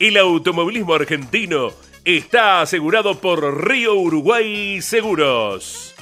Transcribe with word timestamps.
el 0.00 0.16
automovilismo 0.16 0.94
argentino 0.94 1.70
está 2.04 2.62
asegurado 2.62 3.20
por 3.20 3.68
Río 3.68 3.94
Uruguay 3.94 4.80
Seguros. 4.80 5.94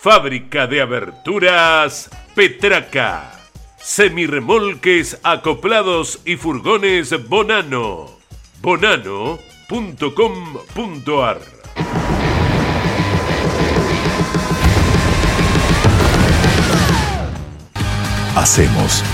Fábrica 0.00 0.66
de 0.66 0.80
aberturas 0.80 2.10
Petraca. 2.34 3.32
Semirremolques 3.76 5.20
acoplados 5.22 6.20
y 6.24 6.36
furgones 6.36 7.28
Bonano. 7.28 8.18
Bonano.com.ar 8.62 9.38
Hacemos 18.34 19.04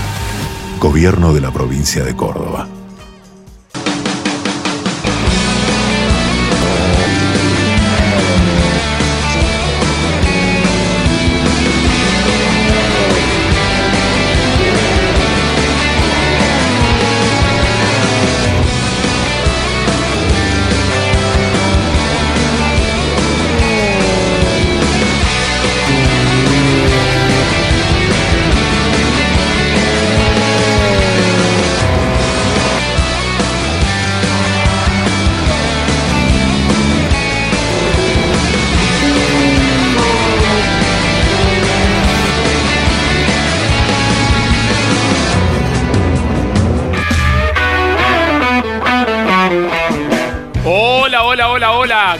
Gobierno 0.79 1.33
de 1.33 1.41
la 1.41 1.51
provincia 1.51 2.03
de 2.03 2.15
Córdoba. 2.15 2.67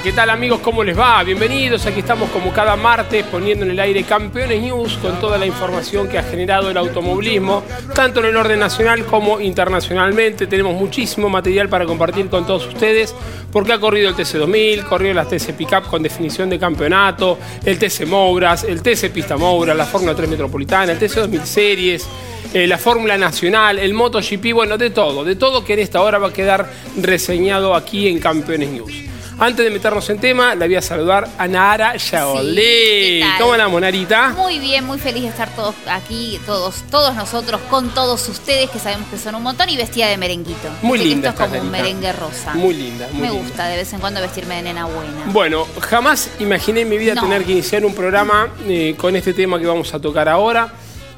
¿Qué 0.05 0.11
tal 0.11 0.29
amigos? 0.29 0.59
¿Cómo 0.59 0.83
les 0.83 0.95
va? 0.95 1.23
Bienvenidos, 1.23 1.83
aquí 1.87 2.01
estamos 2.01 2.29
como 2.29 2.53
cada 2.53 2.75
martes 2.75 3.23
poniendo 3.23 3.65
en 3.65 3.71
el 3.71 3.79
aire 3.79 4.03
Campeones 4.03 4.61
News 4.61 4.99
con 5.01 5.19
toda 5.19 5.39
la 5.39 5.47
información 5.47 6.07
que 6.07 6.19
ha 6.19 6.21
generado 6.21 6.69
el 6.69 6.77
automovilismo, 6.77 7.63
tanto 7.95 8.19
en 8.19 8.27
el 8.27 8.37
orden 8.37 8.59
nacional 8.59 9.03
como 9.05 9.41
internacionalmente. 9.41 10.45
Tenemos 10.45 10.75
muchísimo 10.75 11.27
material 11.27 11.69
para 11.69 11.87
compartir 11.87 12.27
con 12.29 12.45
todos 12.45 12.67
ustedes 12.67 13.15
porque 13.51 13.73
ha 13.73 13.79
corrido 13.79 14.09
el 14.09 14.15
TC2000, 14.15 14.83
corrió 14.83 15.11
las 15.11 15.27
TC 15.27 15.55
Pickup 15.57 15.87
con 15.89 16.03
definición 16.03 16.51
de 16.51 16.59
campeonato, 16.59 17.39
el 17.65 17.79
TC 17.79 18.05
Mouras, 18.05 18.63
el 18.63 18.83
TC 18.83 19.09
Pista 19.11 19.37
Moura, 19.37 19.73
la 19.73 19.87
Fórmula 19.87 20.13
3 20.13 20.29
Metropolitana, 20.29 20.91
el 20.91 20.99
TC2000 20.99 21.43
Series. 21.45 22.07
Eh, 22.53 22.67
la 22.67 22.77
Fórmula 22.77 23.17
Nacional, 23.17 23.79
el 23.79 23.95
MotoGP, 23.95 24.53
bueno, 24.53 24.77
de 24.77 24.91
todo, 24.91 25.25
de 25.25 25.35
todo 25.35 25.65
que 25.65 25.73
en 25.73 25.79
esta 25.79 26.01
hora 26.01 26.19
va 26.19 26.27
a 26.27 26.33
quedar 26.33 26.71
reseñado 27.01 27.73
aquí 27.73 28.07
en 28.07 28.19
Campeones 28.19 28.69
News. 28.69 29.14
Antes 29.37 29.65
de 29.65 29.69
meternos 29.69 30.09
en 30.09 30.17
tema, 30.17 30.55
la 30.55 30.65
voy 30.65 30.75
a 30.75 30.81
saludar 30.81 31.27
a 31.37 31.45
Nara 31.45 31.97
Yaolé. 31.97 33.21
¿Cómo 33.37 33.51
andamos, 33.51 33.81
Narita? 33.81 34.29
Muy 34.29 34.59
bien, 34.59 34.85
muy 34.85 34.97
feliz 34.97 35.23
de 35.23 35.29
estar 35.29 35.53
todos 35.53 35.75
aquí, 35.89 36.39
todos, 36.45 36.83
todos 36.89 37.13
nosotros, 37.15 37.59
con 37.69 37.89
todos 37.89 38.29
ustedes, 38.29 38.69
que 38.69 38.79
sabemos 38.79 39.09
que 39.09 39.17
son 39.17 39.35
un 39.35 39.43
montón, 39.43 39.67
y 39.67 39.75
vestida 39.75 40.07
de 40.07 40.17
merenguito. 40.17 40.69
Muy 40.81 40.99
linda. 40.99 41.31
Esto 41.31 41.43
es 41.43 41.49
como 41.49 41.61
un 41.63 41.69
merengue 41.69 42.13
rosa. 42.13 42.53
Muy 42.53 42.75
linda. 42.75 43.09
Me 43.13 43.29
gusta 43.29 43.67
de 43.67 43.75
vez 43.75 43.91
en 43.91 43.99
cuando 43.99 44.21
vestirme 44.21 44.55
de 44.55 44.61
nena 44.61 44.85
buena. 44.85 45.25
Bueno, 45.27 45.67
jamás 45.81 46.29
imaginé 46.39 46.81
en 46.81 46.89
mi 46.89 46.97
vida 46.97 47.15
tener 47.15 47.43
que 47.43 47.51
iniciar 47.51 47.85
un 47.85 47.93
programa 47.93 48.47
eh, 48.65 48.95
con 48.97 49.17
este 49.17 49.33
tema 49.33 49.59
que 49.59 49.65
vamos 49.65 49.93
a 49.93 49.99
tocar 49.99 50.29
ahora. 50.29 50.71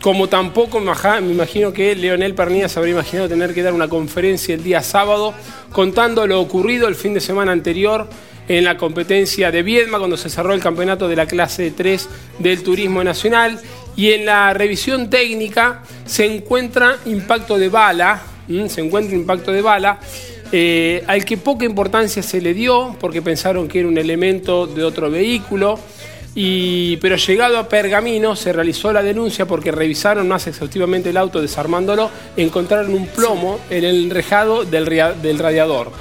Como 0.08 0.30
tampoco 0.30 0.80
me 0.80 1.32
imagino 1.34 1.74
que 1.74 1.94
Leonel 1.94 2.34
Pernilla 2.34 2.70
se 2.70 2.80
habría 2.80 2.94
imaginado 2.94 3.28
tener 3.28 3.54
que 3.54 3.62
dar 3.62 3.74
una 3.74 3.90
conferencia 3.90 4.56
el 4.56 4.64
día 4.64 4.82
sábado 4.82 5.34
contando 5.74 6.26
lo 6.26 6.40
ocurrido 6.40 6.88
el 6.88 6.96
fin 6.96 7.14
de 7.14 7.20
semana 7.20 7.52
anterior 7.52 8.08
en 8.48 8.64
la 8.64 8.78
competencia 8.78 9.52
de 9.52 9.64
Viedma 9.64 9.98
cuando 9.98 10.16
se 10.16 10.30
cerró 10.30 10.54
el 10.54 10.62
campeonato 10.62 11.10
de 11.10 11.18
la 11.18 11.26
clase 11.26 11.72
3 11.72 12.08
del 12.40 12.64
Turismo 12.64 13.04
Nacional 13.04 13.60
y 13.98 14.14
en 14.14 14.26
la 14.26 14.54
revisión 14.54 15.10
técnica 15.10 15.84
se 16.06 16.26
encuentra 16.26 16.96
impacto 17.04 17.58
de 17.58 17.68
bala, 17.68 18.22
se 18.70 18.80
encuentra 18.80 19.14
impacto 19.14 19.52
de 19.52 19.62
bala 19.62 20.00
eh, 20.54 21.04
al 21.08 21.26
que 21.26 21.36
poca 21.36 21.66
importancia 21.66 22.24
se 22.24 22.40
le 22.40 22.54
dio 22.54 22.96
porque 23.02 23.22
pensaron 23.22 23.68
que 23.68 23.80
era 23.80 23.90
un 23.90 23.98
elemento 23.98 24.68
de 24.68 24.86
otro 24.86 25.12
vehículo. 25.12 25.78
Y, 26.40 26.98
pero 26.98 27.16
llegado 27.16 27.58
a 27.58 27.68
Pergamino 27.68 28.36
se 28.36 28.54
realizó 28.54 28.94
la 28.94 29.02
denuncia 29.02 29.48
porque 29.48 29.72
revisaron 29.72 30.28
más 30.28 30.46
exhaustivamente 30.46 31.10
el 31.10 31.18
auto 31.18 31.42
desarmándolo, 31.42 32.12
encontraron 32.38 32.94
un 32.94 33.08
plomo 33.08 33.60
en 33.72 33.84
el 33.84 34.04
enrejado 34.04 34.64
del, 34.64 34.86
del 34.86 35.40
radiador. 35.40 35.92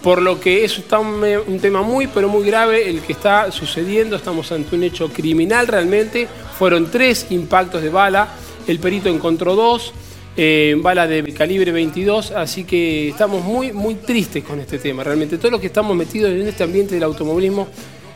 Por 0.00 0.22
lo 0.22 0.38
que 0.38 0.64
eso 0.64 0.82
está 0.82 1.00
un, 1.00 1.58
tema 1.60 1.82
muy, 1.82 2.06
pero 2.06 2.28
muy 2.28 2.46
grave 2.46 2.88
el 2.88 3.00
que 3.00 3.12
está 3.12 3.50
sucediendo. 3.50 4.14
Estamos 4.14 4.52
ante 4.52 4.76
un 4.76 4.84
hecho 4.84 5.08
criminal 5.08 5.66
realmente. 5.66 6.28
Fueron 6.56 6.88
tres 6.88 7.26
impactos 7.30 7.82
de 7.82 7.88
bala. 7.88 8.28
El 8.68 8.78
perito 8.78 9.08
encontró 9.08 9.56
dos. 9.56 9.92
Eh, 10.36 10.76
bala 10.78 11.08
de 11.08 11.24
calibre 11.34 11.72
22, 11.72 12.30
así 12.30 12.64
que 12.64 13.08
estamos 13.08 13.44
muy, 13.44 13.72
muy 13.72 13.96
tristes 13.96 14.44
con 14.44 14.60
este 14.60 14.78
tema. 14.78 15.02
Realmente, 15.02 15.38
todos 15.38 15.50
los 15.50 15.60
que 15.60 15.66
estamos 15.66 15.94
metidos 15.96 16.30
en 16.30 16.46
este 16.46 16.62
ambiente 16.62 16.94
del 16.94 17.02
automovilismo 17.02 17.68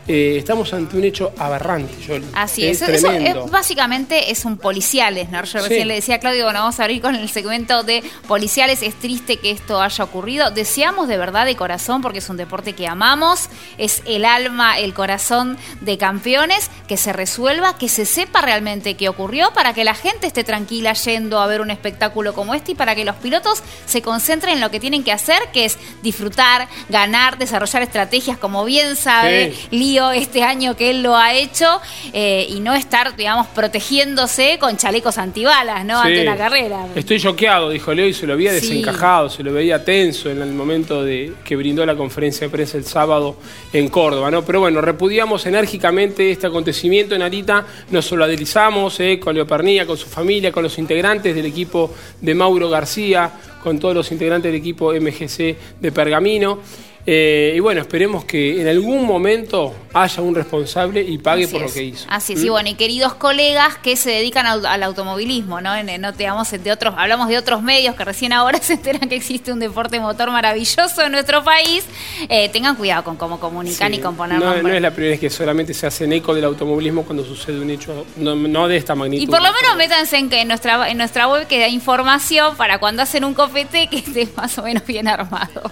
eh, 0.08 0.36
estamos 0.38 0.72
ante 0.72 0.96
un 0.96 1.02
hecho 1.02 1.32
aberrante, 1.36 1.92
Así 2.34 2.64
es, 2.64 2.80
eso, 2.80 3.46
básicamente 3.50 4.30
es 4.30 4.44
un 4.44 4.56
policiales, 4.56 5.30
¿no? 5.30 5.42
Yo 5.42 5.60
recién 5.60 5.88
le 5.88 5.94
decía 5.94 6.16
a 6.16 6.18
Claudio, 6.18 6.44
bueno, 6.44 6.60
vamos 6.60 6.78
a 6.78 6.84
abrir 6.84 7.02
con 7.02 7.16
el 7.16 7.28
segmento 7.28 7.82
de 7.82 8.04
policiales, 8.28 8.82
es 8.82 8.94
triste 8.94 9.38
que 9.38 9.50
esto 9.50 9.80
haya 9.80 10.04
ocurrido, 10.04 10.52
deseamos 10.52 11.08
de 11.08 11.16
verdad 11.16 11.44
de 11.44 11.56
corazón, 11.56 12.02
porque 12.02 12.18
es 12.18 12.28
un 12.28 12.36
deporte 12.36 12.74
que 12.74 12.86
amamos, 12.86 13.48
es 13.78 14.02
el 14.06 14.24
alma, 14.24 14.78
el 14.78 14.94
corazón 14.94 15.58
de 15.80 15.98
campeones, 15.98 16.70
que 16.86 16.96
se 16.96 17.12
resuelva, 17.12 17.76
que 17.76 17.88
se 17.88 18.06
sepa 18.06 18.42
realmente 18.42 18.94
qué 18.94 19.08
ocurrió, 19.08 19.52
para 19.54 19.74
que 19.74 19.82
la 19.82 19.94
gente 19.94 20.28
esté 20.28 20.44
tranquila 20.44 20.92
yendo 20.92 21.40
a 21.40 21.48
ver 21.48 21.60
un 21.60 21.72
espectáculo 21.72 22.32
como 22.32 22.54
este 22.54 22.72
y 22.72 22.74
para 22.76 22.94
que 22.94 23.04
los 23.04 23.16
pilotos 23.16 23.60
se 23.86 24.02
concentren 24.02 24.54
en 24.54 24.60
lo 24.60 24.70
que 24.70 24.78
tienen 24.78 25.02
que 25.02 25.10
hacer, 25.10 25.42
que 25.52 25.64
es 25.64 25.78
disfrutar, 26.04 26.68
ganar, 26.88 27.38
desarrollar 27.38 27.82
estrategias, 27.82 28.38
como 28.38 28.64
bien 28.64 28.94
sabe, 28.94 29.52
sí 29.70 29.95
este 30.12 30.42
año 30.42 30.76
que 30.76 30.90
él 30.90 31.02
lo 31.02 31.16
ha 31.16 31.34
hecho 31.34 31.80
eh, 32.12 32.46
y 32.48 32.60
no 32.60 32.74
estar, 32.74 33.16
digamos, 33.16 33.46
protegiéndose 33.48 34.58
con 34.58 34.76
chalecos 34.76 35.18
antibalas, 35.18 35.84
¿no? 35.84 36.00
Ante 36.00 36.22
una 36.22 36.36
carrera. 36.36 36.86
Estoy 36.94 37.20
choqueado, 37.20 37.70
dijo 37.70 37.92
Leo, 37.94 38.06
y 38.06 38.14
se 38.14 38.26
lo 38.26 38.34
había 38.34 38.52
desencajado, 38.52 39.28
se 39.28 39.42
lo 39.42 39.52
veía 39.52 39.84
tenso 39.84 40.30
en 40.30 40.42
el 40.42 40.52
momento 40.52 41.02
de 41.02 41.32
que 41.44 41.56
brindó 41.56 41.84
la 41.86 41.96
conferencia 41.96 42.46
de 42.46 42.50
prensa 42.50 42.76
el 42.76 42.84
sábado 42.84 43.36
en 43.72 43.88
Córdoba, 43.88 44.30
¿no? 44.30 44.44
Pero 44.44 44.60
bueno, 44.60 44.80
repudiamos 44.80 45.46
enérgicamente 45.46 46.30
este 46.30 46.46
acontecimiento 46.46 47.14
en 47.14 47.22
Arita, 47.22 47.66
nos 47.90 48.04
solidarizamos 48.04 49.00
eh, 49.00 49.18
con 49.18 49.34
Leo 49.34 49.46
Pernilla, 49.46 49.86
con 49.86 49.96
su 49.96 50.06
familia, 50.06 50.52
con 50.52 50.62
los 50.62 50.78
integrantes 50.78 51.34
del 51.34 51.46
equipo 51.46 51.92
de 52.20 52.34
Mauro 52.34 52.68
García, 52.68 53.30
con 53.62 53.78
todos 53.78 53.94
los 53.94 54.12
integrantes 54.12 54.52
del 54.52 54.60
equipo 54.60 54.92
MGC 54.92 55.80
de 55.80 55.92
Pergamino. 55.92 56.60
Eh, 57.08 57.54
y 57.56 57.60
bueno, 57.60 57.82
esperemos 57.82 58.24
que 58.24 58.60
en 58.60 58.66
algún 58.66 59.04
momento 59.04 59.74
haya 59.94 60.22
un 60.22 60.34
responsable 60.34 61.00
y 61.02 61.18
pague 61.18 61.46
por 61.46 61.60
lo 61.60 61.72
que 61.72 61.84
hizo. 61.84 62.04
Así 62.10 62.32
es, 62.32 62.42
y 62.42 62.48
¿Mm? 62.48 62.50
bueno, 62.50 62.68
y 62.70 62.74
queridos 62.74 63.14
colegas 63.14 63.76
que 63.78 63.94
se 63.96 64.10
dedican 64.10 64.46
al, 64.46 64.82
automovilismo, 64.82 65.60
¿no? 65.60 65.70
no 65.82 66.12
te 66.14 66.26
de 66.58 66.72
otros, 66.72 66.94
hablamos 66.96 67.28
de 67.28 67.38
otros 67.38 67.62
medios 67.62 67.94
que 67.94 68.04
recién 68.04 68.32
ahora 68.32 68.58
se 68.62 68.74
enteran 68.74 69.08
que 69.08 69.14
existe 69.14 69.52
un 69.52 69.60
deporte 69.60 70.00
motor 70.00 70.32
maravilloso 70.32 71.02
en 71.02 71.12
nuestro 71.12 71.44
país. 71.44 71.84
Eh, 72.28 72.48
tengan 72.48 72.74
cuidado 72.74 73.04
con 73.04 73.16
cómo 73.16 73.38
comunican 73.38 73.94
y 73.94 73.98
con 73.98 74.16
poner 74.16 74.40
no, 74.40 74.62
no 74.62 74.68
es 74.68 74.82
la 74.82 74.90
primera 74.90 75.12
vez 75.12 75.20
que 75.20 75.30
solamente 75.30 75.74
se 75.74 75.86
hacen 75.86 76.12
eco 76.12 76.34
del 76.34 76.44
automovilismo 76.44 77.04
cuando 77.04 77.24
sucede 77.24 77.60
un 77.60 77.70
hecho 77.70 78.04
no, 78.16 78.66
de 78.66 78.76
esta 78.76 78.96
magnitud. 78.96 79.22
Y 79.22 79.26
por 79.28 79.40
lo 79.40 79.52
menos 79.52 79.76
métanse 79.76 80.16
en 80.16 80.28
que 80.28 80.40
en 80.40 80.48
nuestra, 80.48 80.90
en 80.90 80.98
nuestra 80.98 81.28
web 81.28 81.46
que 81.46 81.60
da 81.60 81.68
información 81.68 82.56
para 82.56 82.78
cuando 82.78 83.02
hacen 83.02 83.24
un 83.24 83.34
copete 83.34 83.86
que 83.86 83.98
esté 83.98 84.28
más 84.36 84.58
o 84.58 84.62
menos 84.62 84.84
bien 84.84 85.06
armado. 85.06 85.70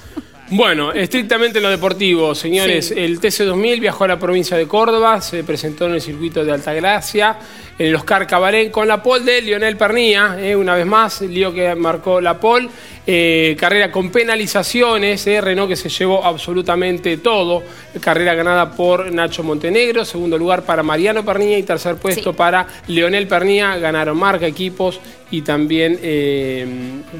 Bueno, 0.56 0.92
estrictamente 0.92 1.58
en 1.58 1.64
lo 1.64 1.70
deportivo, 1.70 2.32
señores, 2.32 2.92
el 2.92 3.20
TC2000 3.20 3.80
viajó 3.80 4.04
a 4.04 4.06
la 4.06 4.20
provincia 4.20 4.56
de 4.56 4.68
Córdoba, 4.68 5.20
se 5.20 5.42
presentó 5.42 5.86
en 5.86 5.94
el 5.94 6.00
circuito 6.00 6.44
de 6.44 6.52
Altagracia, 6.52 7.36
en 7.76 7.88
el 7.88 7.94
Oscar 7.96 8.24
Cabaret 8.28 8.70
con 8.70 8.86
la 8.86 9.02
pole 9.02 9.24
de 9.24 9.42
Lionel 9.42 9.76
Pernía, 9.76 10.36
eh, 10.38 10.54
una 10.54 10.76
vez 10.76 10.86
más, 10.86 11.22
lío 11.22 11.52
que 11.52 11.74
marcó 11.74 12.20
la 12.20 12.38
pole, 12.38 12.68
eh, 13.04 13.56
carrera 13.58 13.90
con 13.90 14.12
penalizaciones, 14.12 15.26
eh, 15.26 15.40
Renault 15.40 15.70
que 15.70 15.74
se 15.74 15.88
llevó 15.88 16.24
absolutamente 16.24 17.16
todo, 17.16 17.64
carrera 18.00 18.34
ganada 18.34 18.70
por 18.76 19.12
Nacho 19.12 19.42
Montenegro, 19.42 20.04
segundo 20.04 20.38
lugar 20.38 20.62
para 20.62 20.84
Mariano 20.84 21.24
Pernía 21.24 21.58
y 21.58 21.64
tercer 21.64 21.96
puesto 21.96 22.32
para 22.32 22.64
Leonel 22.86 23.26
Pernía, 23.26 23.76
ganaron 23.78 24.16
marca, 24.16 24.46
equipos 24.46 25.00
y 25.32 25.42
también 25.42 25.98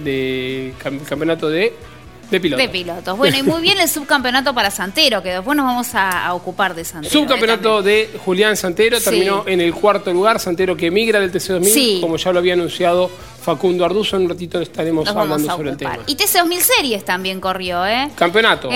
de 0.04 0.72
campeonato 1.08 1.50
de 1.50 1.93
de 2.40 2.68
pilotos. 2.68 3.16
Bueno, 3.16 3.36
y 3.36 3.42
muy 3.42 3.62
bien 3.62 3.80
el 3.80 3.88
subcampeonato 3.88 4.54
para 4.54 4.70
Santero, 4.70 5.22
que 5.22 5.30
después 5.30 5.56
nos 5.56 5.66
vamos 5.66 5.88
a, 5.94 6.32
ocupar 6.34 6.74
de 6.74 6.84
Santero. 6.84 7.12
Subcampeonato 7.12 7.82
de 7.82 8.10
Julián 8.24 8.56
Santero, 8.56 9.00
terminó 9.00 9.44
en 9.46 9.60
el 9.60 9.74
cuarto 9.74 10.12
lugar. 10.12 10.40
Santero 10.40 10.76
que 10.76 10.86
emigra 10.86 11.20
del 11.20 11.32
TC2000, 11.32 12.00
como 12.00 12.16
ya 12.16 12.32
lo 12.32 12.38
había 12.38 12.54
anunciado 12.54 13.10
Facundo 13.44 13.84
Arduzo. 13.84 14.16
En 14.16 14.22
un 14.22 14.30
ratito 14.30 14.60
estaremos 14.60 15.06
hablando 15.08 15.50
sobre 15.50 15.70
el 15.70 15.76
tema. 15.76 15.98
Y 16.06 16.16
TC2000 16.16 16.60
Series 16.60 17.04
también 17.04 17.40
corrió, 17.40 17.86
¿eh? 17.86 18.10
Campeonato. 18.16 18.70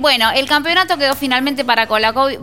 bueno, 0.00 0.30
el 0.34 0.46
campeonato 0.48 0.96
quedó 0.96 1.14
finalmente 1.14 1.64
para, 1.64 1.86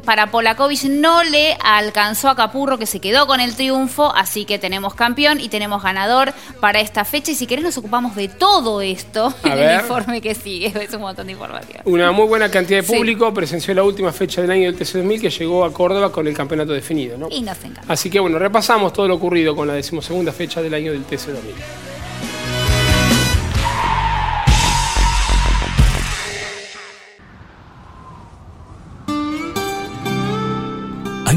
para 0.06 0.32
Polakovic. 0.32 0.84
No 0.84 1.24
le 1.24 1.58
alcanzó 1.62 2.30
a 2.30 2.36
Capurro, 2.36 2.78
que 2.78 2.86
se 2.86 3.00
quedó 3.00 3.26
con 3.28 3.40
el 3.40 3.56
triunfo. 3.56 4.14
Así 4.16 4.46
que 4.46 4.60
tenemos 4.60 4.94
campeón 4.94 5.40
y 5.40 5.50
tenemos 5.50 5.82
ganador 5.82 6.34
para 6.60 6.80
esta 6.80 7.04
fecha. 7.04 7.32
Y 7.32 7.36
si 7.36 7.48
querés, 7.48 7.66
nos 7.66 7.78
ocupamos 7.78 8.16
de 8.16 8.28
todo 8.28 8.82
esto 8.82 9.34
en 9.44 9.52
el 9.58 9.82
informe 9.82 10.22
que 10.22 10.36
sigue. 10.36 10.72
Es 10.82 10.94
un 10.96 11.02
montón 11.02 11.28
de 11.28 11.34
información. 11.34 11.82
Una 11.86 12.12
muy 12.12 12.26
buena 12.26 12.50
cantidad 12.50 12.82
de 12.82 12.88
público 12.88 13.34
presenció 13.34 13.74
la 13.74 13.84
última 13.84 14.12
fecha 14.12 14.42
del 14.42 14.52
año 14.52 14.72
del 14.72 14.78
TC2000 14.78 15.22
que 15.22 15.30
llegó 15.30 15.64
a 15.64 15.72
Córdoba 15.72 16.12
con 16.12 16.28
el 16.28 16.36
campeonato 16.36 16.74
definido, 16.74 17.18
¿no? 17.18 17.28
Y 17.30 17.42
nos 17.42 17.58
encanta. 17.64 17.84
Así 17.88 18.10
que 18.10 18.20
bueno, 18.20 18.38
repasamos 18.40 18.92
todo 18.92 19.08
lo 19.08 19.16
ocurrido 19.16 19.56
con 19.56 19.68
la 19.68 19.74
decimosegunda 19.74 20.32
fecha 20.32 20.62
del 20.62 20.74
año 20.74 20.92
del 20.92 21.06
TC2000. 21.06 21.71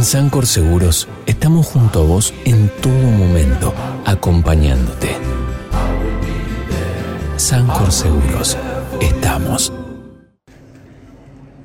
En 0.00 0.06
Sancor 0.06 0.46
Seguros 0.46 1.06
estamos 1.26 1.66
junto 1.66 2.00
a 2.00 2.04
vos 2.04 2.32
en 2.46 2.70
todo 2.80 2.94
momento, 2.94 3.74
acompañándote. 4.06 5.08
Sancor 7.36 7.92
Seguros, 7.92 8.56
estamos. 8.98 9.70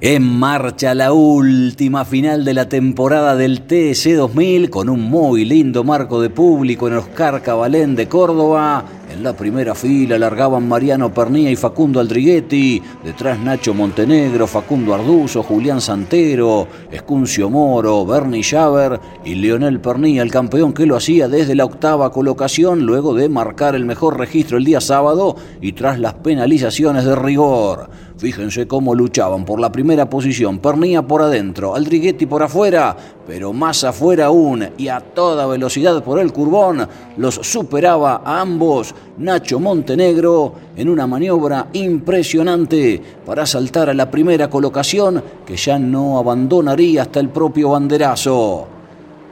En 0.01 0.23
marcha 0.23 0.93
la 0.93 1.13
última 1.13 2.03
final 2.03 2.43
de 2.43 2.53
la 2.53 2.67
temporada 2.67 3.37
del 3.37 3.61
TC 3.61 4.15
2000 4.17 4.69
con 4.69 4.89
un 4.89 5.03
muy 5.03 5.45
lindo 5.45 5.85
marco 5.85 6.19
de 6.19 6.29
público 6.29 6.89
en 6.89 6.95
Oscar 6.95 7.41
Cabalén 7.41 7.95
de 7.95 8.09
Córdoba 8.09 8.83
en 9.15 9.23
la 9.23 9.33
primera 9.33 9.73
fila 9.73 10.19
largaban 10.19 10.67
Mariano 10.67 11.13
Pernía 11.13 11.49
y 11.49 11.55
Facundo 11.55 11.99
Aldriguetti, 12.01 12.81
detrás 13.03 13.39
Nacho 13.39 13.73
Montenegro, 13.73 14.45
Facundo 14.45 14.93
Arduzo, 14.93 15.41
Julián 15.41 15.79
Santero, 15.79 16.67
Escuncio 16.91 17.49
Moro, 17.49 18.05
Bernie 18.05 18.43
Schaber 18.43 18.99
y 19.23 19.35
Leonel 19.35 19.79
Pernía, 19.79 20.21
el 20.21 20.31
campeón 20.31 20.73
que 20.73 20.85
lo 20.85 20.97
hacía 20.97 21.29
desde 21.29 21.55
la 21.55 21.65
octava 21.65 22.11
colocación 22.11 22.85
luego 22.85 23.13
de 23.13 23.29
marcar 23.29 23.75
el 23.75 23.85
mejor 23.85 24.19
registro 24.19 24.57
el 24.57 24.65
día 24.65 24.81
sábado 24.81 25.37
y 25.61 25.71
tras 25.71 25.97
las 25.97 26.15
penalizaciones 26.15 27.05
de 27.05 27.15
rigor. 27.15 27.89
Fíjense 28.17 28.65
cómo 28.65 28.95
luchaban 28.95 29.43
por 29.43 29.59
la 29.59 29.69
primera 29.69 30.09
posición, 30.09 30.59
Pernía 30.59 31.01
por 31.01 31.21
adentro, 31.21 31.75
Aldriguetti 31.75 32.25
por 32.25 32.41
afuera, 32.43 32.95
pero 33.27 33.51
más 33.51 33.83
afuera 33.83 34.27
aún 34.27 34.65
y 34.77 34.87
a 34.87 35.01
toda 35.01 35.45
velocidad 35.45 36.01
por 36.01 36.19
el 36.19 36.31
curbón, 36.31 36.87
los 37.17 37.35
superaba 37.35 38.21
a 38.23 38.39
ambos 38.39 38.95
Nacho 39.17 39.59
Montenegro 39.59 40.53
en 40.77 40.87
una 40.87 41.05
maniobra 41.05 41.67
impresionante 41.73 43.01
para 43.25 43.45
saltar 43.45 43.89
a 43.89 43.93
la 43.93 44.09
primera 44.09 44.49
colocación 44.49 45.21
que 45.45 45.57
ya 45.57 45.77
no 45.77 46.17
abandonaría 46.17 47.01
hasta 47.01 47.19
el 47.19 47.27
propio 47.27 47.71
banderazo. 47.71 48.65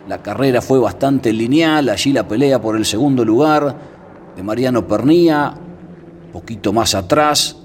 La 0.09 0.21
carrera 0.21 0.61
fue 0.61 0.79
bastante 0.79 1.31
lineal, 1.31 1.87
allí 1.87 2.11
la 2.11 2.27
pelea 2.27 2.61
por 2.61 2.75
el 2.75 2.83
segundo 2.83 3.23
lugar 3.23 3.73
de 4.35 4.43
Mariano 4.43 4.85
Pernía, 4.85 5.53
poquito 6.33 6.73
más 6.73 6.95
atrás 6.95 7.62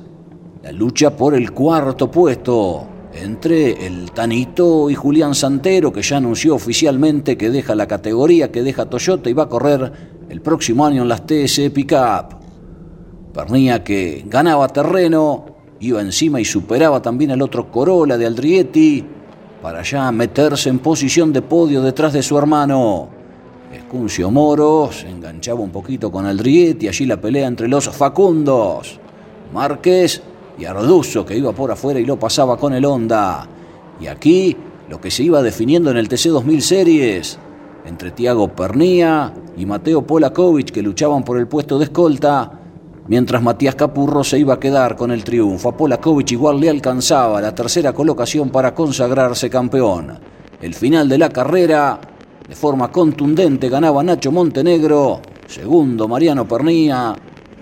la 0.68 0.72
lucha 0.72 1.16
por 1.16 1.34
el 1.34 1.52
cuarto 1.52 2.10
puesto 2.10 2.86
entre 3.14 3.86
el 3.86 4.10
Tanito 4.10 4.90
y 4.90 4.94
Julián 4.94 5.34
Santero, 5.34 5.90
que 5.90 6.02
ya 6.02 6.18
anunció 6.18 6.54
oficialmente 6.54 7.38
que 7.38 7.48
deja 7.48 7.74
la 7.74 7.86
categoría, 7.86 8.52
que 8.52 8.62
deja 8.62 8.84
Toyota 8.84 9.30
y 9.30 9.32
va 9.32 9.44
a 9.44 9.48
correr 9.48 9.90
el 10.28 10.42
próximo 10.42 10.84
año 10.84 11.00
en 11.00 11.08
las 11.08 11.24
TS 11.24 11.70
Pickup. 11.72 12.36
Pernía 13.32 13.82
que 13.82 14.24
ganaba 14.26 14.68
terreno, 14.68 15.46
iba 15.80 16.02
encima 16.02 16.38
y 16.38 16.44
superaba 16.44 17.00
también 17.00 17.30
al 17.30 17.40
otro 17.40 17.70
Corolla 17.70 18.18
de 18.18 18.26
Aldrietti 18.26 19.06
para 19.62 19.82
ya 19.82 20.12
meterse 20.12 20.68
en 20.68 20.80
posición 20.80 21.32
de 21.32 21.40
podio 21.40 21.80
detrás 21.80 22.12
de 22.12 22.22
su 22.22 22.36
hermano. 22.36 23.08
Escuncio 23.72 24.30
Moro 24.30 24.90
se 24.92 25.08
enganchaba 25.08 25.60
un 25.60 25.70
poquito 25.70 26.12
con 26.12 26.26
Aldrietti, 26.26 26.88
allí 26.88 27.06
la 27.06 27.18
pelea 27.18 27.46
entre 27.46 27.68
los 27.68 27.88
Facundos. 27.88 29.00
Márquez 29.50 30.22
y 30.58 30.64
Arduzo 30.64 31.24
que 31.24 31.36
iba 31.36 31.52
por 31.52 31.70
afuera 31.70 32.00
y 32.00 32.04
lo 32.04 32.18
pasaba 32.18 32.56
con 32.56 32.74
el 32.74 32.84
Honda. 32.84 33.46
Y 34.00 34.06
aquí 34.06 34.56
lo 34.88 35.00
que 35.00 35.10
se 35.10 35.22
iba 35.22 35.42
definiendo 35.42 35.90
en 35.90 35.96
el 35.96 36.08
TC 36.08 36.30
2000 36.30 36.62
Series 36.62 37.38
entre 37.84 38.10
Tiago 38.10 38.48
Pernía 38.48 39.32
y 39.56 39.64
Mateo 39.64 40.02
Polakovic 40.02 40.70
que 40.70 40.82
luchaban 40.82 41.24
por 41.24 41.38
el 41.38 41.46
puesto 41.46 41.78
de 41.78 41.84
escolta, 41.84 42.50
mientras 43.06 43.42
Matías 43.42 43.76
Capurro 43.76 44.24
se 44.24 44.38
iba 44.38 44.54
a 44.54 44.60
quedar 44.60 44.96
con 44.96 45.10
el 45.10 45.24
triunfo. 45.24 45.70
A 45.70 45.76
Polakovic 45.76 46.32
igual 46.32 46.60
le 46.60 46.68
alcanzaba 46.68 47.40
la 47.40 47.54
tercera 47.54 47.92
colocación 47.92 48.50
para 48.50 48.74
consagrarse 48.74 49.48
campeón. 49.48 50.18
El 50.60 50.74
final 50.74 51.08
de 51.08 51.18
la 51.18 51.28
carrera, 51.30 52.00
de 52.48 52.54
forma 52.54 52.90
contundente, 52.90 53.68
ganaba 53.68 54.02
Nacho 54.02 54.32
Montenegro, 54.32 55.20
segundo 55.46 56.08
Mariano 56.08 56.46
Pernía, 56.46 57.14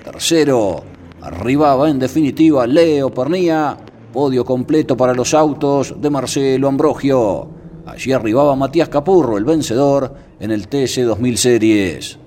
tercero 0.03 0.96
Arribaba 1.27 1.91
en 1.91 1.99
definitiva 1.99 2.69
Leo 2.69 3.11
Pernía 3.11 3.77
podio 4.13 4.45
completo 4.45 4.97
para 4.97 5.13
los 5.13 5.35
autos 5.35 6.01
de 6.01 6.09
Marcelo 6.09 6.69
Ambrogio. 6.69 7.49
Allí 7.85 8.13
arribaba 8.13 8.55
Matías 8.55 8.89
Capurro, 8.89 9.37
el 9.37 9.45
vencedor 9.45 10.15
en 10.39 10.53
el 10.53 10.69
TC 10.69 11.03
2000 11.03 11.37
Series. 11.37 12.19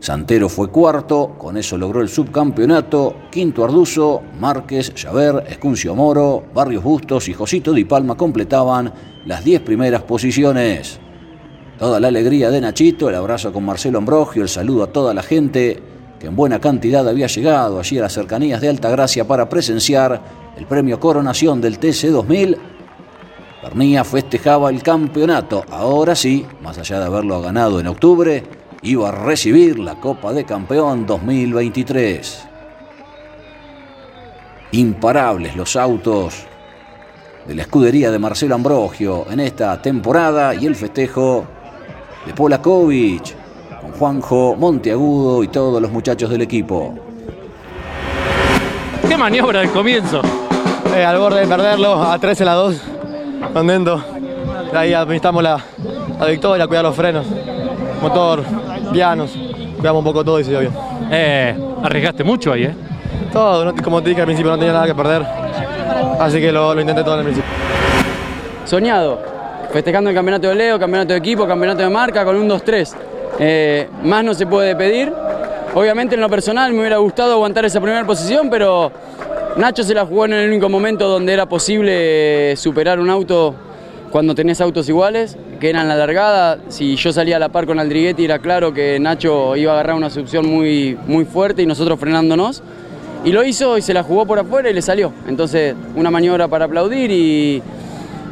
Santero 0.00 0.48
fue 0.48 0.70
cuarto, 0.70 1.34
con 1.36 1.58
eso 1.58 1.76
logró 1.76 2.00
el 2.00 2.08
subcampeonato. 2.08 3.14
Quinto 3.30 3.62
Arduzo, 3.62 4.22
Márquez, 4.40 4.94
Llaver, 4.94 5.44
Escuncio 5.46 5.94
Moro, 5.94 6.44
Barrios 6.54 6.84
Bustos 6.84 7.28
y 7.28 7.34
Josito 7.34 7.74
Di 7.74 7.84
Palma 7.84 8.16
completaban 8.16 8.90
las 9.26 9.44
diez 9.44 9.60
primeras 9.60 10.00
posiciones. 10.04 10.98
Toda 11.78 12.00
la 12.00 12.08
alegría 12.08 12.50
de 12.50 12.62
Nachito, 12.62 13.10
el 13.10 13.16
abrazo 13.16 13.52
con 13.52 13.66
Marcelo 13.66 13.98
Ambrogio, 13.98 14.44
el 14.44 14.48
saludo 14.48 14.84
a 14.84 14.92
toda 14.92 15.12
la 15.12 15.22
gente 15.22 15.97
que 16.18 16.26
en 16.26 16.36
buena 16.36 16.60
cantidad 16.60 17.06
había 17.08 17.26
llegado 17.26 17.78
allí 17.78 17.98
a 17.98 18.02
las 18.02 18.12
cercanías 18.12 18.60
de 18.60 18.68
Altagracia 18.68 19.26
para 19.26 19.48
presenciar 19.48 20.20
el 20.56 20.66
premio 20.66 20.98
Coronación 20.98 21.60
del 21.60 21.78
TC 21.78 22.08
2000. 22.08 22.58
Pernía 23.62 24.04
festejaba 24.04 24.70
el 24.70 24.82
campeonato, 24.82 25.64
ahora 25.70 26.14
sí, 26.14 26.46
más 26.62 26.78
allá 26.78 27.00
de 27.00 27.06
haberlo 27.06 27.40
ganado 27.40 27.80
en 27.80 27.86
octubre, 27.86 28.42
iba 28.82 29.08
a 29.08 29.12
recibir 29.12 29.78
la 29.78 30.00
Copa 30.00 30.32
de 30.32 30.44
Campeón 30.44 31.06
2023. 31.06 32.44
Imparables 34.72 35.56
los 35.56 35.76
autos 35.76 36.44
de 37.46 37.54
la 37.54 37.62
escudería 37.62 38.10
de 38.10 38.18
Marcelo 38.18 38.54
Ambrogio 38.54 39.26
en 39.30 39.40
esta 39.40 39.80
temporada 39.80 40.54
y 40.54 40.66
el 40.66 40.76
festejo 40.76 41.46
de 42.26 42.34
Polakovic 42.34 43.47
con 43.80 43.92
Juanjo 43.92 44.56
Monteagudo 44.56 45.42
y 45.42 45.48
todos 45.48 45.80
los 45.80 45.90
muchachos 45.90 46.30
del 46.30 46.42
equipo. 46.42 46.94
¡Qué 49.08 49.16
maniobra 49.16 49.60
del 49.60 49.70
comienzo! 49.70 50.20
Eh, 50.94 51.04
al 51.04 51.18
borde 51.18 51.40
de 51.40 51.46
perderlo, 51.46 52.02
a 52.02 52.18
13 52.18 52.44
la 52.44 52.54
2, 52.54 52.80
contento. 53.52 54.02
Ahí 54.74 54.92
administramos 54.92 55.42
la, 55.42 55.62
la 56.18 56.26
victoria, 56.26 56.66
cuidar 56.66 56.84
los 56.84 56.96
frenos, 56.96 57.26
motor, 58.02 58.42
pianos, 58.92 59.36
cuidamos 59.76 60.00
un 60.00 60.04
poco 60.04 60.24
todo 60.24 60.40
y 60.40 60.44
se 60.44 60.50
dio 60.50 60.60
bien. 60.60 60.72
Eh, 61.10 61.56
arriesgaste 61.82 62.24
mucho 62.24 62.52
ahí, 62.52 62.64
¿eh? 62.64 62.74
Todo, 63.32 63.74
como 63.82 64.02
te 64.02 64.10
dije 64.10 64.20
al 64.20 64.26
principio, 64.26 64.50
no 64.50 64.58
tenía 64.58 64.72
nada 64.72 64.86
que 64.86 64.94
perder, 64.94 65.24
así 66.20 66.40
que 66.40 66.50
lo, 66.50 66.78
intenté 66.78 67.02
todo 67.02 67.14
en 67.14 67.20
el 67.20 67.24
principio. 67.26 67.50
Soñado, 68.64 69.20
festejando 69.72 70.10
el 70.10 70.16
campeonato 70.16 70.48
de 70.48 70.54
Leo, 70.54 70.78
campeonato 70.78 71.12
de 71.12 71.18
equipo, 71.18 71.46
campeonato 71.46 71.82
de 71.82 71.88
marca 71.88 72.24
con 72.24 72.36
un 72.36 72.48
2-3. 72.48 72.94
Eh, 73.38 73.88
más 74.02 74.24
no 74.24 74.34
se 74.34 74.46
puede 74.46 74.74
pedir. 74.76 75.12
Obviamente 75.74 76.14
en 76.14 76.20
lo 76.20 76.28
personal 76.28 76.72
me 76.72 76.80
hubiera 76.80 76.96
gustado 76.96 77.32
aguantar 77.32 77.64
esa 77.64 77.80
primera 77.80 78.04
posición, 78.06 78.48
pero 78.50 78.90
Nacho 79.56 79.82
se 79.82 79.94
la 79.94 80.06
jugó 80.06 80.24
en 80.24 80.32
el 80.32 80.48
único 80.48 80.68
momento 80.68 81.08
donde 81.08 81.32
era 81.32 81.46
posible 81.46 82.54
superar 82.56 82.98
un 83.00 83.10
auto 83.10 83.54
cuando 84.10 84.34
tenés 84.34 84.60
autos 84.60 84.88
iguales, 84.88 85.36
que 85.60 85.68
eran 85.68 85.88
la 85.88 85.96
largada. 85.96 86.58
Si 86.68 86.96
yo 86.96 87.12
salía 87.12 87.36
a 87.36 87.38
la 87.38 87.50
par 87.50 87.66
con 87.66 87.78
Aldriguetti 87.78 88.24
era 88.24 88.38
claro 88.38 88.72
que 88.72 88.98
Nacho 88.98 89.56
iba 89.56 89.72
a 89.72 89.74
agarrar 89.74 89.96
una 89.96 90.10
succión 90.10 90.46
muy, 90.46 90.98
muy 91.06 91.24
fuerte 91.24 91.62
y 91.62 91.66
nosotros 91.66 91.98
frenándonos. 91.98 92.62
Y 93.24 93.32
lo 93.32 93.44
hizo 93.44 93.76
y 93.76 93.82
se 93.82 93.92
la 93.92 94.02
jugó 94.02 94.26
por 94.26 94.38
afuera 94.38 94.70
y 94.70 94.74
le 94.74 94.80
salió. 94.80 95.12
Entonces, 95.26 95.74
una 95.96 96.10
maniobra 96.10 96.48
para 96.48 96.66
aplaudir 96.66 97.10
y, 97.10 97.62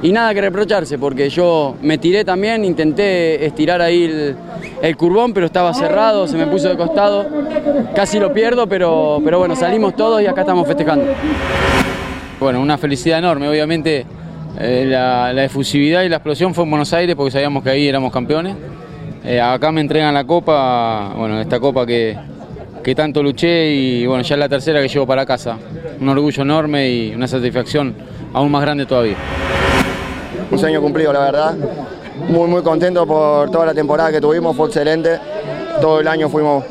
y 0.02 0.12
nada 0.12 0.34
que 0.34 0.40
reprocharse, 0.40 0.98
porque 0.98 1.28
yo 1.30 1.76
me 1.82 1.98
tiré 1.98 2.24
también, 2.24 2.64
intenté 2.64 3.44
estirar 3.44 3.80
ahí 3.80 4.04
el, 4.04 4.36
el, 4.82 4.96
curbón, 4.96 5.32
pero 5.32 5.46
estaba 5.46 5.72
cerrado, 5.72 6.28
se 6.28 6.36
me 6.36 6.46
puso 6.46 6.68
de 6.68 6.76
costado. 6.76 7.26
Casi 7.94 8.18
lo 8.18 8.32
pierdo, 8.32 8.66
pero, 8.66 9.20
pero 9.24 9.38
bueno, 9.38 9.56
salimos 9.56 9.96
todos 9.96 10.20
y 10.22 10.26
acá 10.26 10.42
estamos 10.42 10.66
festejando. 10.66 11.06
Bueno, 12.38 12.60
una 12.60 12.76
felicidad 12.76 13.18
enorme, 13.18 13.48
obviamente 13.48 14.04
eh, 14.58 14.86
la, 14.86 15.44
efusividad 15.44 16.02
y 16.02 16.08
la 16.08 16.16
explosión 16.16 16.54
fue 16.54 16.64
en 16.64 16.70
Buenos 16.70 16.92
Aires 16.92 17.14
porque 17.14 17.30
sabíamos 17.30 17.62
que 17.62 17.70
ahí 17.70 17.88
éramos 17.88 18.12
campeones. 18.12 18.56
Eh, 19.24 19.40
acá 19.40 19.72
me 19.72 19.80
entregan 19.80 20.14
la 20.14 20.24
copa, 20.24 21.12
bueno, 21.16 21.40
esta 21.40 21.58
copa 21.58 21.84
que, 21.84 22.16
que 22.82 22.94
tanto 22.94 23.22
luché 23.22 23.70
y 23.70 24.06
bueno, 24.06 24.22
ya 24.22 24.34
es 24.34 24.38
la 24.38 24.48
tercera 24.48 24.80
que 24.80 24.88
llevo 24.88 25.06
para 25.06 25.26
casa. 25.26 25.58
Un 26.00 26.08
orgullo 26.08 26.42
enorme 26.42 26.88
y 26.88 27.14
una 27.14 27.26
satisfacción 27.26 27.94
aún 28.32 28.50
más 28.50 28.62
grande 28.62 28.86
todavía. 28.86 29.16
Un 30.50 30.58
sueño 30.58 30.80
cumplido, 30.80 31.12
la 31.12 31.20
verdad. 31.20 31.54
Muy, 32.28 32.48
muy 32.48 32.62
contento 32.62 33.06
por 33.06 33.50
toda 33.50 33.66
la 33.66 33.74
temporada 33.74 34.10
que 34.10 34.20
tuvimos, 34.20 34.56
fue 34.56 34.66
excelente. 34.66 35.18
Todo 35.80 36.00
el 36.00 36.08
año 36.08 36.28
fuimos 36.28 36.64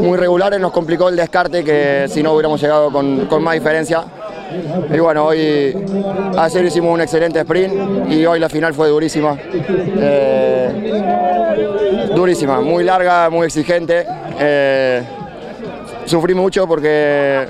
muy 0.00 0.16
regulares, 0.16 0.60
nos 0.60 0.72
complicó 0.72 1.08
el 1.08 1.16
descarte 1.16 1.64
que 1.64 2.06
si 2.08 2.22
no 2.22 2.32
hubiéramos 2.32 2.60
llegado 2.60 2.90
con, 2.90 3.26
con 3.26 3.42
más 3.42 3.54
diferencia 3.54 4.04
y 4.92 4.98
bueno, 4.98 5.26
hoy 5.26 5.74
ayer 6.36 6.64
hicimos 6.64 6.94
un 6.94 7.00
excelente 7.00 7.40
sprint 7.40 8.10
y 8.10 8.24
hoy 8.24 8.40
la 8.40 8.48
final 8.48 8.72
fue 8.72 8.88
durísima. 8.88 9.36
Eh, 10.00 10.70
durísima, 12.14 12.60
muy 12.60 12.84
larga, 12.84 13.28
muy 13.28 13.46
exigente. 13.46 14.06
Eh, 14.38 15.02
sufrí 16.06 16.34
mucho 16.34 16.66
porque, 16.66 17.46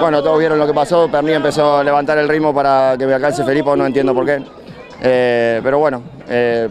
bueno, 0.00 0.22
todos 0.22 0.38
vieron 0.38 0.58
lo 0.58 0.66
que 0.66 0.72
pasó. 0.72 1.10
Perni 1.10 1.32
empezó 1.32 1.78
a 1.78 1.84
levantar 1.84 2.16
el 2.18 2.28
ritmo 2.28 2.54
para 2.54 2.96
que 2.98 3.06
me 3.06 3.12
alcance 3.14 3.44
Felipe, 3.44 3.76
no 3.76 3.84
entiendo 3.84 4.14
por 4.14 4.24
qué. 4.24 4.42
Eh, 5.06 5.60
pero 5.62 5.78
bueno, 5.78 6.02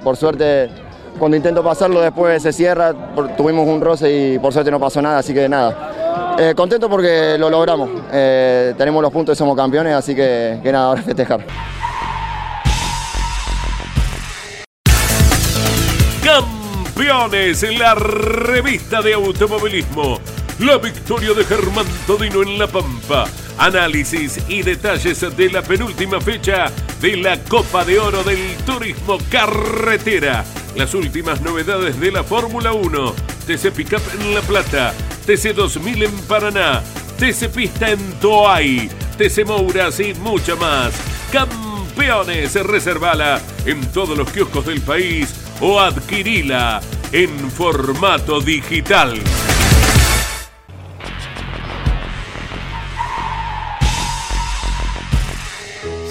por 0.04 0.18
suerte 0.18 0.70
cuando 1.20 1.38
intento 1.38 1.64
pasarlo 1.64 2.02
después 2.02 2.42
se 2.42 2.52
cierra, 2.52 2.94
tuvimos 3.38 3.68
un 3.68 3.80
roce 3.80 4.12
y 4.12 4.40
por 4.40 4.52
suerte 4.52 4.72
no 4.72 4.80
pasó 4.80 5.02
nada, 5.02 5.20
así 5.20 5.34
que 5.34 5.48
nada. 5.48 6.36
Eh, 6.40 6.54
contento 6.56 6.90
porque 6.90 7.38
lo 7.38 7.50
logramos. 7.50 7.90
Eh, 8.12 8.74
tenemos 8.78 9.02
los 9.02 9.12
puntos 9.12 9.38
y 9.38 9.38
somos 9.38 9.56
campeones, 9.56 9.94
así 9.94 10.16
que, 10.16 10.60
que 10.62 10.72
nada, 10.72 10.88
ahora 10.88 11.02
festejar. 11.02 11.46
Campeones 16.24 17.64
en 17.64 17.80
la 17.80 17.96
revista 17.96 19.02
de 19.02 19.14
automovilismo. 19.14 20.20
La 20.60 20.78
victoria 20.78 21.34
de 21.34 21.44
Germán 21.44 21.86
Todino 22.08 22.42
en 22.42 22.58
La 22.58 22.68
Pampa. 22.68 23.26
Análisis 23.58 24.40
y 24.48 24.62
detalles 24.62 25.22
de 25.36 25.50
la 25.50 25.62
penúltima 25.62 26.20
fecha 26.20 26.72
de 27.02 27.18
la 27.18 27.42
Copa 27.44 27.86
de 27.86 28.00
Oro 28.00 28.24
del 28.24 28.56
Turismo 28.66 29.18
Carretera. 29.30 30.44
Las 30.76 30.94
últimas 30.94 31.42
novedades 31.42 32.00
de 32.00 32.12
la 32.12 32.24
Fórmula 32.24 32.74
1. 32.74 33.16
TC 33.46 33.72
Pickup 33.72 34.02
en 34.20 34.34
La 34.34 34.42
Plata 34.42 34.94
TC2000 35.26 36.06
en 36.06 36.20
Paraná, 36.28 36.84
TC 37.18 37.50
Pista 37.50 37.90
en 37.90 38.00
Toay, 38.20 38.90
TC 39.18 39.46
Mouras 39.46 40.00
y 40.00 40.14
mucho 40.16 40.58
más. 40.58 40.94
Campeones, 41.32 42.54
reservala 42.56 43.42
en 43.66 43.86
todos 43.92 44.18
los 44.18 44.30
kioscos 44.30 44.66
del 44.66 44.82
país 44.82 45.34
o 45.62 45.80
adquirila 45.80 46.82
en 47.12 47.50
formato 47.52 48.42
digital. 48.42 49.18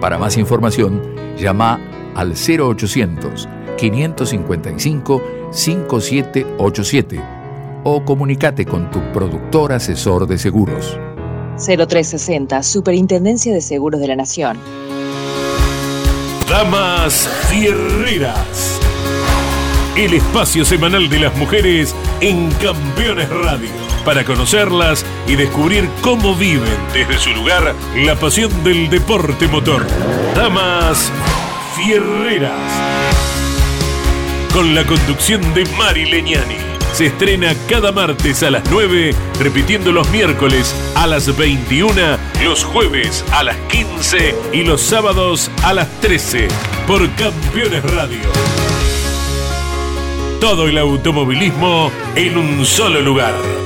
Para 0.00 0.18
más 0.18 0.36
información, 0.36 1.02
llama 1.36 1.80
al 2.14 2.34
0800 2.34 3.48
555 3.76 5.22
5787 5.50 7.22
o 7.84 8.04
comunícate 8.04 8.66
con 8.66 8.90
tu 8.90 9.00
productor 9.12 9.72
asesor 9.72 10.26
de 10.26 10.38
seguros. 10.38 10.98
0360, 11.56 12.62
Superintendencia 12.62 13.54
de 13.54 13.60
Seguros 13.60 14.00
de 14.00 14.08
la 14.08 14.16
Nación. 14.16 14.58
Damas 16.48 17.28
Fierreras. 17.48 18.80
El 19.96 20.14
espacio 20.14 20.64
semanal 20.64 21.08
de 21.08 21.20
las 21.20 21.36
mujeres 21.36 21.94
en 22.20 22.50
Campeones 22.52 23.28
Radio. 23.30 23.95
Para 24.06 24.24
conocerlas 24.24 25.04
y 25.26 25.34
descubrir 25.34 25.90
cómo 26.00 26.36
viven 26.36 26.78
desde 26.94 27.18
su 27.18 27.30
lugar 27.30 27.74
la 27.96 28.14
pasión 28.14 28.62
del 28.62 28.88
deporte 28.88 29.48
motor. 29.48 29.84
Damas 30.36 31.10
Fierreras. 31.74 32.52
Con 34.54 34.76
la 34.76 34.86
conducción 34.86 35.52
de 35.54 35.66
Mari 35.76 36.06
Leñani 36.06 36.54
se 36.92 37.06
estrena 37.06 37.52
cada 37.68 37.90
martes 37.90 38.44
a 38.44 38.50
las 38.52 38.62
9, 38.70 39.12
repitiendo 39.40 39.90
los 39.90 40.08
miércoles 40.10 40.72
a 40.94 41.08
las 41.08 41.36
21, 41.36 41.92
los 42.44 42.62
jueves 42.62 43.24
a 43.32 43.42
las 43.42 43.56
15 43.70 44.36
y 44.52 44.62
los 44.62 44.82
sábados 44.82 45.50
a 45.64 45.74
las 45.74 45.90
13 46.00 46.46
por 46.86 47.10
Campeones 47.16 47.82
Radio. 47.82 48.20
Todo 50.40 50.68
el 50.68 50.78
automovilismo 50.78 51.90
en 52.14 52.38
un 52.38 52.64
solo 52.64 53.00
lugar. 53.00 53.65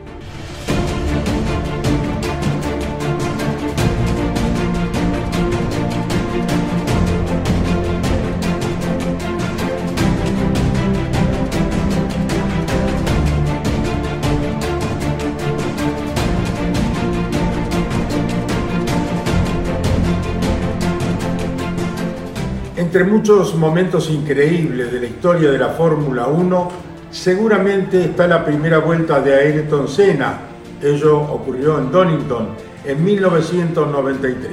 Entre 22.91 23.05
muchos 23.05 23.55
momentos 23.55 24.09
increíbles 24.09 24.91
de 24.91 24.99
la 24.99 25.05
historia 25.05 25.49
de 25.49 25.57
la 25.57 25.69
Fórmula 25.69 26.27
1, 26.27 26.69
seguramente 27.09 28.03
está 28.03 28.27
la 28.27 28.43
primera 28.43 28.79
vuelta 28.79 29.21
de 29.21 29.33
Ayrton 29.33 29.87
Senna. 29.87 30.41
Ello 30.81 31.21
ocurrió 31.21 31.77
en 31.77 31.89
Donington 31.89 32.49
en 32.83 33.01
1993. 33.01 34.51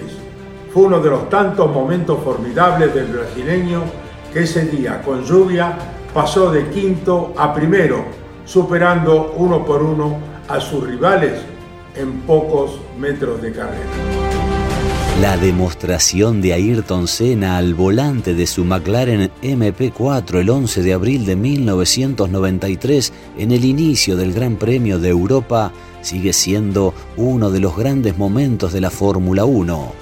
Fue 0.72 0.84
uno 0.84 1.00
de 1.00 1.10
los 1.10 1.28
tantos 1.28 1.68
momentos 1.68 2.22
formidables 2.22 2.94
del 2.94 3.06
brasileño 3.06 3.82
que 4.32 4.44
ese 4.44 4.66
día, 4.66 5.02
con 5.02 5.24
lluvia, 5.24 5.76
pasó 6.14 6.52
de 6.52 6.68
quinto 6.68 7.34
a 7.36 7.52
primero, 7.52 8.04
superando 8.44 9.34
uno 9.36 9.64
por 9.64 9.82
uno 9.82 10.16
a 10.46 10.60
sus 10.60 10.86
rivales 10.86 11.42
en 11.96 12.20
pocos 12.20 12.78
metros 13.00 13.42
de 13.42 13.50
carrera. 13.50 14.27
La 15.20 15.36
demostración 15.36 16.40
de 16.40 16.52
Ayrton 16.52 17.08
Senna 17.08 17.56
al 17.56 17.74
volante 17.74 18.34
de 18.34 18.46
su 18.46 18.64
McLaren 18.64 19.32
MP4 19.42 20.38
el 20.38 20.48
11 20.48 20.82
de 20.84 20.92
abril 20.92 21.26
de 21.26 21.34
1993 21.34 23.12
en 23.36 23.50
el 23.50 23.64
inicio 23.64 24.16
del 24.16 24.32
Gran 24.32 24.54
Premio 24.54 25.00
de 25.00 25.08
Europa 25.08 25.72
sigue 26.02 26.32
siendo 26.32 26.94
uno 27.16 27.50
de 27.50 27.58
los 27.58 27.76
grandes 27.76 28.16
momentos 28.16 28.72
de 28.72 28.80
la 28.80 28.90
Fórmula 28.90 29.44
1. 29.44 29.92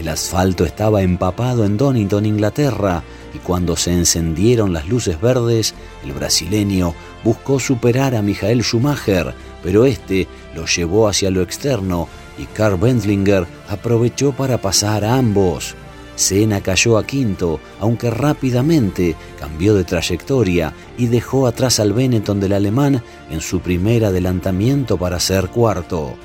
El 0.00 0.08
asfalto 0.08 0.64
estaba 0.64 1.02
empapado 1.02 1.64
en 1.64 1.76
Donington, 1.76 2.26
Inglaterra, 2.26 3.04
y 3.34 3.38
cuando 3.38 3.76
se 3.76 3.92
encendieron 3.92 4.72
las 4.72 4.88
luces 4.88 5.20
verdes, 5.20 5.72
el 6.04 6.12
brasileño 6.12 6.94
buscó 7.22 7.60
superar 7.60 8.16
a 8.16 8.22
Michael 8.22 8.64
Schumacher, 8.64 9.34
pero 9.62 9.84
este 9.84 10.26
lo 10.56 10.66
llevó 10.66 11.06
hacia 11.06 11.30
lo 11.30 11.42
externo 11.42 12.08
y 12.38 12.46
Karl 12.46 12.76
Bendlinger 12.76 13.46
aprovechó 13.68 14.32
para 14.32 14.58
pasar 14.58 15.04
a 15.04 15.16
ambos. 15.16 15.74
Senna 16.14 16.60
cayó 16.60 16.98
a 16.98 17.06
quinto, 17.06 17.60
aunque 17.78 18.10
rápidamente 18.10 19.14
cambió 19.38 19.74
de 19.74 19.84
trayectoria 19.84 20.72
y 20.96 21.06
dejó 21.06 21.46
atrás 21.46 21.78
al 21.78 21.92
Benetton 21.92 22.40
del 22.40 22.54
alemán 22.54 23.02
en 23.30 23.40
su 23.40 23.60
primer 23.60 24.04
adelantamiento 24.04 24.96
para 24.96 25.20
ser 25.20 25.48
cuarto. 25.48 26.16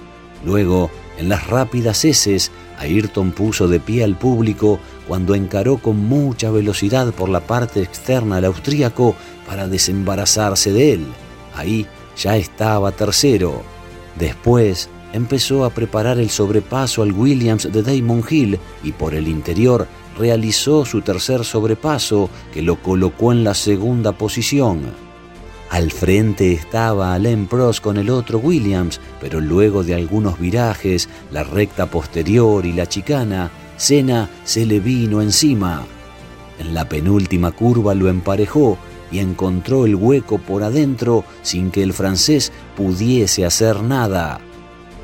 Luego, 0.43 0.89
en 1.17 1.29
las 1.29 1.45
rápidas 1.47 2.05
heces, 2.05 2.51
Ayrton 2.79 3.31
puso 3.31 3.67
de 3.67 3.79
pie 3.79 4.03
al 4.03 4.17
público 4.17 4.79
cuando 5.07 5.35
encaró 5.35 5.77
con 5.77 5.97
mucha 5.97 6.49
velocidad 6.49 7.13
por 7.13 7.29
la 7.29 7.41
parte 7.41 7.81
externa 7.81 8.37
al 8.37 8.45
austríaco 8.45 9.15
para 9.47 9.67
desembarazarse 9.67 10.73
de 10.73 10.93
él. 10.93 11.05
Ahí 11.55 11.85
ya 12.17 12.35
estaba 12.35 12.91
tercero. 12.91 13.61
Después, 14.17 14.89
empezó 15.13 15.63
a 15.63 15.69
preparar 15.69 16.19
el 16.19 16.29
sobrepaso 16.29 17.03
al 17.03 17.13
Williams 17.13 17.71
de 17.71 17.81
Damon 17.81 18.23
Hill 18.29 18.59
y 18.83 18.91
por 18.91 19.13
el 19.13 19.27
interior 19.27 19.87
realizó 20.17 20.85
su 20.85 21.01
tercer 21.01 21.45
sobrepaso 21.45 22.29
que 22.53 22.61
lo 22.61 22.81
colocó 22.81 23.31
en 23.31 23.43
la 23.43 23.53
segunda 23.53 24.11
posición. 24.11 24.81
Al 25.69 25.91
frente 25.91 26.53
estaba 26.53 27.13
Alain 27.13 27.47
Prost 27.47 27.81
con 27.81 27.97
el 27.97 28.09
otro 28.09 28.37
Williams, 28.37 28.99
pero 29.19 29.39
luego 29.39 29.83
de 29.83 29.95
algunos 29.95 30.39
virajes, 30.39 31.09
la 31.31 31.43
recta 31.43 31.87
posterior 31.87 32.65
y 32.65 32.73
la 32.73 32.87
chicana, 32.87 33.49
Senna 33.77 34.29
se 34.43 34.67
le 34.67 34.79
vino 34.79 35.21
encima. 35.21 35.83
En 36.59 36.75
la 36.75 36.87
penúltima 36.87 37.51
curva 37.51 37.95
lo 37.95 38.07
emparejó 38.07 38.77
y 39.11 39.17
encontró 39.19 39.85
el 39.85 39.95
hueco 39.95 40.37
por 40.37 40.61
adentro 40.61 41.23
sin 41.41 41.71
que 41.71 41.81
el 41.81 41.93
francés 41.93 42.51
pudiese 42.77 43.43
hacer 43.43 43.81
nada. 43.81 44.39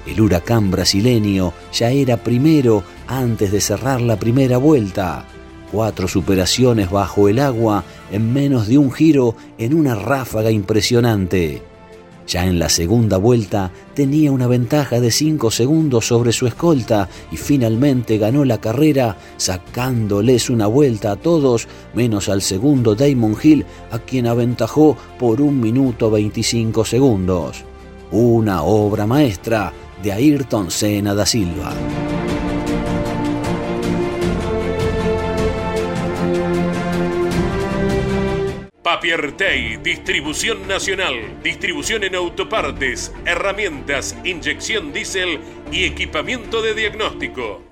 El 0.05 0.21
huracán 0.21 0.71
brasileño 0.71 1.53
ya 1.73 1.91
era 1.91 2.17
primero 2.17 2.83
antes 3.07 3.51
de 3.51 3.61
cerrar 3.61 4.01
la 4.01 4.17
primera 4.17 4.57
vuelta. 4.57 5.25
Cuatro 5.71 6.07
superaciones 6.07 6.89
bajo 6.89 7.29
el 7.29 7.39
agua 7.39 7.83
en 8.11 8.33
menos 8.33 8.67
de 8.67 8.77
un 8.77 8.91
giro 8.91 9.35
en 9.57 9.73
una 9.73 9.95
ráfaga 9.95 10.49
impresionante. 10.49 11.61
Ya 12.29 12.45
en 12.45 12.59
la 12.59 12.69
segunda 12.69 13.17
vuelta 13.17 13.71
tenía 13.95 14.31
una 14.31 14.45
ventaja 14.45 14.99
de 14.99 15.09
cinco 15.09 15.49
segundos 15.49 16.05
sobre 16.05 16.31
su 16.31 16.45
escolta 16.45 17.09
y 17.31 17.37
finalmente 17.37 18.19
ganó 18.19 18.45
la 18.45 18.61
carrera 18.61 19.17
sacándoles 19.37 20.51
una 20.51 20.67
vuelta 20.67 21.13
a 21.13 21.15
todos 21.15 21.67
menos 21.95 22.29
al 22.29 22.43
segundo 22.43 22.93
Damon 22.93 23.35
Hill 23.41 23.65
a 23.89 23.97
quien 23.97 24.27
aventajó 24.27 24.95
por 25.17 25.41
un 25.41 25.59
minuto 25.59 26.11
25 26.11 26.85
segundos. 26.85 27.63
Una 28.11 28.61
obra 28.61 29.07
maestra 29.07 29.73
de 30.01 30.11
Ayrton 30.11 30.71
Senna 30.71 31.13
da 31.13 31.25
Silva. 31.25 31.73
Papiertei, 38.81 39.77
distribución 39.77 40.67
nacional, 40.67 41.41
distribución 41.43 42.03
en 42.03 42.15
autopartes, 42.15 43.13
herramientas, 43.25 44.17
inyección 44.23 44.91
diésel 44.91 45.39
y 45.71 45.85
equipamiento 45.85 46.61
de 46.61 46.73
diagnóstico. 46.73 47.68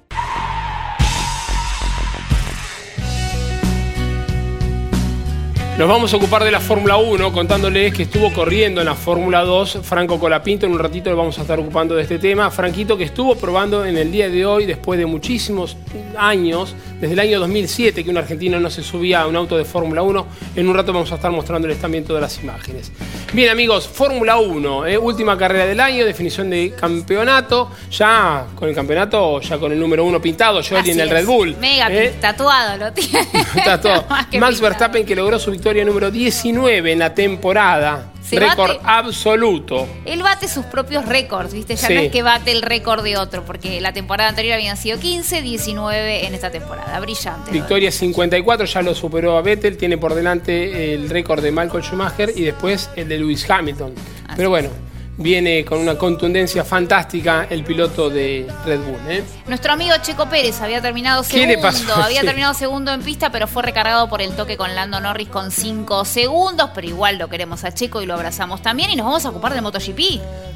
Nos 5.77 5.87
vamos 5.87 6.11
a 6.11 6.17
ocupar 6.17 6.43
de 6.43 6.49
la 6.49 6.59
Fórmula 6.59 6.97
1 6.97 7.31
contándoles 7.31 7.93
que 7.93 8.01
estuvo 8.01 8.33
corriendo 8.33 8.81
en 8.81 8.87
la 8.87 8.95
Fórmula 8.95 9.43
2 9.43 9.81
Franco 9.83 10.19
Colapinto. 10.19 10.65
En 10.65 10.71
un 10.71 10.79
ratito 10.79 11.11
le 11.11 11.15
vamos 11.15 11.37
a 11.37 11.43
estar 11.43 11.59
ocupando 11.59 11.93
de 11.93 12.01
este 12.01 12.17
tema. 12.17 12.49
Franquito 12.49 12.97
que 12.97 13.03
estuvo 13.03 13.35
probando 13.35 13.85
en 13.85 13.95
el 13.95 14.11
día 14.11 14.27
de 14.27 14.43
hoy, 14.43 14.65
después 14.65 14.97
de 14.97 15.05
muchísimos 15.05 15.77
años, 16.17 16.75
desde 16.99 17.13
el 17.13 17.19
año 17.19 17.39
2007 17.39 18.03
que 18.03 18.09
un 18.09 18.17
argentino 18.17 18.59
no 18.59 18.71
se 18.71 18.81
subía 18.81 19.21
a 19.21 19.27
un 19.27 19.35
auto 19.35 19.55
de 19.55 19.65
Fórmula 19.65 20.01
1. 20.01 20.25
En 20.55 20.67
un 20.67 20.73
rato 20.73 20.93
vamos 20.93 21.11
a 21.11 21.15
estar 21.15 21.31
mostrándoles 21.31 21.79
también 21.79 22.03
todas 22.05 22.23
las 22.23 22.41
imágenes. 22.41 22.91
Bien 23.37 23.51
amigos, 23.51 23.87
Fórmula 23.87 24.37
1, 24.37 24.87
eh, 24.87 24.97
última 24.97 25.37
carrera 25.37 25.67
del 25.67 25.79
año, 25.79 26.03
definición 26.03 26.49
de 26.49 26.73
campeonato. 26.73 27.69
Ya 27.91 28.47
con 28.55 28.67
el 28.67 28.73
campeonato, 28.73 29.39
ya 29.41 29.59
con 29.59 29.71
el 29.71 29.79
número 29.79 30.03
uno 30.03 30.19
pintado, 30.19 30.59
yo 30.61 30.75
en 30.79 30.99
el 30.99 31.07
Red 31.07 31.27
Bull. 31.27 31.55
Mega 31.57 31.87
eh. 31.91 32.15
tatuado 32.19 32.77
lo 32.77 32.91
tiene. 32.91 33.27
Tatuado. 33.63 34.07
Max 34.39 34.59
Verstappen 34.59 35.05
que 35.05 35.15
logró 35.15 35.37
su 35.37 35.51
victoria 35.51 35.85
número 35.85 36.09
19 36.09 36.91
en 36.91 36.97
la 36.97 37.13
temporada. 37.13 38.11
Récord 38.31 38.77
absoluto. 38.83 39.87
Él 40.05 40.21
bate 40.21 40.47
sus 40.47 40.65
propios 40.65 41.05
récords, 41.05 41.53
¿viste? 41.53 41.75
Ya 41.75 41.89
no 41.89 41.99
es 42.01 42.11
que 42.11 42.21
bate 42.23 42.51
el 42.51 42.61
récord 42.61 43.03
de 43.03 43.17
otro, 43.17 43.43
porque 43.45 43.79
la 43.81 43.93
temporada 43.93 44.29
anterior 44.29 44.55
habían 44.55 44.77
sido 44.77 44.99
15, 44.99 45.41
19 45.41 46.27
en 46.27 46.33
esta 46.33 46.51
temporada. 46.51 46.99
Brillante. 46.99 47.51
Victoria 47.51 47.91
54, 47.91 48.65
ya 48.65 48.81
lo 48.81 48.93
superó 48.93 49.37
a 49.37 49.41
Vettel, 49.41 49.77
tiene 49.77 49.97
por 49.97 50.13
delante 50.13 50.93
el 50.93 51.09
récord 51.09 51.41
de 51.41 51.51
Michael 51.51 51.83
Schumacher 51.83 52.31
y 52.35 52.43
después 52.43 52.89
el 52.95 53.07
de 53.07 53.19
Lewis 53.19 53.49
Hamilton. 53.49 53.93
Pero 54.35 54.49
bueno, 54.49 54.69
viene 55.17 55.65
con 55.65 55.79
una 55.79 55.97
contundencia 55.97 56.63
fantástica 56.63 57.47
el 57.49 57.63
piloto 57.63 58.09
de 58.09 58.47
Red 58.65 58.79
Bull. 58.81 58.99
¿eh? 59.09 59.23
Nuestro 59.47 59.73
amigo 59.73 59.95
Checo 60.01 60.29
Pérez 60.29 60.61
había 60.61 60.81
terminado 60.81 61.23
segundo, 61.23 61.95
había 61.95 62.21
terminado 62.21 62.53
segundo 62.53 62.93
en 62.93 63.01
pista, 63.01 63.31
pero 63.31 63.47
fue 63.47 63.63
recargado 63.63 64.07
por 64.09 64.21
el 64.21 64.35
toque 64.35 64.57
con 64.57 64.75
Lando 64.75 64.99
Norris 64.99 65.29
con 65.29 65.51
5 65.51 66.05
segundos, 66.05 66.69
pero 66.75 66.87
igual 66.87 67.17
lo 67.17 67.29
queremos 67.29 67.63
a 67.63 67.73
Checo 67.73 68.01
y 68.01 68.05
lo 68.05 68.13
abrazamos 68.13 68.61
también 68.61 68.91
y 68.91 68.95
nos 68.95 69.05
vamos 69.05 69.25
a 69.25 69.29
ocupar 69.29 69.53
de 69.53 69.61
MotoGP. 69.61 69.99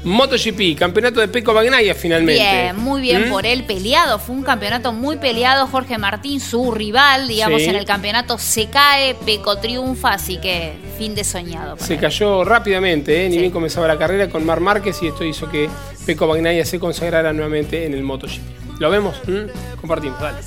MotoGP, 0.04 0.78
campeonato 0.78 1.20
de 1.20 1.28
Peco 1.28 1.52
Bagnaia 1.54 1.94
finalmente. 1.94 2.42
Bien, 2.42 2.76
muy 2.76 3.00
bien 3.00 3.28
¿Mm? 3.28 3.30
por 3.30 3.46
él, 3.46 3.64
peleado, 3.64 4.18
fue 4.18 4.34
un 4.34 4.42
campeonato 4.42 4.92
muy 4.92 5.16
peleado, 5.16 5.66
Jorge 5.66 5.98
Martín, 5.98 6.40
su 6.40 6.72
rival, 6.72 7.28
digamos, 7.28 7.62
en 7.62 7.76
el 7.76 7.84
campeonato 7.84 8.38
se 8.38 8.68
cae, 8.68 9.14
Peco 9.14 9.58
triunfa, 9.58 10.12
así 10.12 10.38
que 10.38 10.74
fin 10.98 11.14
de 11.14 11.24
soñado. 11.24 11.76
Se 11.78 11.96
cayó 11.96 12.44
rápidamente, 12.44 13.26
¿eh? 13.26 13.28
ni 13.28 13.38
bien 13.38 13.50
comenzaba 13.50 13.88
la 13.88 13.98
carrera 13.98 14.28
con 14.28 14.44
Mar 14.52 14.60
Márquez 14.60 15.02
y 15.02 15.06
esto 15.06 15.24
hizo 15.24 15.48
que 15.48 15.70
Peco 16.04 16.26
Bagnaia 16.26 16.66
se 16.66 16.78
consagrara 16.78 17.32
nuevamente 17.32 17.86
en 17.86 17.94
el 17.94 18.02
MotoGP. 18.02 18.80
¿Lo 18.80 18.90
vemos? 18.90 19.16
¿Mm? 19.26 19.80
Compartimos, 19.80 20.20
dale. 20.20 20.40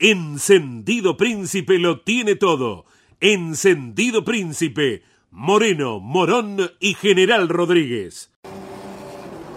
Encendido 0.00 1.16
Príncipe 1.16 1.78
lo 1.78 2.00
tiene 2.00 2.34
todo. 2.34 2.84
Encendido 3.20 4.24
Príncipe, 4.24 5.04
Moreno, 5.30 6.00
Morón 6.00 6.72
y 6.80 6.94
General 6.94 7.48
Rodríguez. 7.48 8.32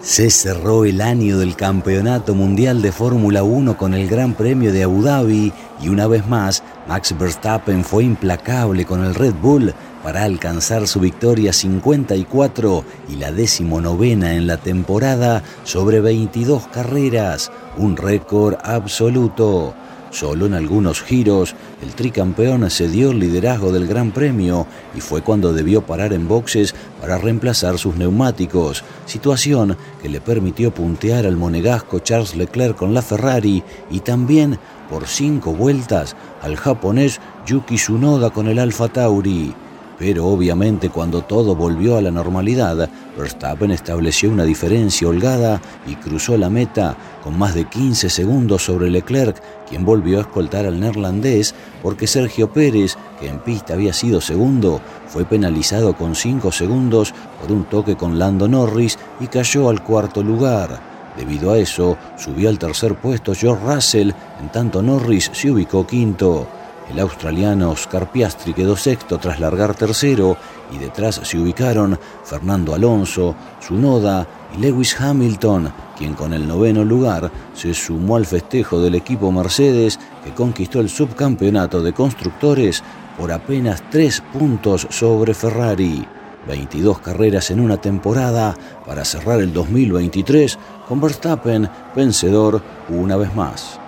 Se 0.02 0.30
cerró 0.30 0.84
el 0.84 1.00
año 1.00 1.38
del 1.38 1.54
Campeonato 1.54 2.34
Mundial 2.34 2.82
de 2.82 2.90
Fórmula 2.90 3.44
1 3.44 3.76
con 3.76 3.94
el 3.94 4.08
Gran 4.08 4.34
Premio 4.34 4.72
de 4.72 4.82
Abu 4.82 5.00
Dhabi 5.00 5.52
y 5.80 5.88
una 5.90 6.08
vez 6.08 6.26
más 6.26 6.64
Max 6.88 7.16
Verstappen 7.16 7.84
fue 7.84 8.02
implacable 8.02 8.84
con 8.84 9.04
el 9.04 9.14
Red 9.14 9.34
Bull 9.40 9.72
para 10.02 10.24
alcanzar 10.24 10.88
su 10.88 10.98
victoria 10.98 11.52
54 11.52 12.84
y 13.10 13.14
la 13.14 13.30
decimonovena 13.30 14.34
en 14.34 14.48
la 14.48 14.56
temporada 14.56 15.44
sobre 15.62 16.00
22 16.00 16.66
carreras, 16.66 17.52
un 17.76 17.96
récord 17.96 18.56
absoluto. 18.64 19.72
Solo 20.12 20.44
en 20.44 20.52
algunos 20.52 21.00
giros, 21.00 21.54
el 21.82 21.94
tricampeón 21.94 22.70
cedió 22.70 23.12
el 23.12 23.18
liderazgo 23.18 23.72
del 23.72 23.86
Gran 23.86 24.12
Premio 24.12 24.66
y 24.94 25.00
fue 25.00 25.22
cuando 25.22 25.54
debió 25.54 25.86
parar 25.86 26.12
en 26.12 26.28
boxes 26.28 26.74
para 27.00 27.16
reemplazar 27.16 27.78
sus 27.78 27.96
neumáticos, 27.96 28.84
situación 29.06 29.78
que 30.02 30.10
le 30.10 30.20
permitió 30.20 30.72
puntear 30.72 31.24
al 31.24 31.38
monegasco 31.38 32.00
Charles 32.00 32.36
Leclerc 32.36 32.76
con 32.76 32.92
la 32.92 33.00
Ferrari 33.00 33.64
y 33.90 34.00
también 34.00 34.58
por 34.90 35.06
cinco 35.06 35.54
vueltas 35.54 36.14
al 36.42 36.56
japonés 36.56 37.18
Yuki 37.46 37.76
Tsunoda 37.76 38.28
con 38.28 38.48
el 38.48 38.58
Alfa 38.58 38.88
Tauri. 38.88 39.54
Pero 40.02 40.26
obviamente 40.26 40.90
cuando 40.90 41.22
todo 41.22 41.54
volvió 41.54 41.96
a 41.96 42.02
la 42.02 42.10
normalidad, 42.10 42.90
Verstappen 43.16 43.70
estableció 43.70 44.30
una 44.30 44.42
diferencia 44.42 45.06
holgada 45.06 45.62
y 45.86 45.94
cruzó 45.94 46.36
la 46.36 46.50
meta 46.50 46.96
con 47.22 47.38
más 47.38 47.54
de 47.54 47.66
15 47.66 48.10
segundos 48.10 48.64
sobre 48.64 48.90
Leclerc, 48.90 49.40
quien 49.68 49.84
volvió 49.84 50.18
a 50.18 50.22
escoltar 50.22 50.66
al 50.66 50.80
neerlandés 50.80 51.54
porque 51.84 52.08
Sergio 52.08 52.52
Pérez, 52.52 52.96
que 53.20 53.28
en 53.28 53.38
pista 53.38 53.74
había 53.74 53.92
sido 53.92 54.20
segundo, 54.20 54.80
fue 55.06 55.24
penalizado 55.24 55.96
con 55.96 56.16
5 56.16 56.50
segundos 56.50 57.14
por 57.40 57.52
un 57.52 57.62
toque 57.66 57.94
con 57.94 58.18
Lando 58.18 58.48
Norris 58.48 58.98
y 59.20 59.28
cayó 59.28 59.68
al 59.68 59.84
cuarto 59.84 60.20
lugar. 60.20 60.80
Debido 61.16 61.52
a 61.52 61.58
eso, 61.58 61.96
subió 62.18 62.48
al 62.48 62.58
tercer 62.58 62.96
puesto 62.96 63.36
George 63.36 63.72
Russell, 63.72 64.10
en 64.40 64.48
tanto 64.50 64.82
Norris 64.82 65.30
se 65.32 65.52
ubicó 65.52 65.86
quinto. 65.86 66.48
El 66.92 67.00
australiano 67.00 67.70
Oscar 67.70 68.12
Piastri 68.12 68.52
quedó 68.52 68.76
sexto 68.76 69.16
tras 69.16 69.40
largar 69.40 69.74
tercero 69.74 70.36
y 70.70 70.76
detrás 70.76 71.22
se 71.24 71.38
ubicaron 71.38 71.98
Fernando 72.22 72.74
Alonso, 72.74 73.34
Zunoda 73.62 74.26
y 74.54 74.60
Lewis 74.60 75.00
Hamilton, 75.00 75.72
quien 75.96 76.12
con 76.12 76.34
el 76.34 76.46
noveno 76.46 76.84
lugar 76.84 77.32
se 77.54 77.72
sumó 77.72 78.16
al 78.16 78.26
festejo 78.26 78.78
del 78.78 78.94
equipo 78.94 79.32
Mercedes 79.32 79.98
que 80.22 80.34
conquistó 80.34 80.80
el 80.80 80.90
subcampeonato 80.90 81.80
de 81.80 81.94
constructores 81.94 82.84
por 83.18 83.32
apenas 83.32 83.82
tres 83.90 84.22
puntos 84.30 84.86
sobre 84.90 85.32
Ferrari. 85.32 86.06
22 86.46 86.98
carreras 86.98 87.50
en 87.50 87.60
una 87.60 87.78
temporada 87.78 88.54
para 88.84 89.06
cerrar 89.06 89.40
el 89.40 89.54
2023 89.54 90.58
con 90.86 91.00
Verstappen 91.00 91.70
vencedor 91.96 92.60
una 92.90 93.16
vez 93.16 93.34
más. 93.34 93.81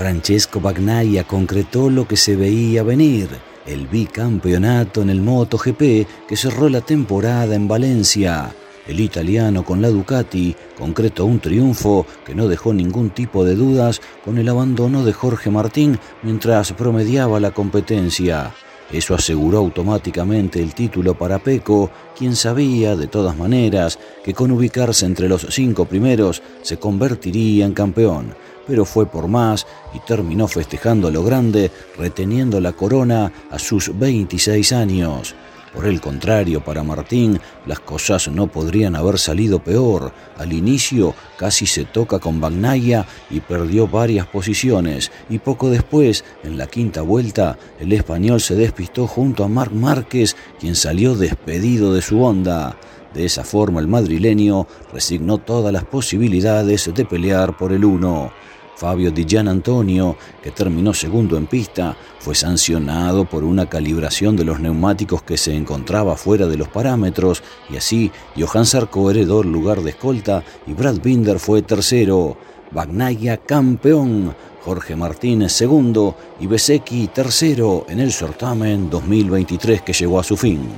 Francesco 0.00 0.62
Bagnaia 0.62 1.24
concretó 1.24 1.90
lo 1.90 2.08
que 2.08 2.16
se 2.16 2.34
veía 2.34 2.82
venir, 2.82 3.28
el 3.66 3.86
bicampeonato 3.86 5.02
en 5.02 5.10
el 5.10 5.20
MotoGP 5.20 6.26
que 6.26 6.36
cerró 6.36 6.70
la 6.70 6.80
temporada 6.80 7.54
en 7.54 7.68
Valencia. 7.68 8.50
El 8.86 8.98
italiano 8.98 9.62
con 9.62 9.82
la 9.82 9.90
Ducati 9.90 10.56
concretó 10.78 11.26
un 11.26 11.38
triunfo 11.38 12.06
que 12.24 12.34
no 12.34 12.48
dejó 12.48 12.72
ningún 12.72 13.10
tipo 13.10 13.44
de 13.44 13.54
dudas 13.54 14.00
con 14.24 14.38
el 14.38 14.48
abandono 14.48 15.04
de 15.04 15.12
Jorge 15.12 15.50
Martín 15.50 15.98
mientras 16.22 16.72
promediaba 16.72 17.38
la 17.38 17.50
competencia. 17.50 18.54
Eso 18.92 19.14
aseguró 19.14 19.58
automáticamente 19.58 20.60
el 20.60 20.74
título 20.74 21.16
para 21.16 21.38
Peco, 21.38 21.90
quien 22.18 22.34
sabía, 22.34 22.96
de 22.96 23.06
todas 23.06 23.36
maneras, 23.36 23.98
que 24.24 24.34
con 24.34 24.50
ubicarse 24.50 25.06
entre 25.06 25.28
los 25.28 25.46
cinco 25.50 25.84
primeros 25.84 26.42
se 26.62 26.78
convertiría 26.78 27.66
en 27.66 27.72
campeón 27.72 28.34
pero 28.70 28.84
fue 28.84 29.04
por 29.04 29.26
más 29.26 29.66
y 29.92 29.98
terminó 29.98 30.46
festejando 30.46 31.10
lo 31.10 31.24
grande, 31.24 31.72
reteniendo 31.98 32.60
la 32.60 32.72
corona 32.72 33.32
a 33.50 33.58
sus 33.58 33.98
26 33.98 34.72
años. 34.72 35.34
Por 35.74 35.86
el 35.86 36.00
contrario, 36.00 36.64
para 36.64 36.82
Martín, 36.82 37.40
las 37.64 37.78
cosas 37.78 38.26
no 38.28 38.48
podrían 38.48 38.96
haber 38.96 39.20
salido 39.20 39.62
peor. 39.62 40.12
Al 40.36 40.52
inicio 40.52 41.14
casi 41.38 41.64
se 41.64 41.84
toca 41.84 42.18
con 42.18 42.40
Bagnaya 42.40 43.06
y 43.30 43.38
perdió 43.38 43.86
varias 43.86 44.26
posiciones, 44.26 45.12
y 45.28 45.38
poco 45.38 45.70
después, 45.70 46.24
en 46.42 46.58
la 46.58 46.66
quinta 46.66 47.02
vuelta, 47.02 47.56
el 47.78 47.92
español 47.92 48.40
se 48.40 48.56
despistó 48.56 49.06
junto 49.06 49.44
a 49.44 49.48
Marc 49.48 49.72
Márquez, 49.72 50.36
quien 50.58 50.74
salió 50.74 51.14
despedido 51.14 51.94
de 51.94 52.02
su 52.02 52.20
onda. 52.20 52.76
De 53.14 53.24
esa 53.24 53.44
forma 53.44 53.80
el 53.80 53.88
madrileño 53.88 54.66
resignó 54.92 55.38
todas 55.38 55.72
las 55.72 55.84
posibilidades 55.84 56.92
de 56.92 57.04
pelear 57.04 57.56
por 57.56 57.72
el 57.72 57.84
uno. 57.84 58.32
Fabio 58.76 59.10
Di 59.10 59.26
Gian 59.28 59.46
Antonio, 59.46 60.16
que 60.42 60.52
terminó 60.52 60.94
segundo 60.94 61.36
en 61.36 61.46
pista, 61.46 61.94
fue 62.20 62.34
sancionado 62.34 63.24
por 63.24 63.44
una 63.44 63.66
calibración 63.66 64.36
de 64.36 64.44
los 64.44 64.60
neumáticos 64.60 65.22
que 65.22 65.38
se 65.38 65.56
encontraba 65.56 66.16
fuera 66.16 66.46
de 66.46 66.58
los 66.58 66.68
parámetros 66.68 67.42
y 67.70 67.76
así 67.76 68.12
Johan 68.38 68.66
Sarko 68.66 69.10
heredó 69.10 69.40
el 69.40 69.50
lugar 69.50 69.80
de 69.80 69.90
escolta 69.90 70.44
y 70.66 70.74
Brad 70.74 71.00
Binder 71.02 71.38
fue 71.38 71.62
tercero. 71.62 72.36
Bagnaia 72.72 73.38
campeón, 73.38 74.36
Jorge 74.62 74.94
Martínez 74.94 75.52
segundo 75.52 76.14
y 76.38 76.46
Besecchi 76.46 77.08
tercero 77.08 77.86
en 77.88 77.98
el 77.98 78.12
certamen 78.12 78.90
2023 78.90 79.82
que 79.82 79.92
llegó 79.92 80.20
a 80.20 80.22
su 80.22 80.36
fin. 80.36 80.68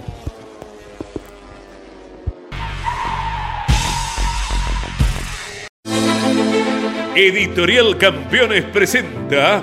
Editorial 7.14 7.98
Campeones 7.98 8.64
presenta 8.64 9.62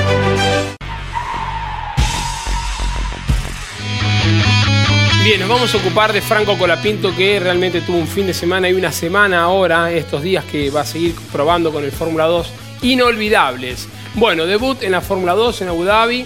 Bien, 5.23 5.39
nos 5.39 5.49
vamos 5.49 5.71
a 5.75 5.77
ocupar 5.77 6.13
de 6.13 6.19
Franco 6.19 6.57
Colapinto, 6.57 7.15
que 7.15 7.39
realmente 7.39 7.81
tuvo 7.81 7.97
un 7.97 8.07
fin 8.07 8.25
de 8.25 8.33
semana 8.33 8.67
y 8.67 8.73
una 8.73 8.91
semana 8.91 9.43
ahora, 9.43 9.91
estos 9.91 10.23
días 10.23 10.43
que 10.45 10.71
va 10.71 10.81
a 10.81 10.85
seguir 10.85 11.13
probando 11.31 11.71
con 11.71 11.83
el 11.83 11.91
Fórmula 11.91 12.25
2, 12.25 12.51
inolvidables. 12.81 13.87
Bueno, 14.15 14.47
debut 14.47 14.81
en 14.81 14.93
la 14.93 14.99
Fórmula 14.99 15.33
2 15.35 15.61
en 15.61 15.67
Abu 15.67 15.83
Dhabi, 15.83 16.25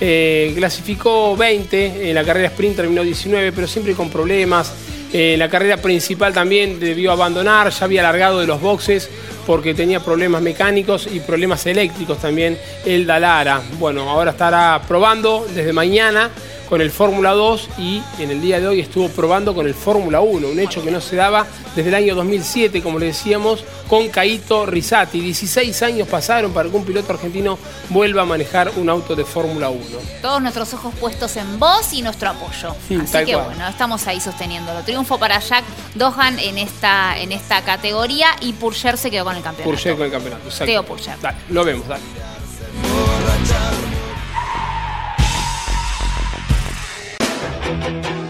eh, 0.00 0.52
clasificó 0.54 1.36
20, 1.36 2.08
en 2.08 2.14
la 2.14 2.22
carrera 2.22 2.46
sprint 2.46 2.76
terminó 2.76 3.02
19, 3.02 3.50
pero 3.50 3.66
siempre 3.66 3.94
con 3.94 4.10
problemas. 4.10 4.72
Eh, 5.12 5.34
la 5.36 5.48
carrera 5.48 5.78
principal 5.78 6.32
también 6.32 6.78
debió 6.78 7.10
abandonar, 7.10 7.70
ya 7.70 7.84
había 7.84 8.00
alargado 8.00 8.38
de 8.38 8.46
los 8.46 8.60
boxes 8.60 9.10
porque 9.44 9.74
tenía 9.74 9.98
problemas 9.98 10.40
mecánicos 10.40 11.08
y 11.12 11.18
problemas 11.18 11.66
eléctricos 11.66 12.18
también 12.18 12.56
el 12.84 13.06
Dalara. 13.06 13.60
Bueno, 13.80 14.08
ahora 14.08 14.30
estará 14.30 14.80
probando 14.86 15.46
desde 15.52 15.72
mañana 15.72 16.30
con 16.68 16.80
el 16.80 16.90
Fórmula 16.90 17.32
2 17.32 17.68
y 17.78 18.02
en 18.18 18.30
el 18.30 18.40
día 18.40 18.60
de 18.60 18.68
hoy 18.68 18.80
estuvo 18.80 19.08
probando 19.08 19.54
con 19.54 19.66
el 19.66 19.74
Fórmula 19.74 20.20
1, 20.20 20.48
un 20.48 20.58
hecho 20.58 20.82
que 20.82 20.90
no 20.90 21.00
se 21.00 21.16
daba 21.16 21.46
desde 21.74 21.88
el 21.88 21.94
año 21.94 22.14
2007, 22.14 22.82
como 22.82 22.98
le 22.98 23.06
decíamos, 23.06 23.64
con 23.88 24.08
Caito 24.08 24.66
Risati. 24.66 25.20
16 25.20 25.82
años 25.82 26.08
pasaron 26.08 26.52
para 26.52 26.68
que 26.68 26.76
un 26.76 26.84
piloto 26.84 27.12
argentino 27.12 27.58
vuelva 27.90 28.22
a 28.22 28.24
manejar 28.24 28.72
un 28.76 28.88
auto 28.88 29.14
de 29.14 29.24
Fórmula 29.24 29.70
1. 29.70 29.80
Todos 30.22 30.42
nuestros 30.42 30.74
ojos 30.74 30.94
puestos 30.98 31.36
en 31.36 31.58
vos 31.58 31.92
y 31.92 32.02
nuestro 32.02 32.30
apoyo. 32.30 32.74
Así 33.02 33.24
que 33.24 33.36
bueno, 33.36 33.66
estamos 33.68 34.06
ahí 34.06 34.20
sosteniéndolo. 34.20 34.82
Triunfo 34.82 35.18
para 35.18 35.38
Jack 35.38 35.64
Dohan 35.94 36.38
en 36.38 36.58
esta, 36.58 37.18
en 37.18 37.32
esta 37.32 37.62
categoría 37.62 38.28
y 38.40 38.52
Purcher 38.52 38.98
se 38.98 39.10
quedó 39.10 39.24
con 39.24 39.36
el 39.36 39.42
campeonato. 39.42 39.70
Purcher 39.70 39.96
con 39.96 40.06
el 40.06 40.12
campeonato, 40.12 40.44
exacto. 40.44 40.66
Teo 40.66 40.82
Purcher. 40.84 41.20
Dale, 41.20 41.36
lo 41.50 41.64
vemos, 41.64 41.86
dale. 41.86 42.02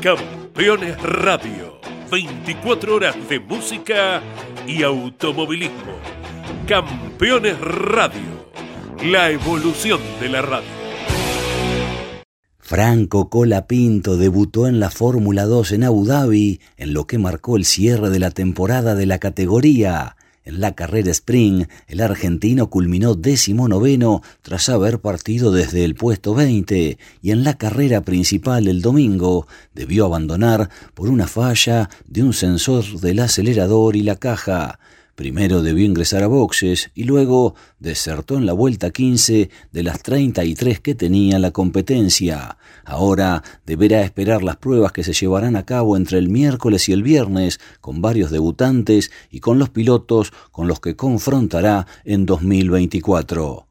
Campeones 0.00 1.00
Radio. 1.02 1.80
24 2.10 2.94
horas 2.94 3.16
de 3.28 3.40
música 3.40 4.22
y 4.66 4.82
automovilismo. 4.82 5.98
Campeones 6.66 7.60
Radio. 7.60 8.50
La 9.04 9.30
evolución 9.30 10.00
de 10.20 10.28
la 10.28 10.42
radio. 10.42 10.68
Franco 12.58 13.30
Colapinto 13.30 14.16
debutó 14.16 14.66
en 14.66 14.80
la 14.80 14.90
Fórmula 14.90 15.44
2 15.44 15.72
en 15.72 15.84
Abu 15.84 16.04
Dhabi, 16.04 16.60
en 16.76 16.92
lo 16.92 17.06
que 17.06 17.18
marcó 17.18 17.56
el 17.56 17.64
cierre 17.64 18.10
de 18.10 18.18
la 18.18 18.30
temporada 18.30 18.94
de 18.94 19.06
la 19.06 19.18
categoría. 19.18 20.16
En 20.46 20.60
la 20.60 20.76
carrera 20.76 21.10
Spring, 21.10 21.66
el 21.88 22.00
argentino 22.00 22.70
culminó 22.70 23.16
décimo 23.16 23.66
noveno 23.66 24.22
tras 24.42 24.68
haber 24.68 25.00
partido 25.00 25.50
desde 25.50 25.84
el 25.84 25.96
puesto 25.96 26.36
20 26.36 26.98
y 27.20 27.30
en 27.32 27.42
la 27.42 27.58
carrera 27.58 28.02
principal 28.02 28.68
el 28.68 28.80
domingo 28.80 29.48
debió 29.74 30.04
abandonar 30.04 30.70
por 30.94 31.08
una 31.08 31.26
falla 31.26 31.90
de 32.06 32.22
un 32.22 32.32
sensor 32.32 32.84
del 33.00 33.18
acelerador 33.18 33.96
y 33.96 34.02
la 34.02 34.14
caja. 34.14 34.78
Primero 35.16 35.62
debió 35.62 35.86
ingresar 35.86 36.22
a 36.22 36.26
boxes 36.26 36.90
y 36.94 37.04
luego 37.04 37.54
desertó 37.78 38.36
en 38.36 38.44
la 38.44 38.52
vuelta 38.52 38.90
15 38.90 39.48
de 39.72 39.82
las 39.82 40.02
33 40.02 40.80
que 40.80 40.94
tenía 40.94 41.38
la 41.38 41.52
competencia. 41.52 42.58
Ahora 42.84 43.42
deberá 43.64 44.02
esperar 44.02 44.42
las 44.42 44.58
pruebas 44.58 44.92
que 44.92 45.02
se 45.02 45.14
llevarán 45.14 45.56
a 45.56 45.64
cabo 45.64 45.96
entre 45.96 46.18
el 46.18 46.28
miércoles 46.28 46.90
y 46.90 46.92
el 46.92 47.02
viernes 47.02 47.60
con 47.80 48.02
varios 48.02 48.30
debutantes 48.30 49.10
y 49.30 49.40
con 49.40 49.58
los 49.58 49.70
pilotos 49.70 50.34
con 50.52 50.68
los 50.68 50.80
que 50.80 50.96
confrontará 50.96 51.86
en 52.04 52.26
2024. 52.26 53.66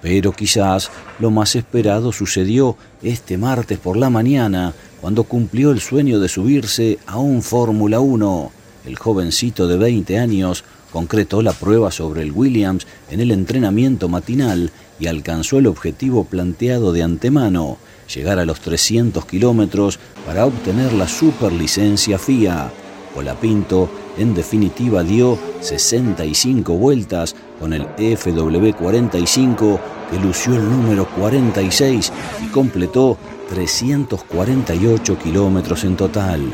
Pero 0.00 0.32
quizás 0.32 0.90
lo 1.20 1.30
más 1.30 1.54
esperado 1.56 2.10
sucedió 2.10 2.78
este 3.02 3.36
martes 3.36 3.78
por 3.78 3.98
la 3.98 4.08
mañana, 4.08 4.72
cuando 5.02 5.24
cumplió 5.24 5.72
el 5.72 5.80
sueño 5.80 6.20
de 6.20 6.30
subirse 6.30 6.98
a 7.06 7.18
un 7.18 7.42
Fórmula 7.42 8.00
1 8.00 8.61
el 8.84 8.96
jovencito 8.96 9.66
de 9.66 9.76
20 9.76 10.18
años 10.18 10.64
concretó 10.92 11.42
la 11.42 11.52
prueba 11.52 11.90
sobre 11.90 12.22
el 12.22 12.32
Williams 12.32 12.86
en 13.10 13.20
el 13.20 13.30
entrenamiento 13.30 14.08
matinal 14.08 14.70
y 15.00 15.06
alcanzó 15.06 15.58
el 15.58 15.66
objetivo 15.66 16.24
planteado 16.24 16.92
de 16.92 17.02
antemano, 17.02 17.78
llegar 18.14 18.38
a 18.38 18.44
los 18.44 18.60
300 18.60 19.24
kilómetros 19.24 19.98
para 20.26 20.46
obtener 20.46 20.92
la 20.92 21.08
superlicencia 21.08 22.18
FIA. 22.18 22.70
Colapinto, 23.14 23.90
en 24.16 24.34
definitiva, 24.34 25.02
dio 25.02 25.38
65 25.60 26.74
vueltas 26.74 27.34
con 27.60 27.72
el 27.72 27.86
FW45 27.96 29.80
que 30.10 30.18
lució 30.18 30.54
el 30.54 30.68
número 30.70 31.08
46 31.16 32.12
y 32.44 32.46
completó 32.48 33.16
348 33.48 35.18
kilómetros 35.18 35.84
en 35.84 35.96
total. 35.96 36.52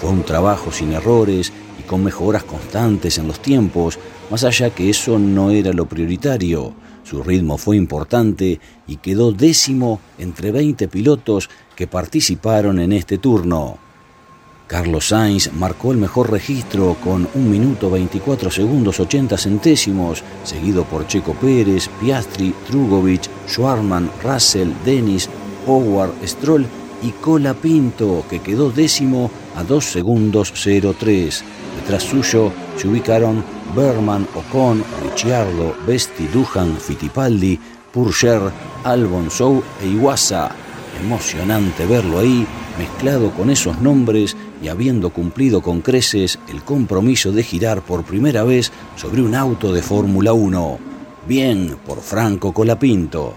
Fue 0.00 0.10
un 0.10 0.22
trabajo 0.22 0.72
sin 0.72 0.92
errores 0.92 1.52
con 1.90 2.04
mejoras 2.04 2.44
constantes 2.44 3.18
en 3.18 3.26
los 3.26 3.42
tiempos, 3.42 3.98
más 4.30 4.44
allá 4.44 4.70
que 4.70 4.88
eso 4.88 5.18
no 5.18 5.50
era 5.50 5.72
lo 5.72 5.86
prioritario. 5.86 6.72
Su 7.02 7.20
ritmo 7.20 7.58
fue 7.58 7.76
importante 7.76 8.60
y 8.86 8.98
quedó 8.98 9.32
décimo 9.32 9.98
entre 10.16 10.52
20 10.52 10.86
pilotos 10.86 11.50
que 11.74 11.88
participaron 11.88 12.78
en 12.78 12.92
este 12.92 13.18
turno. 13.18 13.78
Carlos 14.68 15.08
Sainz 15.08 15.52
marcó 15.52 15.90
el 15.90 15.98
mejor 15.98 16.30
registro 16.30 16.96
con 17.02 17.28
1 17.34 17.50
minuto 17.50 17.90
24 17.90 18.52
segundos 18.52 19.00
80 19.00 19.36
centésimos, 19.36 20.22
seguido 20.44 20.84
por 20.84 21.08
Checo 21.08 21.34
Pérez, 21.34 21.90
Piastri, 22.00 22.54
Trugovic, 22.68 23.22
Schwarman, 23.48 24.08
Russell, 24.22 24.68
Dennis, 24.84 25.28
Howard, 25.66 26.12
Stroll 26.24 26.66
y 27.02 27.10
Cola 27.10 27.54
Pinto, 27.54 28.24
que 28.30 28.38
quedó 28.38 28.70
décimo 28.70 29.28
a 29.56 29.64
2 29.64 29.84
segundos 29.84 30.52
03. 30.52 31.44
Detrás 31.80 32.02
suyo 32.02 32.52
se 32.76 32.88
ubicaron 32.88 33.42
Berman, 33.74 34.28
Ocon, 34.34 34.84
Ricciardo, 35.02 35.74
Besti, 35.86 36.26
Duhan, 36.26 36.76
Fittipaldi, 36.76 37.58
Purcher, 37.90 38.42
Albonso 38.84 39.62
e 39.82 39.86
Iwasa. 39.86 40.50
Emocionante 41.00 41.86
verlo 41.86 42.18
ahí, 42.18 42.46
mezclado 42.78 43.30
con 43.30 43.48
esos 43.48 43.80
nombres 43.80 44.36
y 44.62 44.68
habiendo 44.68 45.08
cumplido 45.08 45.62
con 45.62 45.80
creces 45.80 46.38
el 46.48 46.62
compromiso 46.62 47.32
de 47.32 47.42
girar 47.42 47.80
por 47.80 48.04
primera 48.04 48.44
vez 48.44 48.70
sobre 48.96 49.22
un 49.22 49.34
auto 49.34 49.72
de 49.72 49.80
Fórmula 49.80 50.34
1. 50.34 50.78
Bien 51.26 51.78
por 51.86 52.02
Franco 52.02 52.52
Colapinto. 52.52 53.36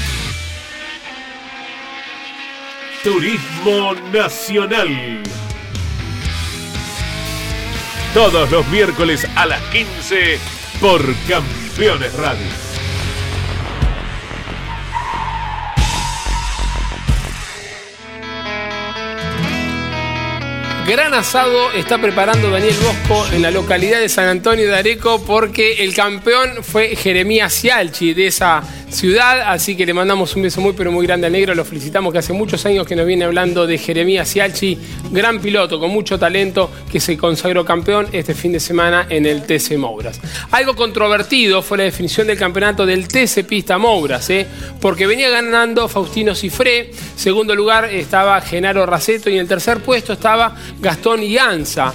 Turismo 3.03 3.95
Nacional. 4.13 5.23
Todos 8.13 8.51
los 8.51 8.67
miércoles 8.67 9.27
a 9.35 9.47
las 9.47 9.59
15 9.71 10.37
por 10.79 11.01
Campeones 11.27 12.13
Radio. 12.13 12.45
Gran 20.87 21.13
asado 21.13 21.71
está 21.71 21.99
preparando 21.99 22.51
Daniel 22.51 22.75
Bosco 22.83 23.25
en 23.33 23.41
la 23.41 23.49
localidad 23.49 23.99
de 23.99 24.09
San 24.09 24.27
Antonio 24.27 24.67
de 24.67 24.75
Areco 24.75 25.23
porque 25.25 25.83
el 25.83 25.95
campeón 25.95 26.63
fue 26.63 26.95
Jeremías 26.95 27.53
Cialchi 27.53 28.13
de 28.13 28.27
esa 28.27 28.61
ciudad, 28.91 29.41
así 29.47 29.75
que 29.75 29.85
le 29.85 29.93
mandamos 29.93 30.35
un 30.35 30.43
beso 30.43 30.61
muy 30.61 30.73
pero 30.73 30.91
muy 30.91 31.07
grande 31.07 31.27
al 31.27 31.33
negro, 31.33 31.55
lo 31.55 31.65
felicitamos 31.65 32.11
que 32.11 32.19
hace 32.19 32.33
muchos 32.33 32.65
años 32.65 32.85
que 32.85 32.95
nos 32.95 33.05
viene 33.05 33.25
hablando 33.25 33.65
de 33.65 33.77
Jeremías 33.77 34.31
Cialchi, 34.31 34.77
gran 35.11 35.39
piloto 35.39 35.79
con 35.79 35.91
mucho 35.91 36.19
talento 36.19 36.69
que 36.91 36.99
se 36.99 37.17
consagró 37.17 37.63
campeón 37.65 38.07
este 38.11 38.33
fin 38.33 38.51
de 38.51 38.59
semana 38.59 39.07
en 39.09 39.25
el 39.25 39.43
TC 39.43 39.77
Mouras. 39.77 40.19
Algo 40.51 40.75
controvertido 40.75 41.61
fue 41.61 41.77
la 41.77 41.85
definición 41.85 42.27
del 42.27 42.37
campeonato 42.37 42.85
del 42.85 43.07
TC 43.07 43.45
Pista 43.45 43.77
Mouras, 43.77 44.29
¿eh? 44.29 44.45
porque 44.79 45.07
venía 45.07 45.29
ganando 45.29 45.87
Faustino 45.87 46.35
Cifré, 46.35 46.91
segundo 47.15 47.55
lugar 47.55 47.85
estaba 47.85 48.39
Genaro 48.41 48.85
Raceto 48.85 49.29
y 49.29 49.35
en 49.35 49.41
el 49.41 49.47
tercer 49.47 49.79
puesto 49.79 50.13
estaba 50.13 50.55
Gastón 50.79 51.23
Ianza. 51.23 51.93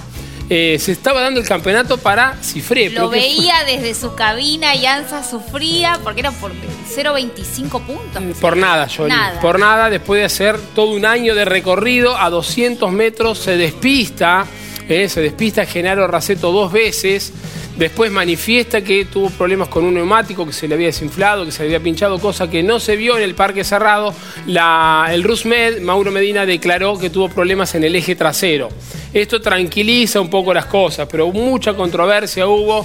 Eh, 0.49 0.77
se 0.79 0.93
estaba 0.93 1.21
dando 1.21 1.41
el 1.41 1.47
campeonato 1.47 1.97
para 1.97 2.37
Cifré. 2.41 2.89
Lo 2.89 3.09
veía 3.09 3.65
desde 3.65 3.93
su 3.93 4.15
cabina 4.15 4.75
y 4.75 4.85
Ansa 4.85 5.21
sufría 5.23 5.99
porque 6.03 6.21
era 6.21 6.31
por 6.31 6.53
0.25 6.53 7.85
puntos. 7.85 8.23
Por 8.39 8.55
nada, 8.55 8.87
Johnny. 8.87 9.13
Por 9.41 9.59
nada, 9.59 9.89
después 9.89 10.19
de 10.19 10.25
hacer 10.25 10.57
todo 10.73 10.91
un 10.91 11.05
año 11.05 11.35
de 11.35 11.43
recorrido, 11.43 12.15
a 12.17 12.29
200 12.29 12.91
metros 12.93 13.39
se 13.39 13.57
despista, 13.57 14.45
eh, 14.87 15.09
se 15.09 15.19
despista 15.19 15.65
Genaro 15.65 16.07
Raceto 16.07 16.53
dos 16.53 16.71
veces 16.71 17.33
Después 17.77 18.11
manifiesta 18.11 18.81
que 18.81 19.05
tuvo 19.05 19.29
problemas 19.29 19.67
con 19.67 19.85
un 19.85 19.93
neumático 19.93 20.47
que 20.47 20.51
se 20.51 20.67
le 20.67 20.73
había 20.73 20.87
desinflado, 20.87 21.45
que 21.45 21.51
se 21.51 21.61
le 21.61 21.67
había 21.67 21.79
pinchado, 21.79 22.17
cosa 22.17 22.49
que 22.49 22.63
no 22.63 22.79
se 22.79 22.95
vio 22.95 23.17
en 23.17 23.23
el 23.23 23.35
parque 23.35 23.63
cerrado. 23.63 24.15
el 24.47 25.23
RusMed, 25.23 25.81
Mauro 25.81 26.11
Medina, 26.11 26.47
declaró 26.47 26.97
que 26.97 27.11
tuvo 27.11 27.29
problemas 27.29 27.75
en 27.75 27.83
el 27.83 27.95
eje 27.95 28.15
trasero. 28.15 28.69
Esto 29.13 29.39
tranquiliza 29.41 30.19
un 30.19 30.29
poco 30.29 30.55
las 30.55 30.65
cosas, 30.65 31.07
pero 31.11 31.31
mucha 31.31 31.75
controversia 31.75 32.47
hubo. 32.47 32.83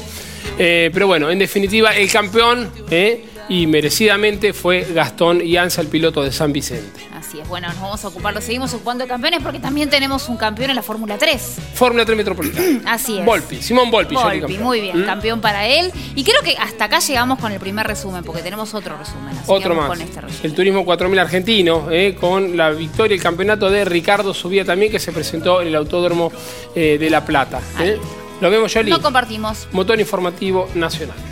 Eh, 0.58 0.90
pero 0.92 1.06
bueno, 1.06 1.30
en 1.30 1.38
definitiva, 1.38 1.96
el 1.96 2.10
campeón 2.10 2.70
eh, 2.90 3.24
y 3.48 3.66
merecidamente 3.66 4.52
fue 4.52 4.86
Gastón 4.94 5.40
Ianza, 5.40 5.80
el 5.80 5.88
piloto 5.88 6.22
de 6.22 6.32
San 6.32 6.52
Vicente. 6.52 7.11
Así 7.32 7.40
es, 7.40 7.48
bueno, 7.48 7.66
nos 7.68 7.80
vamos 7.80 8.04
a 8.04 8.08
ocupar, 8.08 8.34
lo 8.34 8.42
seguimos 8.42 8.74
ocupando 8.74 9.04
de 9.04 9.08
campeones 9.08 9.40
porque 9.42 9.58
también 9.58 9.88
tenemos 9.88 10.28
un 10.28 10.36
campeón 10.36 10.68
en 10.68 10.76
la 10.76 10.82
Fórmula 10.82 11.16
3. 11.16 11.56
Fórmula 11.72 12.04
3 12.04 12.18
Metropolitana. 12.18 12.82
Así 12.92 13.16
es. 13.16 13.24
Volpi, 13.24 13.62
Simón 13.62 13.90
Volpi. 13.90 14.14
Volpi, 14.14 14.58
muy 14.58 14.82
bien, 14.82 15.00
¿Mm? 15.00 15.06
campeón 15.06 15.40
para 15.40 15.66
él. 15.66 15.90
Y 16.14 16.24
creo 16.24 16.42
que 16.42 16.58
hasta 16.58 16.84
acá 16.84 16.98
llegamos 16.98 17.38
con 17.38 17.50
el 17.50 17.58
primer 17.58 17.86
resumen, 17.86 18.22
porque 18.22 18.42
tenemos 18.42 18.74
otro 18.74 18.98
resumen. 18.98 19.34
otro 19.46 19.74
más. 19.74 19.98
Este 19.98 20.46
el 20.46 20.52
Turismo 20.52 20.84
4000 20.84 21.18
argentino, 21.20 21.90
eh, 21.90 22.14
con 22.20 22.54
la 22.54 22.68
victoria 22.68 23.14
y 23.14 23.16
el 23.16 23.22
campeonato 23.22 23.70
de 23.70 23.86
Ricardo 23.86 24.34
Subía 24.34 24.66
también, 24.66 24.92
que 24.92 24.98
se 24.98 25.10
presentó 25.10 25.62
en 25.62 25.68
el 25.68 25.74
Autódromo 25.76 26.30
eh, 26.74 26.98
de 27.00 27.08
La 27.08 27.24
Plata. 27.24 27.62
Eh. 27.80 27.98
Lo 28.42 28.50
vemos, 28.50 28.74
Yoli. 28.74 28.90
Lo 28.90 29.00
compartimos. 29.00 29.68
Motor 29.72 29.98
informativo 29.98 30.68
nacional. 30.74 31.31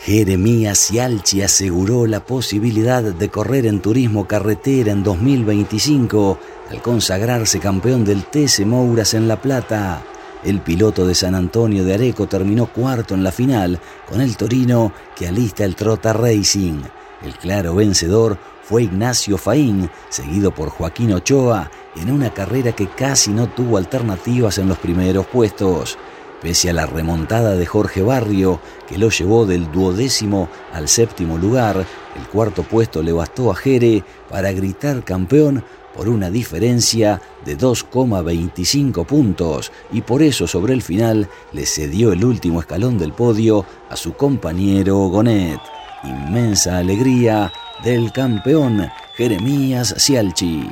Jeremías 0.00 0.78
Cialchi 0.78 1.42
aseguró 1.42 2.06
la 2.06 2.20
posibilidad 2.20 3.02
de 3.02 3.28
correr 3.30 3.66
en 3.66 3.80
turismo 3.80 4.26
carretera 4.26 4.92
en 4.92 5.02
2025 5.02 6.38
al 6.70 6.80
consagrarse 6.80 7.58
campeón 7.58 8.04
del 8.04 8.24
TC 8.24 8.64
Mouras 8.64 9.14
en 9.14 9.26
La 9.26 9.42
Plata. 9.42 10.04
El 10.44 10.60
piloto 10.60 11.04
de 11.04 11.16
San 11.16 11.34
Antonio 11.34 11.84
de 11.84 11.94
Areco 11.94 12.28
terminó 12.28 12.66
cuarto 12.66 13.14
en 13.14 13.24
la 13.24 13.32
final 13.32 13.80
con 14.08 14.20
el 14.20 14.36
Torino 14.36 14.92
que 15.16 15.26
alista 15.26 15.64
el 15.64 15.74
Trota 15.74 16.12
Racing. 16.12 16.80
El 17.24 17.34
claro 17.36 17.74
vencedor 17.74 18.38
fue 18.62 18.84
Ignacio 18.84 19.36
Faín, 19.36 19.90
seguido 20.10 20.54
por 20.54 20.68
Joaquín 20.68 21.12
Ochoa, 21.12 21.70
en 21.96 22.12
una 22.12 22.32
carrera 22.32 22.70
que 22.70 22.86
casi 22.86 23.32
no 23.32 23.48
tuvo 23.48 23.76
alternativas 23.76 24.58
en 24.58 24.68
los 24.68 24.78
primeros 24.78 25.26
puestos 25.26 25.98
pese 26.40 26.70
a 26.70 26.72
la 26.72 26.86
remontada 26.86 27.56
de 27.56 27.66
Jorge 27.66 28.02
Barrio, 28.02 28.60
que 28.88 28.98
lo 28.98 29.10
llevó 29.10 29.46
del 29.46 29.70
duodécimo 29.70 30.48
al 30.72 30.88
séptimo 30.88 31.38
lugar, 31.38 31.84
el 32.16 32.28
cuarto 32.28 32.62
puesto 32.62 33.02
le 33.02 33.12
bastó 33.12 33.50
a 33.50 33.54
Jere 33.54 34.02
para 34.28 34.52
gritar 34.52 35.04
campeón 35.04 35.64
por 35.94 36.08
una 36.08 36.30
diferencia 36.30 37.20
de 37.44 37.58
2,25 37.58 39.04
puntos 39.04 39.72
y 39.90 40.02
por 40.02 40.22
eso 40.22 40.46
sobre 40.46 40.74
el 40.74 40.82
final 40.82 41.28
le 41.52 41.66
cedió 41.66 42.12
el 42.12 42.24
último 42.24 42.60
escalón 42.60 42.98
del 42.98 43.12
podio 43.12 43.64
a 43.90 43.96
su 43.96 44.14
compañero 44.14 44.96
Gonet. 45.08 45.60
Inmensa 46.04 46.78
alegría 46.78 47.52
del 47.82 48.12
campeón 48.12 48.88
Jeremías 49.16 49.94
Cialchi. 49.98 50.70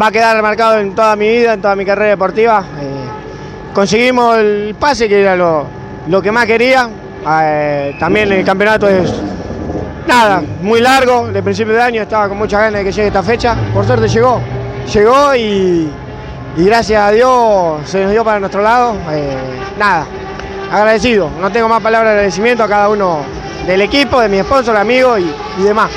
Va 0.00 0.08
a 0.08 0.12
quedar 0.12 0.40
marcado 0.42 0.78
en 0.78 0.94
toda 0.94 1.16
mi 1.16 1.28
vida, 1.28 1.54
en 1.54 1.62
toda 1.62 1.74
mi 1.74 1.84
carrera 1.84 2.10
deportiva. 2.10 2.68
Eh, 2.78 2.95
conseguimos 3.76 4.38
el 4.38 4.74
pase, 4.80 5.06
que 5.06 5.20
era 5.20 5.36
lo, 5.36 6.22
que 6.22 6.32
más 6.32 6.46
quería. 6.46 6.88
Eh, 7.42 7.94
también 8.00 8.32
el 8.32 8.42
campeonato 8.42 8.88
es 8.88 9.12
nada, 10.08 10.42
muy 10.62 10.80
largo. 10.80 11.26
De 11.26 11.42
principio 11.42 11.74
de 11.74 11.82
año 11.82 12.00
estaba 12.00 12.26
con 12.26 12.38
muchas 12.38 12.58
ganas 12.58 12.78
de 12.80 12.84
que 12.84 12.92
llegue 12.92 13.08
esta 13.08 13.22
fecha. 13.22 13.54
Por 13.74 13.84
suerte 13.84 14.08
llegó. 14.08 14.40
Llegó 14.90 15.34
y, 15.36 15.90
gracias 16.56 17.02
a 17.02 17.10
Dios 17.10 17.80
se 17.84 18.02
nos 18.02 18.12
dio 18.12 18.24
para 18.24 18.40
nuestro 18.40 18.62
lado. 18.62 18.96
Eh, 19.10 19.36
nada, 19.78 20.06
agradecido. 20.72 21.28
No 21.38 21.52
tengo 21.52 21.68
más 21.68 21.82
palabras 21.82 22.12
de 22.12 22.18
agradecimiento 22.20 22.64
a 22.64 22.68
cada 22.68 22.88
uno 22.88 23.26
del 23.66 23.82
equipo, 23.82 24.22
de 24.22 24.30
mi 24.30 24.38
esposo, 24.38 24.70
el 24.70 24.78
amigo 24.78 25.18
y 25.18 25.62
demás. 25.62 25.90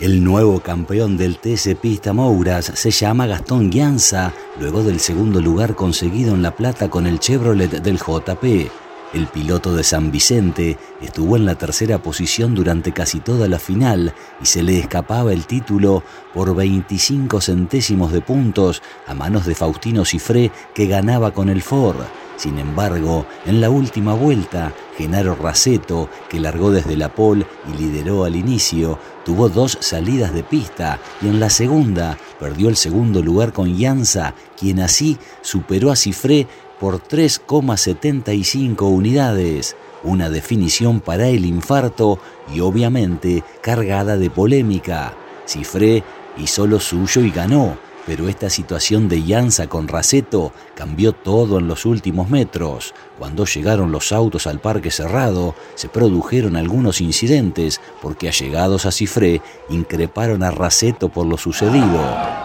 El 0.00 0.22
nuevo 0.22 0.60
campeón 0.60 1.16
del 1.16 1.38
TC 1.38 1.74
Pista 1.74 2.12
Mouras 2.12 2.66
se 2.66 2.92
llama 2.92 3.26
Gastón 3.26 3.68
Guianza, 3.68 4.32
luego 4.60 4.84
del 4.84 5.00
segundo 5.00 5.40
lugar 5.40 5.74
conseguido 5.74 6.36
en 6.36 6.42
La 6.42 6.54
Plata 6.54 6.88
con 6.88 7.08
el 7.08 7.18
Chevrolet 7.18 7.82
del 7.82 7.98
JP. 7.98 8.70
El 9.12 9.26
piloto 9.26 9.74
de 9.74 9.82
San 9.82 10.12
Vicente 10.12 10.78
estuvo 11.02 11.36
en 11.36 11.44
la 11.44 11.56
tercera 11.56 12.00
posición 12.00 12.54
durante 12.54 12.92
casi 12.92 13.18
toda 13.18 13.48
la 13.48 13.58
final 13.58 14.14
y 14.40 14.46
se 14.46 14.62
le 14.62 14.78
escapaba 14.78 15.32
el 15.32 15.46
título 15.46 16.04
por 16.32 16.54
25 16.54 17.40
centésimos 17.40 18.12
de 18.12 18.20
puntos 18.20 18.82
a 19.04 19.14
manos 19.14 19.46
de 19.46 19.56
Faustino 19.56 20.04
Cifré 20.04 20.52
que 20.74 20.86
ganaba 20.86 21.32
con 21.32 21.48
el 21.48 21.60
Ford. 21.60 21.96
Sin 22.38 22.56
embargo, 22.58 23.26
en 23.46 23.60
la 23.60 23.68
última 23.68 24.14
vuelta, 24.14 24.72
Genaro 24.96 25.34
Raceto, 25.34 26.08
que 26.28 26.38
largó 26.38 26.70
desde 26.70 26.96
la 26.96 27.12
pole 27.12 27.44
y 27.68 27.76
lideró 27.76 28.24
al 28.24 28.36
inicio, 28.36 28.96
tuvo 29.24 29.48
dos 29.48 29.76
salidas 29.80 30.32
de 30.32 30.44
pista 30.44 31.00
y 31.20 31.26
en 31.26 31.40
la 31.40 31.50
segunda 31.50 32.16
perdió 32.38 32.68
el 32.68 32.76
segundo 32.76 33.22
lugar 33.22 33.52
con 33.52 33.76
Yanza, 33.76 34.34
quien 34.56 34.78
así 34.78 35.18
superó 35.42 35.90
a 35.90 35.96
Cifré 35.96 36.46
por 36.78 37.02
3,75 37.02 38.82
unidades. 38.82 39.74
Una 40.04 40.30
definición 40.30 41.00
para 41.00 41.26
el 41.26 41.44
infarto 41.44 42.20
y 42.54 42.60
obviamente 42.60 43.42
cargada 43.60 44.16
de 44.16 44.30
polémica. 44.30 45.12
Cifré 45.44 46.04
hizo 46.36 46.68
lo 46.68 46.78
suyo 46.78 47.22
y 47.22 47.32
ganó, 47.32 47.76
pero 48.08 48.26
esta 48.26 48.48
situación 48.48 49.06
de 49.06 49.22
llanza 49.22 49.66
con 49.66 49.86
Raceto 49.86 50.50
cambió 50.74 51.12
todo 51.12 51.58
en 51.58 51.68
los 51.68 51.84
últimos 51.84 52.30
metros. 52.30 52.94
Cuando 53.18 53.44
llegaron 53.44 53.92
los 53.92 54.12
autos 54.12 54.46
al 54.46 54.60
parque 54.60 54.90
cerrado, 54.90 55.54
se 55.74 55.90
produjeron 55.90 56.56
algunos 56.56 57.02
incidentes 57.02 57.82
porque 58.00 58.28
allegados 58.28 58.86
a 58.86 58.92
Cifré 58.92 59.42
increparon 59.68 60.42
a 60.42 60.50
Raceto 60.50 61.10
por 61.10 61.26
lo 61.26 61.36
sucedido. 61.36 62.00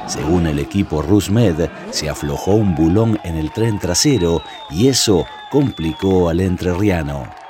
Según 0.06 0.48
el 0.48 0.60
equipo 0.60 1.02
Rusmed, 1.02 1.70
se 1.92 2.10
aflojó 2.10 2.56
un 2.56 2.76
bulón 2.76 3.18
en 3.24 3.38
el 3.38 3.54
tren 3.54 3.80
trasero 3.80 4.42
y 4.70 4.90
eso 4.90 5.26
complicó 5.50 6.28
al 6.28 6.42
entrerriano. 6.42 7.43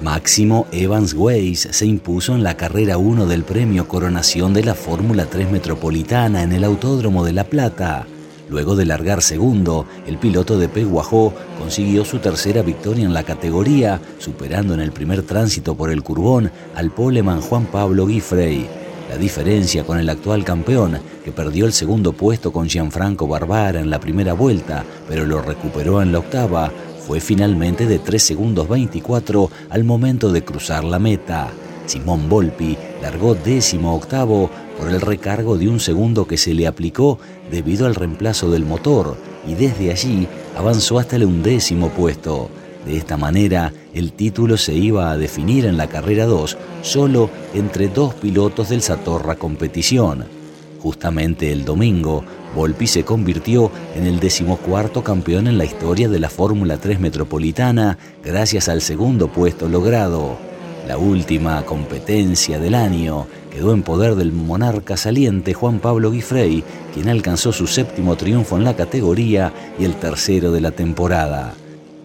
Máximo 0.00 0.68
Evans 0.70 1.12
Weiss 1.12 1.68
se 1.72 1.84
impuso 1.84 2.32
en 2.36 2.44
la 2.44 2.56
carrera 2.56 2.98
1 2.98 3.26
del 3.26 3.42
premio 3.42 3.88
Coronación 3.88 4.54
de 4.54 4.62
la 4.62 4.76
Fórmula 4.76 5.26
3 5.26 5.50
Metropolitana 5.50 6.44
en 6.44 6.52
el 6.52 6.62
Autódromo 6.62 7.24
de 7.24 7.32
La 7.32 7.42
Plata. 7.42 8.06
Luego 8.48 8.76
de 8.76 8.86
largar 8.86 9.22
segundo, 9.22 9.86
el 10.06 10.16
piloto 10.18 10.56
de 10.56 10.68
Peguajó 10.68 11.34
consiguió 11.58 12.04
su 12.04 12.20
tercera 12.20 12.62
victoria 12.62 13.06
en 13.06 13.12
la 13.12 13.24
categoría, 13.24 14.00
superando 14.18 14.72
en 14.72 14.80
el 14.80 14.92
primer 14.92 15.24
tránsito 15.24 15.74
por 15.74 15.90
el 15.90 16.04
Curbón 16.04 16.52
al 16.76 16.92
poleman 16.92 17.40
Juan 17.40 17.66
Pablo 17.66 18.06
Guifrey. 18.06 18.68
La 19.10 19.16
diferencia 19.16 19.84
con 19.84 19.98
el 19.98 20.08
actual 20.10 20.44
campeón, 20.44 20.98
que 21.24 21.32
perdió 21.32 21.66
el 21.66 21.72
segundo 21.72 22.12
puesto 22.12 22.52
con 22.52 22.68
Gianfranco 22.68 23.26
Barbara 23.26 23.80
en 23.80 23.90
la 23.90 23.98
primera 23.98 24.34
vuelta, 24.34 24.84
pero 25.08 25.26
lo 25.26 25.42
recuperó 25.42 26.02
en 26.02 26.12
la 26.12 26.18
octava, 26.20 26.70
fue 27.08 27.20
finalmente 27.20 27.86
de 27.86 27.98
3 27.98 28.22
segundos 28.22 28.68
24 28.68 29.50
al 29.70 29.82
momento 29.82 30.30
de 30.30 30.44
cruzar 30.44 30.84
la 30.84 30.98
meta. 30.98 31.48
Simón 31.86 32.28
Volpi 32.28 32.76
largó 33.00 33.34
décimo 33.34 33.96
octavo 33.96 34.50
por 34.78 34.90
el 34.90 35.00
recargo 35.00 35.56
de 35.56 35.68
un 35.68 35.80
segundo 35.80 36.26
que 36.26 36.36
se 36.36 36.52
le 36.52 36.66
aplicó 36.66 37.18
debido 37.50 37.86
al 37.86 37.94
reemplazo 37.94 38.50
del 38.50 38.66
motor 38.66 39.16
y 39.46 39.54
desde 39.54 39.90
allí 39.90 40.28
avanzó 40.54 40.98
hasta 40.98 41.16
el 41.16 41.24
undécimo 41.24 41.88
puesto. 41.88 42.50
De 42.84 42.98
esta 42.98 43.16
manera, 43.16 43.72
el 43.94 44.12
título 44.12 44.58
se 44.58 44.74
iba 44.74 45.10
a 45.10 45.16
definir 45.16 45.64
en 45.64 45.78
la 45.78 45.86
carrera 45.86 46.26
2 46.26 46.58
solo 46.82 47.30
entre 47.54 47.88
dos 47.88 48.12
pilotos 48.16 48.68
del 48.68 48.82
Satorra 48.82 49.36
Competición. 49.36 50.37
Justamente 50.80 51.52
el 51.52 51.64
domingo, 51.64 52.24
Volpi 52.54 52.86
se 52.86 53.04
convirtió 53.04 53.70
en 53.96 54.06
el 54.06 54.20
decimocuarto 54.20 55.02
campeón 55.02 55.48
en 55.48 55.58
la 55.58 55.64
historia 55.64 56.08
de 56.08 56.20
la 56.20 56.30
Fórmula 56.30 56.76
3 56.76 57.00
Metropolitana 57.00 57.98
gracias 58.24 58.68
al 58.68 58.80
segundo 58.80 59.28
puesto 59.28 59.68
logrado. 59.68 60.38
La 60.86 60.96
última 60.96 61.62
competencia 61.66 62.58
del 62.58 62.74
año, 62.74 63.26
que 63.50 63.56
quedó 63.56 63.74
en 63.74 63.82
poder 63.82 64.14
del 64.14 64.32
monarca 64.32 64.96
saliente 64.96 65.52
Juan 65.52 65.80
Pablo 65.80 66.10
Guifrey, 66.10 66.64
quien 66.94 67.08
alcanzó 67.08 67.52
su 67.52 67.66
séptimo 67.66 68.16
triunfo 68.16 68.56
en 68.56 68.64
la 68.64 68.74
categoría 68.74 69.52
y 69.78 69.84
el 69.84 69.96
tercero 69.96 70.52
de 70.52 70.60
la 70.60 70.70
temporada. 70.70 71.54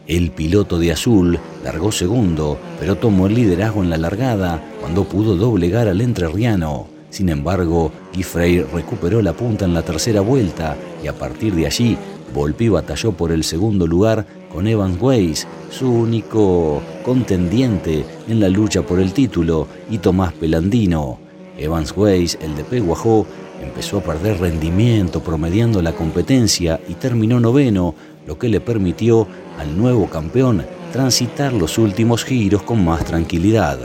El 0.05 0.31
piloto 0.31 0.79
de 0.79 0.91
azul 0.91 1.39
largó 1.63 1.93
segundo, 1.93 2.57
pero 2.79 2.95
tomó 2.95 3.27
el 3.27 3.35
liderazgo 3.35 3.83
en 3.83 3.89
la 3.89 3.97
largada 3.97 4.61
cuando 4.81 5.05
pudo 5.05 5.37
doblegar 5.37 5.87
al 5.87 6.01
entrerriano. 6.01 6.92
Sin 7.13 7.29
embargo, 7.29 7.91
Giffrey 8.11 8.63
recuperó 8.63 9.21
la 9.21 9.33
punta 9.33 9.65
en 9.65 9.75
la 9.75 9.83
tercera 9.83 10.21
vuelta 10.21 10.75
y 11.03 11.05
a 11.05 11.13
partir 11.13 11.53
de 11.53 11.67
allí 11.67 11.95
Volpi 12.33 12.69
batalló 12.69 13.11
por 13.11 13.31
el 13.31 13.43
segundo 13.43 13.85
lugar 13.85 14.25
con 14.51 14.65
Evans 14.65 14.99
Weiss, 14.99 15.45
su 15.69 15.91
único 15.91 16.81
contendiente 17.05 18.03
en 18.27 18.39
la 18.39 18.49
lucha 18.49 18.81
por 18.81 18.99
el 18.99 19.13
título, 19.13 19.67
y 19.91 19.99
Tomás 19.99 20.33
Pelandino. 20.33 21.19
Evans 21.55 21.93
Weiss, 21.95 22.35
el 22.41 22.55
de 22.55 22.63
Peguajó, 22.63 23.27
empezó 23.61 23.99
a 23.99 24.03
perder 24.03 24.39
rendimiento 24.39 25.19
promediando 25.19 25.83
la 25.83 25.93
competencia 25.93 26.81
y 26.89 26.95
terminó 26.95 27.39
noveno, 27.39 27.93
lo 28.25 28.39
que 28.39 28.49
le 28.49 28.59
permitió 28.59 29.27
al 29.59 29.77
nuevo 29.77 30.09
campeón 30.09 30.65
transitar 30.91 31.53
los 31.53 31.77
últimos 31.77 32.25
giros 32.25 32.63
con 32.63 32.83
más 32.83 33.05
tranquilidad. 33.05 33.77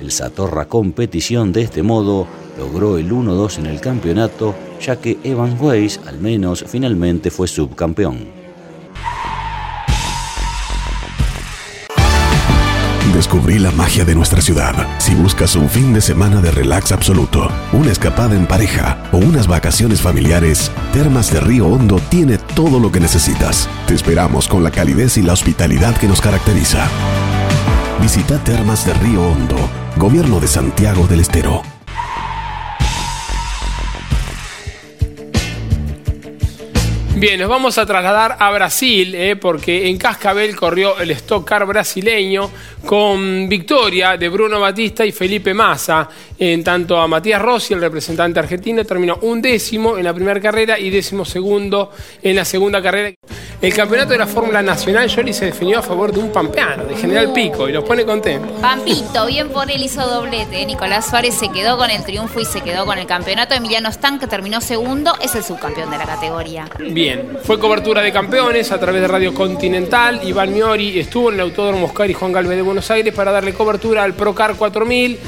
El 0.00 0.10
Satorra 0.10 0.64
competición 0.64 1.52
de 1.52 1.62
este 1.62 1.84
modo 1.84 2.26
logró 2.58 2.98
el 2.98 3.10
1-2 3.10 3.58
en 3.58 3.66
el 3.66 3.80
campeonato, 3.80 4.54
ya 4.80 4.96
que 4.96 5.18
Evan 5.24 5.56
Weiss 5.60 6.00
al 6.06 6.18
menos 6.18 6.64
finalmente 6.68 7.30
fue 7.30 7.48
subcampeón. 7.48 8.42
Descubrí 13.14 13.58
la 13.58 13.70
magia 13.70 14.04
de 14.04 14.14
nuestra 14.14 14.40
ciudad. 14.40 14.74
Si 14.98 15.14
buscas 15.14 15.54
un 15.54 15.68
fin 15.68 15.92
de 15.92 16.00
semana 16.00 16.40
de 16.40 16.50
relax 16.50 16.92
absoluto, 16.92 17.48
una 17.72 17.92
escapada 17.92 18.34
en 18.34 18.46
pareja 18.46 19.04
o 19.12 19.18
unas 19.18 19.46
vacaciones 19.46 20.00
familiares, 20.00 20.72
Termas 20.92 21.32
de 21.32 21.40
Río 21.40 21.66
Hondo 21.68 22.00
tiene 22.08 22.38
todo 22.38 22.80
lo 22.80 22.90
que 22.90 23.00
necesitas. 23.00 23.68
Te 23.86 23.94
esperamos 23.94 24.48
con 24.48 24.64
la 24.64 24.70
calidez 24.70 25.18
y 25.18 25.22
la 25.22 25.34
hospitalidad 25.34 25.96
que 25.98 26.08
nos 26.08 26.20
caracteriza. 26.20 26.88
Visita 28.00 28.42
Termas 28.42 28.86
de 28.86 28.94
Río 28.94 29.22
Hondo, 29.22 29.56
Gobierno 29.96 30.40
de 30.40 30.48
Santiago 30.48 31.06
del 31.06 31.20
Estero. 31.20 31.62
Bien, 37.22 37.38
nos 37.38 37.48
vamos 37.48 37.78
a 37.78 37.86
trasladar 37.86 38.34
a 38.40 38.50
Brasil, 38.50 39.14
eh, 39.14 39.36
porque 39.36 39.88
en 39.88 39.96
Cascabel 39.96 40.56
corrió 40.56 40.98
el 40.98 41.12
Stock 41.12 41.46
Car 41.46 41.64
brasileño 41.64 42.50
con 42.84 43.48
victoria 43.48 44.16
de 44.16 44.28
Bruno 44.28 44.58
Batista 44.58 45.06
y 45.06 45.12
Felipe 45.12 45.54
Massa. 45.54 46.08
En 46.36 46.64
tanto 46.64 47.00
a 47.00 47.06
Matías 47.06 47.40
Rossi, 47.40 47.74
el 47.74 47.80
representante 47.80 48.40
argentino, 48.40 48.84
terminó 48.84 49.18
un 49.22 49.40
décimo 49.40 49.96
en 49.96 50.02
la 50.02 50.12
primera 50.12 50.40
carrera 50.40 50.76
y 50.76 50.90
décimo 50.90 51.24
segundo 51.24 51.92
en 52.20 52.34
la 52.34 52.44
segunda 52.44 52.82
carrera. 52.82 53.14
El 53.62 53.72
campeonato 53.72 54.10
de 54.10 54.18
la 54.18 54.26
Fórmula 54.26 54.60
Nacional, 54.60 55.08
Johnny 55.08 55.32
se 55.32 55.44
definió 55.44 55.78
a 55.78 55.82
favor 55.82 56.12
de 56.12 56.18
un 56.18 56.32
pampeano, 56.32 56.84
de 56.84 56.96
General 56.96 57.32
Pico, 57.32 57.68
y 57.68 57.72
los 57.72 57.84
pone 57.84 58.04
contentos. 58.04 58.60
Pampito, 58.60 59.24
bien 59.26 59.50
por 59.50 59.70
él 59.70 59.80
hizo 59.80 60.04
doblete. 60.04 60.66
Nicolás 60.66 61.08
Suárez 61.08 61.36
se 61.36 61.48
quedó 61.50 61.78
con 61.78 61.88
el 61.88 62.02
triunfo 62.02 62.40
y 62.40 62.44
se 62.44 62.60
quedó 62.62 62.84
con 62.86 62.98
el 62.98 63.06
campeonato. 63.06 63.54
Emiliano 63.54 63.88
Stan, 63.90 64.18
que 64.18 64.26
terminó 64.26 64.60
segundo, 64.60 65.14
es 65.22 65.36
el 65.36 65.44
subcampeón 65.44 65.92
de 65.92 65.98
la 65.98 66.06
categoría. 66.06 66.68
Bien, 66.80 67.11
fue 67.44 67.58
cobertura 67.58 68.02
de 68.02 68.12
campeones 68.12 68.72
a 68.72 68.78
través 68.78 69.00
de 69.02 69.08
Radio 69.08 69.34
Continental. 69.34 70.20
Iván 70.24 70.52
Miori 70.52 70.98
estuvo 70.98 71.28
en 71.28 71.34
el 71.34 71.40
Autódromo 71.40 71.86
Oscar 71.86 72.10
y 72.10 72.14
Juan 72.14 72.32
Galvez 72.32 72.56
de 72.56 72.62
Buenos 72.62 72.90
Aires 72.90 73.14
para 73.14 73.32
darle 73.32 73.52
cobertura 73.54 74.04
al 74.04 74.14
Procar 74.14 74.54
4000 74.54 75.18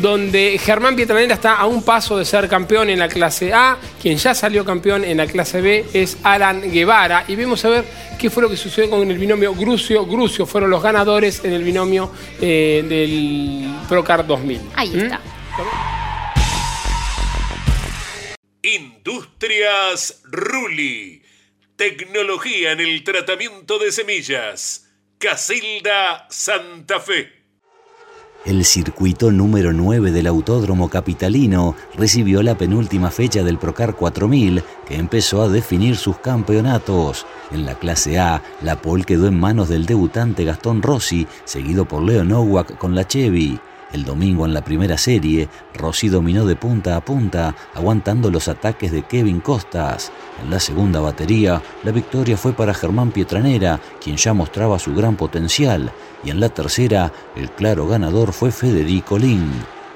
donde 0.00 0.58
Germán 0.58 0.96
Pietranera 0.96 1.34
está 1.34 1.54
a 1.54 1.66
un 1.66 1.82
paso 1.82 2.18
de 2.18 2.24
ser 2.24 2.48
campeón 2.48 2.90
en 2.90 2.98
la 2.98 3.08
clase 3.08 3.52
A. 3.52 3.78
Quien 4.00 4.16
ya 4.16 4.34
salió 4.34 4.64
campeón 4.64 5.04
en 5.04 5.18
la 5.18 5.26
clase 5.26 5.60
B 5.60 5.84
es 5.92 6.18
Alan 6.22 6.62
Guevara. 6.62 7.24
Y 7.28 7.36
vamos 7.36 7.64
a 7.64 7.68
ver 7.68 7.84
qué 8.18 8.30
fue 8.30 8.42
lo 8.42 8.50
que 8.50 8.56
sucedió 8.56 8.90
con 8.90 9.08
el 9.08 9.18
binomio 9.18 9.54
Grucio. 9.54 10.04
Grucio 10.06 10.46
fueron 10.46 10.70
los 10.70 10.82
ganadores 10.82 11.44
en 11.44 11.52
el 11.52 11.62
binomio 11.62 12.10
eh, 12.40 12.84
del 12.88 13.72
Procar 13.88 14.26
2000. 14.26 14.60
Ahí 14.74 14.90
¿Mm? 14.90 14.98
está. 14.98 15.20
Industrias 18.62 20.22
Ruli. 20.24 21.23
Tecnología 21.76 22.70
en 22.70 22.78
el 22.78 23.02
tratamiento 23.02 23.80
de 23.80 23.90
semillas. 23.90 24.88
Casilda 25.18 26.28
Santa 26.30 27.00
Fe. 27.00 27.32
El 28.44 28.64
circuito 28.64 29.32
número 29.32 29.72
9 29.72 30.12
del 30.12 30.28
Autódromo 30.28 30.88
Capitalino 30.88 31.74
recibió 31.96 32.44
la 32.44 32.56
penúltima 32.56 33.10
fecha 33.10 33.42
del 33.42 33.58
Procar 33.58 33.96
4000 33.96 34.62
que 34.86 34.94
empezó 34.94 35.42
a 35.42 35.48
definir 35.48 35.96
sus 35.96 36.18
campeonatos. 36.18 37.26
En 37.50 37.66
la 37.66 37.76
clase 37.76 38.20
A, 38.20 38.40
la 38.62 38.80
pole 38.80 39.02
quedó 39.02 39.26
en 39.26 39.40
manos 39.40 39.68
del 39.68 39.84
debutante 39.84 40.44
Gastón 40.44 40.80
Rossi, 40.80 41.26
seguido 41.44 41.86
por 41.86 42.04
Leo 42.04 42.22
Nowak 42.22 42.78
con 42.78 42.94
la 42.94 43.04
Chevy. 43.04 43.58
El 43.94 44.04
domingo 44.04 44.44
en 44.44 44.52
la 44.52 44.64
primera 44.64 44.98
serie, 44.98 45.48
Rossi 45.72 46.08
dominó 46.08 46.44
de 46.44 46.56
punta 46.56 46.96
a 46.96 47.00
punta, 47.04 47.54
aguantando 47.74 48.28
los 48.28 48.48
ataques 48.48 48.90
de 48.90 49.04
Kevin 49.04 49.38
Costas. 49.38 50.10
En 50.42 50.50
la 50.50 50.58
segunda 50.58 50.98
batería, 50.98 51.62
la 51.84 51.92
victoria 51.92 52.36
fue 52.36 52.54
para 52.54 52.74
Germán 52.74 53.12
Pietranera, 53.12 53.80
quien 54.02 54.16
ya 54.16 54.34
mostraba 54.34 54.80
su 54.80 54.96
gran 54.96 55.14
potencial. 55.14 55.92
Y 56.24 56.30
en 56.30 56.40
la 56.40 56.48
tercera, 56.48 57.12
el 57.36 57.52
claro 57.52 57.86
ganador 57.86 58.32
fue 58.32 58.50
Federico 58.50 59.16
Lin. 59.16 59.48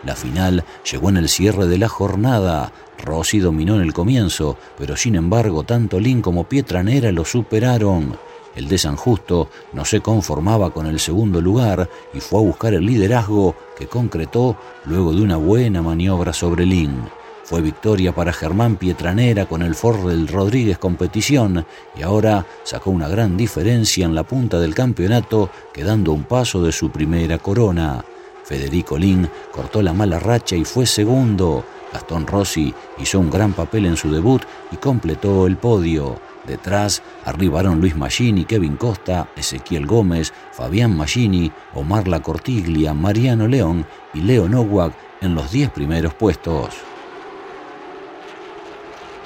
La 0.04 0.14
final 0.14 0.62
llegó 0.88 1.08
en 1.08 1.16
el 1.16 1.28
cierre 1.28 1.66
de 1.66 1.78
la 1.78 1.88
jornada. 1.88 2.72
Rossi 3.04 3.40
dominó 3.40 3.74
en 3.74 3.82
el 3.82 3.92
comienzo, 3.92 4.56
pero 4.78 4.96
sin 4.96 5.16
embargo 5.16 5.64
tanto 5.64 5.98
Lin 5.98 6.22
como 6.22 6.44
Pietranera 6.44 7.10
lo 7.10 7.24
superaron. 7.24 8.16
El 8.58 8.66
de 8.66 8.76
San 8.76 8.96
Justo 8.96 9.50
no 9.72 9.84
se 9.84 10.00
conformaba 10.00 10.70
con 10.70 10.86
el 10.86 10.98
segundo 10.98 11.40
lugar 11.40 11.88
y 12.12 12.18
fue 12.18 12.40
a 12.40 12.42
buscar 12.42 12.74
el 12.74 12.84
liderazgo 12.84 13.54
que 13.78 13.86
concretó 13.86 14.56
luego 14.86 15.12
de 15.12 15.22
una 15.22 15.36
buena 15.36 15.80
maniobra 15.80 16.32
sobre 16.32 16.66
Lin. 16.66 17.04
Fue 17.44 17.60
victoria 17.60 18.12
para 18.12 18.32
Germán 18.32 18.74
Pietranera 18.74 19.46
con 19.46 19.62
el 19.62 19.76
Ford 19.76 20.08
del 20.08 20.26
Rodríguez 20.26 20.76
Competición 20.76 21.64
y 21.96 22.02
ahora 22.02 22.44
sacó 22.64 22.90
una 22.90 23.06
gran 23.06 23.36
diferencia 23.36 24.04
en 24.04 24.16
la 24.16 24.24
punta 24.24 24.58
del 24.58 24.74
campeonato, 24.74 25.50
quedando 25.72 26.12
un 26.12 26.24
paso 26.24 26.60
de 26.60 26.72
su 26.72 26.90
primera 26.90 27.38
corona. 27.38 28.04
Federico 28.42 28.98
Lin 28.98 29.30
cortó 29.52 29.82
la 29.82 29.92
mala 29.92 30.18
racha 30.18 30.56
y 30.56 30.64
fue 30.64 30.84
segundo. 30.84 31.64
Gastón 31.92 32.26
Rossi 32.26 32.74
hizo 32.98 33.20
un 33.20 33.30
gran 33.30 33.52
papel 33.52 33.86
en 33.86 33.96
su 33.96 34.10
debut 34.10 34.42
y 34.72 34.78
completó 34.78 35.46
el 35.46 35.56
podio. 35.58 36.16
Detrás 36.48 37.02
arribaron 37.26 37.78
Luis 37.78 37.94
Magini, 37.94 38.46
Kevin 38.46 38.76
Costa, 38.76 39.28
Ezequiel 39.36 39.86
Gómez, 39.86 40.32
Fabián 40.52 40.96
Magini, 40.96 41.52
Omar 41.74 42.08
La 42.08 42.20
Cortiglia, 42.20 42.94
Mariano 42.94 43.46
León 43.46 43.84
y 44.14 44.22
Leo 44.22 44.48
Nowak 44.48 44.94
en 45.20 45.34
los 45.34 45.52
10 45.52 45.70
primeros 45.70 46.14
puestos. 46.14 46.70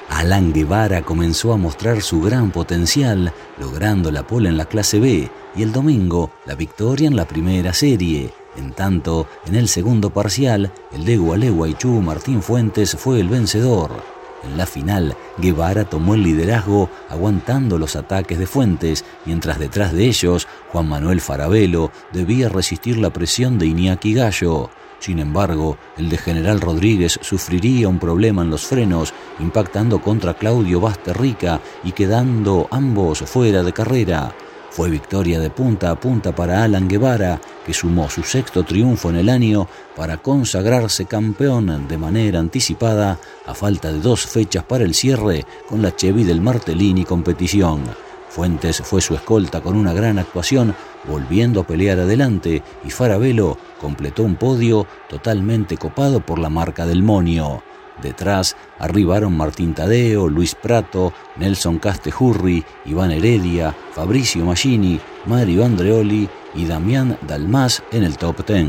Alan 0.09 0.51
Guevara 0.53 1.01
comenzó 1.01 1.53
a 1.53 1.57
mostrar 1.57 2.01
su 2.01 2.21
gran 2.21 2.51
potencial, 2.51 3.33
logrando 3.57 4.11
la 4.11 4.27
pole 4.27 4.49
en 4.49 4.57
la 4.57 4.65
clase 4.65 4.99
B 4.99 5.31
y 5.55 5.63
el 5.63 5.71
domingo 5.71 6.31
la 6.45 6.55
victoria 6.55 7.07
en 7.07 7.15
la 7.15 7.25
primera 7.25 7.73
serie. 7.73 8.33
En 8.55 8.73
tanto, 8.73 9.27
en 9.45 9.55
el 9.55 9.67
segundo 9.67 10.11
parcial, 10.11 10.71
el 10.91 11.05
de 11.05 11.17
Gualeguaychú 11.17 12.01
Martín 12.01 12.43
Fuentes 12.43 12.95
fue 12.95 13.19
el 13.19 13.29
vencedor. 13.29 14.12
En 14.43 14.57
la 14.57 14.65
final, 14.65 15.15
Guevara 15.37 15.85
tomó 15.85 16.15
el 16.15 16.23
liderazgo 16.23 16.89
aguantando 17.09 17.77
los 17.77 17.95
ataques 17.95 18.37
de 18.37 18.45
Fuentes, 18.45 19.05
mientras 19.25 19.57
detrás 19.57 19.93
de 19.93 20.05
ellos 20.05 20.47
Juan 20.71 20.89
Manuel 20.89 21.21
Farabelo 21.21 21.91
debía 22.11 22.49
resistir 22.49 22.97
la 22.97 23.11
presión 23.11 23.57
de 23.57 23.67
Iñaki 23.67 24.13
Gallo. 24.13 24.69
Sin 24.99 25.19
embargo, 25.19 25.77
el 25.97 26.09
de 26.09 26.17
General 26.17 26.61
Rodríguez 26.61 27.19
sufriría 27.21 27.89
un 27.89 27.99
problema 27.99 28.41
en 28.41 28.49
los 28.49 28.65
frenos, 28.65 29.13
impactando 29.39 30.01
contra 30.01 30.33
Claudio 30.33 30.79
Basterrica 30.79 31.59
y 31.83 31.91
quedando 31.91 32.67
ambos 32.71 33.19
fuera 33.19 33.63
de 33.63 33.73
carrera. 33.73 34.33
Fue 34.73 34.89
victoria 34.89 35.39
de 35.39 35.51
punta 35.51 35.91
a 35.91 35.99
punta 35.99 36.33
para 36.33 36.63
Alan 36.63 36.87
Guevara, 36.87 37.39
que 37.63 37.75
sumó 37.75 38.09
su 38.09 38.23
sexto 38.23 38.63
triunfo 38.63 39.11
en 39.11 39.17
el 39.17 39.29
año 39.29 39.67
para 39.95 40.17
consagrarse 40.17 41.05
campeón 41.05 41.87
de 41.87 41.95
manera 41.95 42.39
anticipada 42.39 43.19
a 43.45 43.53
falta 43.53 43.91
de 43.91 43.99
dos 43.99 44.25
fechas 44.25 44.63
para 44.63 44.83
el 44.83 44.95
cierre 44.95 45.45
con 45.69 45.83
la 45.83 45.95
Chevy 45.95 46.23
del 46.23 46.41
Martellini 46.41 47.05
competición. 47.05 47.83
Fuentes 48.29 48.81
fue 48.83 48.99
su 48.99 49.13
escolta 49.13 49.61
con 49.61 49.75
una 49.75 49.93
gran 49.93 50.17
actuación, 50.17 50.73
volviendo 51.07 51.61
a 51.61 51.67
pelear 51.67 51.99
adelante, 51.99 52.63
y 52.83 52.89
Farabelo 52.89 53.59
completó 53.79 54.23
un 54.23 54.37
podio 54.37 54.87
totalmente 55.07 55.77
copado 55.77 56.19
por 56.19 56.39
la 56.39 56.49
marca 56.49 56.87
del 56.87 57.03
Monio. 57.03 57.61
Detrás 58.01 58.55
arribaron 58.79 59.37
Martín 59.37 59.73
Tadeo, 59.73 60.27
Luis 60.27 60.55
Prato, 60.55 61.13
Nelson 61.37 61.79
Castejurri, 61.79 62.63
Iván 62.85 63.11
Heredia, 63.11 63.75
Fabricio 63.91 64.45
Magini, 64.45 64.99
Mario 65.25 65.65
Andreoli 65.65 66.27
y 66.55 66.65
Damián 66.65 67.17
Dalmas 67.27 67.83
en 67.91 68.03
el 68.03 68.17
top 68.17 68.45
10. 68.45 68.67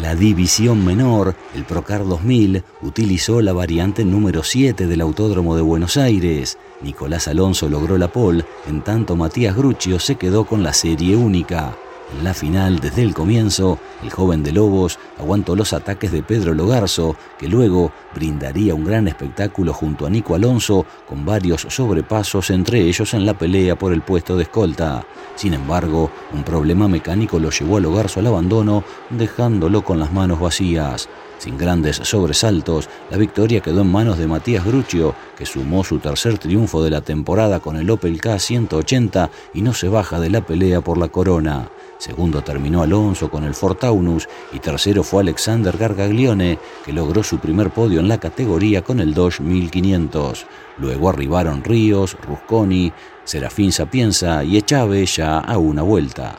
la 0.00 0.14
división 0.14 0.84
menor, 0.84 1.34
el 1.54 1.64
Procar 1.64 2.06
2000, 2.06 2.62
utilizó 2.82 3.40
la 3.40 3.52
variante 3.52 4.04
número 4.04 4.42
7 4.42 4.86
del 4.86 5.00
Autódromo 5.00 5.56
de 5.56 5.62
Buenos 5.62 5.96
Aires. 5.96 6.58
Nicolás 6.82 7.28
Alonso 7.28 7.68
logró 7.68 7.96
la 7.96 8.12
pole, 8.12 8.44
en 8.68 8.82
tanto 8.82 9.16
Matías 9.16 9.56
Gruccio 9.56 9.98
se 9.98 10.16
quedó 10.16 10.44
con 10.44 10.62
la 10.62 10.72
serie 10.72 11.16
única. 11.16 11.76
En 12.12 12.22
la 12.22 12.34
final, 12.34 12.78
desde 12.78 13.02
el 13.02 13.14
comienzo, 13.14 13.78
el 14.02 14.10
joven 14.10 14.44
de 14.44 14.52
Lobos 14.52 14.98
aguantó 15.18 15.56
los 15.56 15.72
ataques 15.72 16.12
de 16.12 16.22
Pedro 16.22 16.54
Logarzo, 16.54 17.16
que 17.36 17.48
luego 17.48 17.90
brindaría 18.14 18.74
un 18.74 18.84
gran 18.84 19.08
espectáculo 19.08 19.72
junto 19.72 20.06
a 20.06 20.10
Nico 20.10 20.34
Alonso, 20.36 20.86
con 21.08 21.24
varios 21.24 21.66
sobrepasos 21.68 22.50
entre 22.50 22.80
ellos 22.80 23.12
en 23.14 23.26
la 23.26 23.34
pelea 23.34 23.76
por 23.76 23.92
el 23.92 24.02
puesto 24.02 24.36
de 24.36 24.44
escolta. 24.44 25.04
Sin 25.34 25.54
embargo, 25.54 26.10
un 26.32 26.44
problema 26.44 26.86
mecánico 26.86 27.40
lo 27.40 27.50
llevó 27.50 27.78
a 27.78 27.80
Logarzo 27.80 28.20
al 28.20 28.28
abandono, 28.28 28.84
dejándolo 29.10 29.82
con 29.82 29.98
las 29.98 30.12
manos 30.12 30.38
vacías. 30.38 31.08
Sin 31.38 31.58
grandes 31.58 31.96
sobresaltos, 31.96 32.88
la 33.10 33.18
victoria 33.18 33.60
quedó 33.60 33.82
en 33.82 33.92
manos 33.92 34.18
de 34.18 34.26
Matías 34.26 34.64
Gruccio, 34.64 35.14
que 35.36 35.44
sumó 35.44 35.84
su 35.84 35.98
tercer 35.98 36.38
triunfo 36.38 36.82
de 36.82 36.90
la 36.90 37.02
temporada 37.02 37.60
con 37.60 37.76
el 37.76 37.90
Opel 37.90 38.20
K180 38.20 39.30
y 39.54 39.62
no 39.62 39.74
se 39.74 39.88
baja 39.88 40.18
de 40.18 40.30
la 40.30 40.40
pelea 40.40 40.80
por 40.80 40.96
la 40.98 41.08
corona. 41.08 41.70
Segundo 41.98 42.42
terminó 42.42 42.82
Alonso 42.82 43.30
con 43.30 43.44
el 43.44 43.54
Fortaunus 43.54 44.28
y 44.52 44.58
tercero 44.58 45.02
fue 45.02 45.22
Alexander 45.22 45.76
Gargaglione, 45.76 46.58
que 46.84 46.92
logró 46.92 47.22
su 47.22 47.38
primer 47.38 47.70
podio 47.70 48.00
en 48.00 48.08
la 48.08 48.18
categoría 48.18 48.82
con 48.82 49.00
el 49.00 49.14
Dodge 49.14 49.40
1500. 49.40 50.46
Luego 50.78 51.08
arribaron 51.08 51.64
Ríos, 51.64 52.16
Rusconi, 52.26 52.92
Serafín 53.24 53.72
Sapienza 53.72 54.44
y 54.44 54.56
Echave 54.56 55.04
ya 55.06 55.38
a 55.38 55.58
una 55.58 55.82
vuelta. 55.82 56.38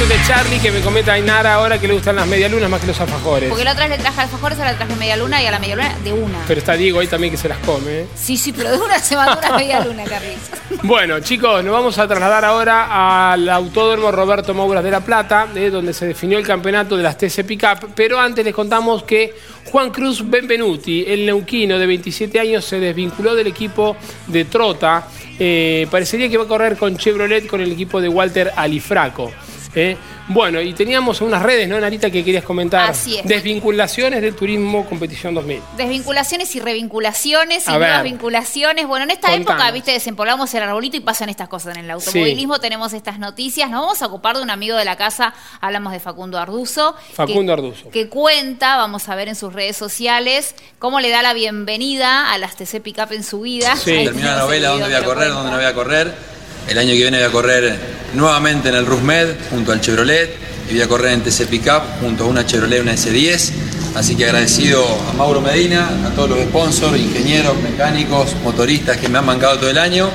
Dirección 0.00 0.08
de 0.08 0.26
Charlie 0.26 0.58
que 0.60 0.70
me 0.70 0.80
comenta 0.80 1.12
Ainara 1.12 1.54
ahora 1.54 1.78
que 1.78 1.86
le 1.86 1.94
gustan 1.94 2.16
las 2.16 2.26
medialunas 2.26 2.70
más 2.70 2.80
que 2.80 2.86
los 2.86 3.00
alfajores. 3.00 3.48
Porque 3.48 3.64
la 3.64 3.72
otra 3.72 3.86
vez 3.86 3.98
le 3.98 4.02
traje 4.02 4.20
alfajores, 4.22 4.58
ahora 4.58 4.72
le 4.72 4.76
traje 4.78 4.96
medialuna 4.96 5.42
y 5.42 5.46
a 5.46 5.50
la 5.50 5.58
medialuna 5.58 5.94
de 6.02 6.12
una. 6.12 6.38
Pero 6.46 6.58
está 6.58 6.74
Diego 6.74 7.00
ahí 7.00 7.06
también 7.06 7.32
que 7.32 7.36
se 7.36 7.48
las 7.48 7.58
come. 7.58 8.00
¿eh? 8.00 8.06
Sí, 8.14 8.36
sí, 8.36 8.52
pero 8.52 8.70
de 8.70 8.78
una 8.78 8.98
se 8.98 9.16
mandó 9.16 9.38
una 9.38 9.56
medialuna, 9.58 10.04
Carlos. 10.04 10.34
Bueno, 10.82 11.20
chicos, 11.20 11.62
nos 11.62 11.72
vamos 11.74 11.98
a 11.98 12.08
trasladar 12.08 12.44
ahora 12.44 13.32
al 13.32 13.48
Autódromo 13.48 14.10
Roberto 14.10 14.54
Mouras 14.54 14.82
de 14.82 14.90
La 14.90 15.00
Plata, 15.00 15.48
eh, 15.54 15.68
donde 15.68 15.92
se 15.92 16.06
definió 16.06 16.38
el 16.38 16.46
campeonato 16.46 16.96
de 16.96 17.02
las 17.02 17.18
TC 17.18 17.44
Pickup. 17.44 17.92
Pero 17.94 18.18
antes 18.18 18.44
les 18.44 18.54
contamos 18.54 19.02
que 19.02 19.34
Juan 19.70 19.90
Cruz 19.90 20.28
Benvenuti, 20.28 21.04
el 21.06 21.26
neuquino 21.26 21.78
de 21.78 21.86
27 21.86 22.40
años, 22.40 22.64
se 22.64 22.80
desvinculó 22.80 23.34
del 23.34 23.48
equipo 23.48 23.96
de 24.28 24.46
Trota. 24.46 25.06
Eh, 25.38 25.86
parecería 25.90 26.30
que 26.30 26.38
va 26.38 26.44
a 26.44 26.48
correr 26.48 26.78
con 26.78 26.96
Chevrolet 26.96 27.46
con 27.46 27.60
el 27.60 27.72
equipo 27.72 28.00
de 28.00 28.08
Walter 28.08 28.52
Alifraco. 28.56 29.30
¿Eh? 29.74 29.96
Bueno, 30.28 30.60
y 30.60 30.72
teníamos 30.74 31.20
unas 31.20 31.42
redes, 31.42 31.68
¿no, 31.68 31.80
Narita, 31.80 32.10
que 32.10 32.24
querías 32.24 32.44
comentar? 32.44 32.90
Así 32.90 33.18
es. 33.18 33.24
Desvinculaciones 33.26 34.22
del 34.22 34.34
turismo 34.34 34.86
competición 34.86 35.34
2000. 35.34 35.60
Desvinculaciones 35.76 36.54
y 36.54 36.60
revinculaciones 36.60 37.66
y 37.66 37.70
nuevas 37.70 38.04
vinculaciones. 38.04 38.86
Bueno, 38.86 39.04
en 39.04 39.10
esta 39.10 39.34
época, 39.34 39.70
viste, 39.72 39.92
desempolvamos 39.92 40.52
el 40.54 40.62
arbolito 40.62 40.96
y 40.96 41.00
pasan 41.00 41.28
estas 41.28 41.48
cosas 41.48 41.76
en 41.76 41.84
el 41.84 41.90
automovilismo. 41.90 42.60
Tenemos 42.60 42.92
estas 42.92 43.18
noticias. 43.18 43.68
Nos 43.70 43.80
vamos 43.80 44.02
a 44.02 44.06
ocupar 44.06 44.36
de 44.36 44.42
un 44.42 44.50
amigo 44.50 44.76
de 44.76 44.84
la 44.84 44.96
casa. 44.96 45.34
Hablamos 45.60 45.92
de 45.92 46.00
Facundo 46.00 46.38
Arduzo. 46.38 46.94
Facundo 47.12 47.52
Arduzo. 47.52 47.90
Que 47.90 48.08
cuenta, 48.08 48.76
vamos 48.76 49.08
a 49.08 49.14
ver 49.14 49.28
en 49.28 49.34
sus 49.34 49.52
redes 49.52 49.76
sociales, 49.76 50.54
cómo 50.78 51.00
le 51.00 51.10
da 51.10 51.22
la 51.22 51.34
bienvenida 51.34 52.32
a 52.32 52.38
las 52.38 52.56
TC 52.56 52.80
Pickup 52.80 53.12
en 53.12 53.24
su 53.24 53.40
vida. 53.40 53.76
Sí. 53.76 54.04
Termina 54.04 54.36
la 54.36 54.42
novela, 54.42 54.68
dónde 54.68 54.86
voy 54.86 54.94
a 54.94 55.04
correr, 55.04 55.28
dónde 55.28 55.50
no 55.50 55.56
voy 55.56 55.66
a 55.66 55.74
correr 55.74 56.39
el 56.68 56.78
año 56.78 56.90
que 56.90 56.96
viene 56.96 57.18
voy 57.18 57.26
a 57.26 57.30
correr 57.30 57.78
nuevamente 58.14 58.68
en 58.68 58.74
el 58.74 58.86
Rusmed 58.86 59.34
junto 59.50 59.72
al 59.72 59.80
Chevrolet 59.80 60.36
y 60.68 60.74
voy 60.74 60.82
a 60.82 60.88
correr 60.88 61.12
en 61.12 61.22
TC 61.22 61.46
Pickup 61.46 61.82
junto 62.00 62.24
a 62.24 62.26
una 62.28 62.46
Chevrolet, 62.46 62.80
una 62.80 62.94
S10. 62.94 63.50
Así 63.94 64.14
que 64.14 64.26
agradecido 64.26 64.84
a 65.10 65.12
Mauro 65.14 65.40
Medina, 65.40 65.88
a 66.06 66.10
todos 66.10 66.30
los 66.30 66.38
sponsors, 66.40 66.96
ingenieros, 66.96 67.56
mecánicos, 67.60 68.36
motoristas 68.44 68.96
que 68.98 69.08
me 69.08 69.18
han 69.18 69.26
mancado 69.26 69.58
todo 69.58 69.70
el 69.70 69.78
año. 69.78 70.08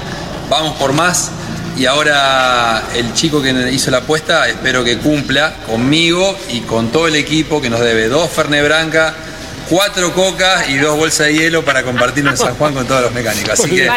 Vamos 0.50 0.78
por 0.78 0.94
más. 0.94 1.32
Y 1.78 1.88
ahora 1.88 2.84
el 2.96 3.14
chico 3.14 3.42
que 3.42 3.52
hizo 3.72 3.92
la 3.92 3.98
apuesta 3.98 4.48
espero 4.48 4.82
que 4.86 4.98
cumpla 4.98 5.56
conmigo 5.66 6.38
y 6.50 6.62
con 6.62 6.90
todo 6.90 7.08
el 7.08 7.16
equipo 7.16 7.62
que 7.62 7.70
nos 7.70 7.82
debe 7.82 8.08
dos 8.08 8.30
Ferne 8.30 8.64
Branca, 8.64 9.14
cuatro 9.70 10.14
cocas 10.14 10.70
y 10.70 10.78
dos 10.78 10.98
bolsas 10.98 11.28
de 11.28 11.34
hielo 11.34 11.64
para 11.64 11.84
compartirlo 11.84 12.32
en 12.32 12.38
San 12.38 12.56
Juan 12.56 12.74
con 12.74 12.86
todos 12.88 13.02
los 13.02 13.14
mecánicos. 13.14 13.52
Así 13.52 13.70
que 13.70 13.90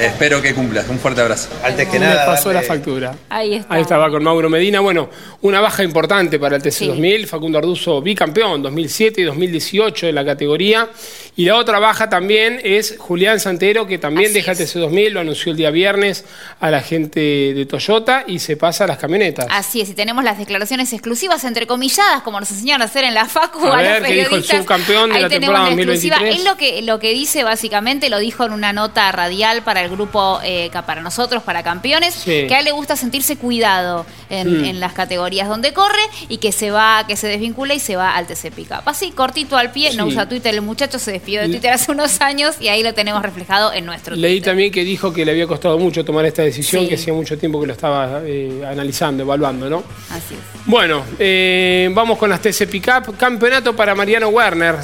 espero 0.00 0.40
que 0.42 0.54
cumplas. 0.54 0.88
Un 0.88 0.98
fuerte 0.98 1.20
abrazo. 1.20 1.48
Antes 1.62 1.88
que 1.88 1.98
nada. 1.98 2.20
Me 2.20 2.26
pasó 2.26 2.52
la 2.52 2.62
factura. 2.62 3.14
Ahí 3.28 3.54
está. 3.54 3.74
Ahí 3.74 3.82
estaba 3.82 4.10
con 4.10 4.22
Mauro 4.22 4.48
Medina. 4.48 4.80
Bueno, 4.80 5.10
una 5.42 5.60
baja 5.60 5.82
importante 5.82 6.38
para 6.38 6.56
el 6.56 6.62
TC2000. 6.62 7.26
Facundo 7.26 7.58
Arduzo, 7.58 8.00
bicampeón 8.00 8.62
2007 8.62 9.20
y 9.20 9.24
2018 9.24 10.06
de 10.06 10.12
la 10.12 10.24
categoría. 10.24 10.88
Y 11.36 11.46
la 11.46 11.56
otra 11.56 11.78
baja 11.78 12.10
también 12.10 12.60
es 12.64 12.96
Julián 12.98 13.40
Santero, 13.40 13.86
que 13.86 13.98
también 13.98 14.32
deja 14.32 14.52
el 14.52 14.58
TC2000. 14.58 15.10
Lo 15.10 15.20
anunció 15.20 15.52
el 15.52 15.58
día 15.58 15.70
viernes 15.70 16.24
a 16.58 16.70
la 16.70 16.82
gente 16.82 17.20
de 17.54 17.66
Toyota 17.66 18.24
y 18.26 18.40
se 18.40 18.56
pasa 18.56 18.84
a 18.84 18.86
las 18.86 18.98
camionetas. 18.98 19.46
Así 19.50 19.80
es. 19.80 19.90
Y 19.90 19.94
tenemos 19.94 20.24
las 20.24 20.38
declaraciones 20.38 20.92
exclusivas, 20.92 21.44
entrecomilladas, 21.44 22.22
como 22.22 22.40
nos 22.40 22.50
enseñaron 22.50 22.82
a 22.82 22.86
hacer 22.86 23.04
en 23.04 23.14
la 23.14 23.26
Facu. 23.26 23.64
A, 23.66 23.76
ver, 23.76 24.02
¿qué 24.02 24.14
dijo 24.14 24.36
el 24.36 24.44
subcampeón 24.44 25.12
de 25.12 25.20
la 25.20 25.28
temporada 25.28 25.66
2023. 25.66 26.36
Él 26.36 26.44
lo 26.44 26.56
que, 26.56 26.82
lo 26.82 26.98
que 26.98 27.12
dice 27.12 27.44
básicamente, 27.44 28.10
lo 28.10 28.18
dijo 28.18 28.44
en 28.44 28.52
una 28.52 28.72
nota 28.72 29.10
radial 29.12 29.62
para 29.62 29.82
el 29.82 29.90
grupo, 29.90 30.40
eh, 30.44 30.70
para 30.86 31.00
nosotros, 31.00 31.42
para 31.42 31.62
campeones, 31.62 32.22
que 32.24 32.52
a 32.54 32.58
él 32.58 32.64
le 32.64 32.72
gusta 32.72 32.96
sentirse 32.96 33.36
cuidado 33.36 34.06
en, 34.28 34.62
mm. 34.62 34.64
en, 34.64 34.80
las 34.80 34.92
categorías 34.92 35.48
donde 35.48 35.72
corre 35.72 36.00
y 36.28 36.38
que 36.38 36.52
se 36.52 36.70
va, 36.70 37.04
que 37.06 37.16
se 37.16 37.28
desvincula 37.28 37.74
y 37.74 37.80
se 37.80 37.96
va 37.96 38.16
al 38.16 38.26
TC 38.26 38.50
Pickup. 38.50 38.82
Así, 38.86 39.10
cortito 39.12 39.56
al 39.56 39.72
pie, 39.72 39.94
no 39.94 40.06
usa 40.06 40.28
Twitter, 40.28 40.54
el 40.54 40.62
muchacho 40.62 40.98
se 40.98 41.12
despidió 41.20 41.42
de 41.42 41.48
Twitter 41.48 41.70
hace 41.70 41.92
unos 41.92 42.20
años 42.20 42.56
y 42.60 42.68
ahí 42.68 42.82
lo 42.82 42.94
tenemos 42.94 43.22
reflejado 43.22 43.72
en 43.72 43.84
nuestro 43.84 44.16
Leí 44.16 44.40
también 44.40 44.72
que 44.72 44.84
dijo 44.84 45.12
que 45.12 45.24
le 45.24 45.32
había 45.32 45.46
costado 45.46 45.78
mucho 45.78 46.04
tomar 46.04 46.24
esta 46.24 46.42
decisión, 46.42 46.88
que 46.88 46.94
hacía 46.94 47.12
mucho 47.12 47.36
tiempo 47.36 47.60
que 47.60 47.66
lo 47.66 47.72
estaba 47.72 48.22
eh, 48.24 48.62
analizando, 48.66 49.22
evaluando, 49.22 49.68
¿no? 49.68 49.84
Así 50.08 50.34
es. 50.34 50.40
Bueno, 50.66 51.04
eh, 51.18 51.90
vamos 51.92 52.18
con 52.18 52.30
las 52.30 52.40
TC 52.40 52.66
Pickup. 52.68 53.16
Campeonato 53.16 53.74
para 53.76 53.94
Mariano 53.94 54.28
Werner. 54.28 54.76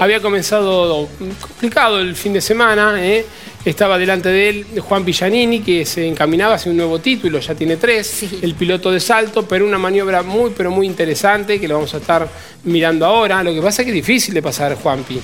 Había 0.00 0.20
comenzado 0.20 1.08
complicado 1.40 2.00
el 2.00 2.14
fin 2.14 2.32
de 2.32 2.40
semana. 2.40 2.94
¿eh? 2.98 3.24
Estaba 3.64 3.96
delante 3.96 4.28
de 4.28 4.48
él 4.48 4.66
Juan 4.80 5.04
Villanini, 5.04 5.60
que 5.60 5.86
se 5.86 6.06
encaminaba 6.06 6.54
hacia 6.54 6.70
un 6.70 6.76
nuevo 6.76 6.98
título, 6.98 7.38
ya 7.38 7.54
tiene 7.54 7.76
tres, 7.76 8.24
el 8.42 8.54
piloto 8.56 8.90
de 8.90 8.98
salto, 8.98 9.46
pero 9.46 9.64
una 9.64 9.78
maniobra 9.78 10.22
muy, 10.22 10.50
pero 10.56 10.70
muy 10.72 10.86
interesante 10.86 11.60
que 11.60 11.68
lo 11.68 11.74
vamos 11.74 11.94
a 11.94 11.98
estar 11.98 12.28
mirando 12.64 13.06
ahora. 13.06 13.42
Lo 13.44 13.54
que 13.54 13.62
pasa 13.62 13.82
es 13.82 13.86
que 13.86 13.90
es 13.90 13.94
difícil 13.94 14.34
de 14.34 14.42
pasar, 14.42 14.74
Juanpi. 14.74 15.20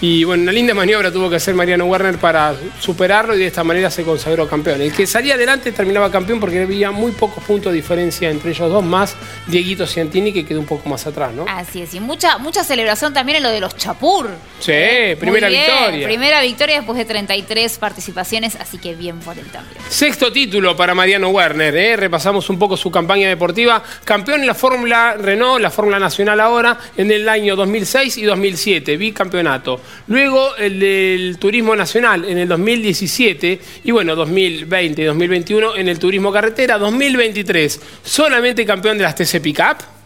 Y 0.00 0.22
bueno, 0.22 0.44
una 0.44 0.52
linda 0.52 0.74
maniobra 0.74 1.10
tuvo 1.10 1.28
que 1.28 1.36
hacer 1.36 1.56
Mariano 1.56 1.84
Werner 1.86 2.18
para 2.18 2.54
superarlo 2.78 3.34
y 3.34 3.40
de 3.40 3.46
esta 3.48 3.64
manera 3.64 3.90
se 3.90 4.04
consagró 4.04 4.48
campeón. 4.48 4.80
El 4.80 4.92
que 4.92 5.08
salía 5.08 5.34
adelante 5.34 5.72
terminaba 5.72 6.08
campeón 6.08 6.38
porque 6.38 6.62
había 6.62 6.92
muy 6.92 7.10
pocos 7.10 7.42
puntos 7.42 7.72
de 7.72 7.76
diferencia 7.78 8.30
entre 8.30 8.50
ellos 8.50 8.70
dos, 8.70 8.84
más 8.84 9.16
Dieguito 9.48 9.88
Ciantini 9.88 10.32
que 10.32 10.44
quedó 10.44 10.60
un 10.60 10.66
poco 10.66 10.88
más 10.88 11.04
atrás, 11.08 11.32
¿no? 11.32 11.46
Así 11.48 11.82
es, 11.82 11.94
y 11.94 12.00
mucha, 12.00 12.38
mucha 12.38 12.62
celebración 12.62 13.12
también 13.12 13.38
en 13.38 13.42
lo 13.42 13.50
de 13.50 13.58
los 13.58 13.76
Chapur. 13.76 14.28
Sí, 14.60 14.72
primera 15.18 15.48
victoria. 15.48 16.06
Primera 16.06 16.42
victoria 16.42 16.76
después 16.76 16.96
de 16.96 17.04
33 17.04 17.78
participaciones, 17.78 18.54
así 18.54 18.78
que 18.78 18.94
bien 18.94 19.18
por 19.18 19.36
él 19.36 19.46
también. 19.46 19.82
Sexto 19.88 20.30
título 20.30 20.76
para 20.76 20.94
Mariano 20.94 21.30
Werner, 21.30 21.74
¿eh? 21.76 21.96
repasamos 21.96 22.48
un 22.50 22.58
poco 22.58 22.76
su 22.76 22.92
campaña 22.92 23.28
deportiva. 23.28 23.82
Campeón 24.04 24.42
en 24.42 24.46
la 24.46 24.54
Fórmula 24.54 25.16
Renault, 25.18 25.60
la 25.60 25.70
Fórmula 25.70 25.98
Nacional 25.98 26.38
ahora, 26.38 26.78
en 26.96 27.10
el 27.10 27.28
año 27.28 27.56
2006 27.56 28.18
y 28.18 28.22
2007, 28.22 28.96
bicampeonato. 28.96 29.80
Luego 30.06 30.56
el 30.56 30.80
del 30.80 31.38
Turismo 31.38 31.76
Nacional 31.76 32.24
en 32.24 32.38
el 32.38 32.48
2017 32.48 33.60
y 33.84 33.90
bueno, 33.90 34.16
2020 34.16 35.02
y 35.02 35.04
2021 35.04 35.76
en 35.76 35.88
el 35.88 35.98
Turismo 35.98 36.32
Carretera, 36.32 36.78
2023 36.78 37.80
solamente 38.02 38.64
campeón 38.64 38.98
de 38.98 39.04
las 39.04 39.14
TC 39.14 39.40
Pickup. 39.40 39.97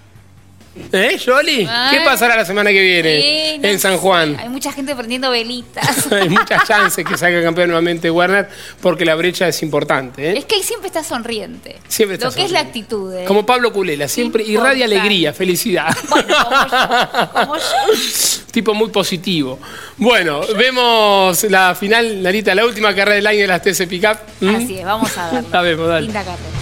¿Eh, 0.74 1.20
Jolly? 1.22 1.68
¿Qué 1.90 2.00
pasará 2.04 2.36
la 2.36 2.44
semana 2.44 2.70
que 2.70 2.80
viene 2.80 3.54
en 3.56 3.78
San 3.78 3.98
Juan? 3.98 4.36
Hay 4.38 4.48
mucha 4.48 4.72
gente 4.72 4.94
prendiendo 4.94 5.30
velitas. 5.30 6.10
Hay 6.12 6.28
muchas 6.30 6.66
chances 6.66 7.04
que 7.04 7.16
salga 7.18 7.42
campeón 7.42 7.68
nuevamente 7.68 8.10
Werner 8.10 8.48
porque 8.80 9.04
la 9.04 9.14
brecha 9.14 9.48
es 9.48 9.62
importante. 9.62 10.30
¿eh? 10.30 10.38
Es 10.38 10.44
que 10.46 10.56
él 10.56 10.62
siempre 10.62 10.86
está 10.86 11.04
sonriente. 11.04 11.76
Siempre 11.88 12.14
está 12.14 12.28
Lo 12.28 12.34
que 12.34 12.44
es 12.44 12.50
la 12.50 12.60
actitud. 12.60 13.12
¿eh? 13.14 13.24
Como 13.26 13.44
Pablo 13.44 13.72
Culela, 13.72 14.08
siempre 14.08 14.44
irradia 14.44 14.86
alegría, 14.86 15.32
felicidad. 15.32 15.94
Bueno, 16.12 16.36
como 17.32 17.56
yo, 17.56 17.62
Tipo 18.52 18.74
muy 18.74 18.90
positivo. 18.90 19.58
Bueno, 19.96 20.42
vemos 20.56 21.42
la 21.44 21.74
final, 21.74 22.22
Narita, 22.22 22.54
la 22.54 22.66
última 22.66 22.94
carrera 22.94 23.16
del 23.16 23.26
año 23.26 23.40
de 23.40 23.46
las 23.46 23.62
TC 23.62 23.88
Pickup. 23.88 24.18
¿Mm? 24.40 24.54
Así 24.56 24.78
es, 24.78 24.84
vamos 24.84 25.16
a 25.16 25.30
verlo. 25.30 25.48
La 25.50 25.62
vemos, 25.62 25.88
dale. 25.88 26.06
Linda 26.06 26.22
carrera. 26.22 26.61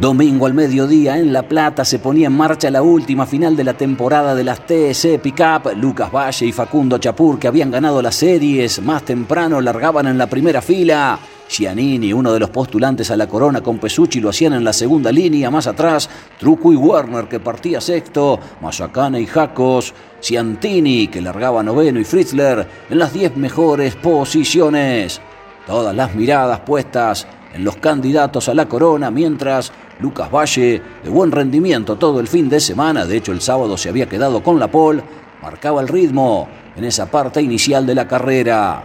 Domingo 0.00 0.46
al 0.46 0.54
mediodía 0.54 1.18
en 1.18 1.30
La 1.30 1.42
Plata 1.42 1.84
se 1.84 1.98
ponía 1.98 2.28
en 2.28 2.32
marcha 2.32 2.70
la 2.70 2.80
última 2.80 3.26
final 3.26 3.54
de 3.54 3.64
la 3.64 3.74
temporada 3.74 4.34
de 4.34 4.44
las 4.44 4.64
TS 4.64 5.18
Pickup. 5.22 5.76
Lucas 5.76 6.10
Valle 6.10 6.46
y 6.46 6.52
Facundo 6.52 6.96
Chapur, 6.96 7.38
que 7.38 7.48
habían 7.48 7.70
ganado 7.70 8.00
las 8.00 8.14
series, 8.14 8.80
más 8.80 9.04
temprano 9.04 9.60
largaban 9.60 10.06
en 10.06 10.16
la 10.16 10.26
primera 10.26 10.62
fila. 10.62 11.18
Giannini, 11.50 12.14
uno 12.14 12.32
de 12.32 12.40
los 12.40 12.48
postulantes 12.48 13.10
a 13.10 13.16
la 13.16 13.26
corona 13.26 13.60
con 13.60 13.76
Pesucci, 13.76 14.20
lo 14.20 14.30
hacían 14.30 14.54
en 14.54 14.64
la 14.64 14.72
segunda 14.72 15.12
línea, 15.12 15.50
más 15.50 15.66
atrás, 15.66 16.08
Truco 16.38 16.72
y 16.72 16.76
Werner, 16.76 17.28
que 17.28 17.38
partía 17.38 17.78
sexto, 17.82 18.40
Mazacane 18.62 19.20
y 19.20 19.26
Jacos, 19.26 19.92
Ciantini, 20.22 21.08
que 21.08 21.20
largaba 21.20 21.62
noveno, 21.62 22.00
y 22.00 22.04
Fritzler 22.04 22.66
en 22.88 22.98
las 22.98 23.12
diez 23.12 23.36
mejores 23.36 23.96
posiciones. 23.96 25.20
Todas 25.66 25.94
las 25.94 26.14
miradas 26.14 26.60
puestas 26.60 27.26
en 27.52 27.64
los 27.64 27.76
candidatos 27.76 28.48
a 28.48 28.54
la 28.54 28.66
corona, 28.66 29.10
mientras 29.10 29.72
Lucas 30.00 30.30
Valle, 30.30 30.82
de 31.02 31.10
buen 31.10 31.30
rendimiento 31.30 31.96
todo 31.96 32.20
el 32.20 32.28
fin 32.28 32.48
de 32.48 32.60
semana, 32.60 33.04
de 33.04 33.16
hecho 33.16 33.32
el 33.32 33.40
sábado 33.40 33.76
se 33.76 33.88
había 33.88 34.08
quedado 34.08 34.42
con 34.42 34.58
la 34.58 34.70
pole, 34.70 35.02
marcaba 35.42 35.80
el 35.80 35.88
ritmo 35.88 36.48
en 36.76 36.84
esa 36.84 37.10
parte 37.10 37.42
inicial 37.42 37.86
de 37.86 37.94
la 37.94 38.08
carrera. 38.08 38.84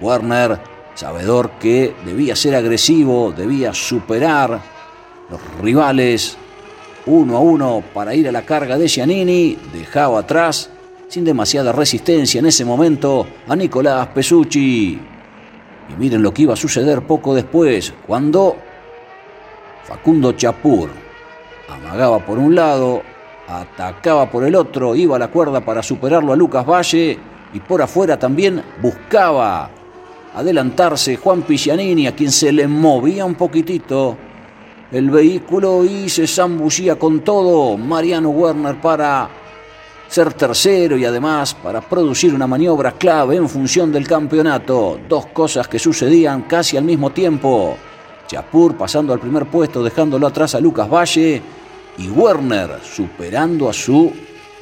Werner 0.00 0.58
sabedor 0.94 1.52
que 1.60 1.94
debía 2.04 2.36
ser 2.36 2.54
agresivo, 2.54 3.32
debía 3.36 3.74
superar 3.74 4.60
los 5.30 5.40
rivales 5.60 6.36
uno 7.06 7.36
a 7.36 7.40
uno 7.40 7.82
para 7.92 8.14
ir 8.14 8.28
a 8.28 8.32
la 8.32 8.42
carga 8.42 8.78
de 8.78 8.88
Giannini, 8.88 9.58
dejaba 9.72 10.20
atrás, 10.20 10.70
sin 11.08 11.24
demasiada 11.24 11.70
resistencia 11.72 12.38
en 12.38 12.46
ese 12.46 12.64
momento, 12.64 13.26
a 13.46 13.54
Nicolás 13.54 14.08
Pesucci. 14.08 14.98
Y 15.90 15.92
miren 15.98 16.22
lo 16.22 16.32
que 16.32 16.42
iba 16.42 16.54
a 16.54 16.56
suceder 16.56 17.02
poco 17.02 17.34
después, 17.34 17.92
cuando 18.06 18.56
Facundo 19.84 20.32
Chapur 20.32 20.88
amagaba 21.68 22.18
por 22.18 22.38
un 22.38 22.54
lado, 22.54 23.02
atacaba 23.48 24.30
por 24.30 24.44
el 24.44 24.54
otro, 24.54 24.94
iba 24.94 25.16
a 25.16 25.18
la 25.18 25.28
cuerda 25.28 25.60
para 25.60 25.82
superarlo 25.82 26.32
a 26.32 26.36
Lucas 26.36 26.66
Valle 26.66 27.18
y 27.52 27.60
por 27.60 27.82
afuera 27.82 28.18
también 28.18 28.62
buscaba 28.80 29.70
adelantarse 30.34 31.16
Juan 31.16 31.42
Piccianini, 31.42 32.06
a 32.06 32.14
quien 32.14 32.32
se 32.32 32.52
le 32.52 32.66
movía 32.66 33.24
un 33.24 33.34
poquitito 33.34 34.16
el 34.90 35.10
vehículo 35.10 35.84
y 35.84 36.08
se 36.08 36.26
zambullía 36.26 36.96
con 36.96 37.20
todo 37.20 37.76
Mariano 37.76 38.30
Werner 38.30 38.80
para 38.80 39.28
ser 40.08 40.32
tercero 40.34 40.96
y 40.96 41.04
además 41.04 41.54
para 41.54 41.80
producir 41.80 42.34
una 42.34 42.46
maniobra 42.46 42.92
clave 42.92 43.36
en 43.36 43.48
función 43.48 43.92
del 43.92 44.06
campeonato. 44.06 45.00
Dos 45.08 45.26
cosas 45.26 45.68
que 45.68 45.78
sucedían 45.78 46.42
casi 46.42 46.76
al 46.76 46.84
mismo 46.84 47.10
tiempo. 47.10 47.76
Chapur 48.26 48.76
pasando 48.76 49.12
al 49.12 49.20
primer 49.20 49.46
puesto 49.46 49.82
dejándolo 49.82 50.26
atrás 50.26 50.54
a 50.54 50.60
Lucas 50.60 50.90
Valle 50.90 51.42
y 51.98 52.08
Werner 52.08 52.80
superando 52.82 53.68
a 53.68 53.72
su 53.72 54.12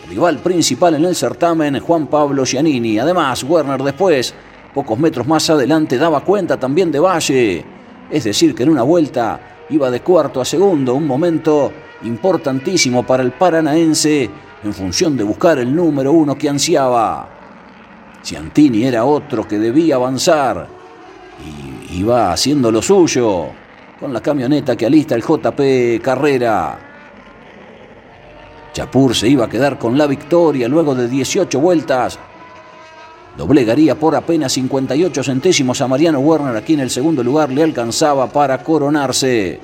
rival 0.09 0.39
principal 0.39 0.95
en 0.95 1.05
el 1.05 1.15
certamen, 1.15 1.79
Juan 1.81 2.07
Pablo 2.09 2.45
Giannini. 2.45 2.99
Además, 2.99 3.45
Werner 3.45 3.83
después 3.83 4.35
Pocos 4.75 4.99
metros 4.99 5.27
más 5.27 5.51
adelante 5.51 5.99
daba 5.99 6.21
cuenta 6.21 6.59
también 6.59 6.91
de 6.91 6.99
Valle. 6.99 7.65
Es 8.11 8.25
decir, 8.25 8.55
que 8.55 8.63
en 8.63 8.71
una 8.71 8.83
vuelta 8.83 9.67
iba 9.69 9.91
de 9.91 10.01
cuarto 10.01 10.41
a 10.41 10.47
segundo, 10.47 10.95
un 10.95 11.07
momento 11.07 11.71
importantísimo 12.05 13.03
para 13.03 13.23
el 13.23 13.33
paranaense 13.33 14.31
en 14.65 14.73
función 14.73 15.15
de 15.17 15.25
buscar 15.25 15.59
el 15.59 15.75
número 15.75 16.13
uno 16.13 16.37
que 16.37 16.49
ansiaba. 16.49 17.29
Ciantini 18.23 18.85
era 18.85 19.05
otro 19.05 19.47
que 19.47 19.59
debía 19.59 19.97
avanzar 19.97 20.69
y 21.45 21.72
iba 21.93 22.33
haciendo 22.33 22.71
lo 22.71 22.83
suyo 22.83 23.47
con 23.99 24.13
la 24.13 24.21
camioneta 24.21 24.77
que 24.77 24.87
alista 24.87 25.15
el 25.15 25.23
JP 25.23 26.03
Carrera. 26.03 26.79
Chapur 28.73 29.15
se 29.15 29.29
iba 29.29 29.45
a 29.45 29.49
quedar 29.49 29.79
con 29.79 29.97
la 29.97 30.07
victoria 30.07 30.67
luego 30.69 30.95
de 30.95 31.09
18 31.09 31.61
vueltas 31.61 32.19
Doblegaría 33.37 33.95
por 33.95 34.15
apenas 34.15 34.53
58 34.53 35.23
centésimos 35.23 35.81
a 35.81 35.89
Mariano 35.89 36.21
Werner, 36.21 36.55
aquí 36.55 36.75
en 36.75 36.81
el 36.81 36.91
segundo 36.91 37.23
lugar 37.23 37.51
le 37.51 37.63
alcanzaba 37.63 38.27
para 38.31 38.63
coronarse. 38.63 39.59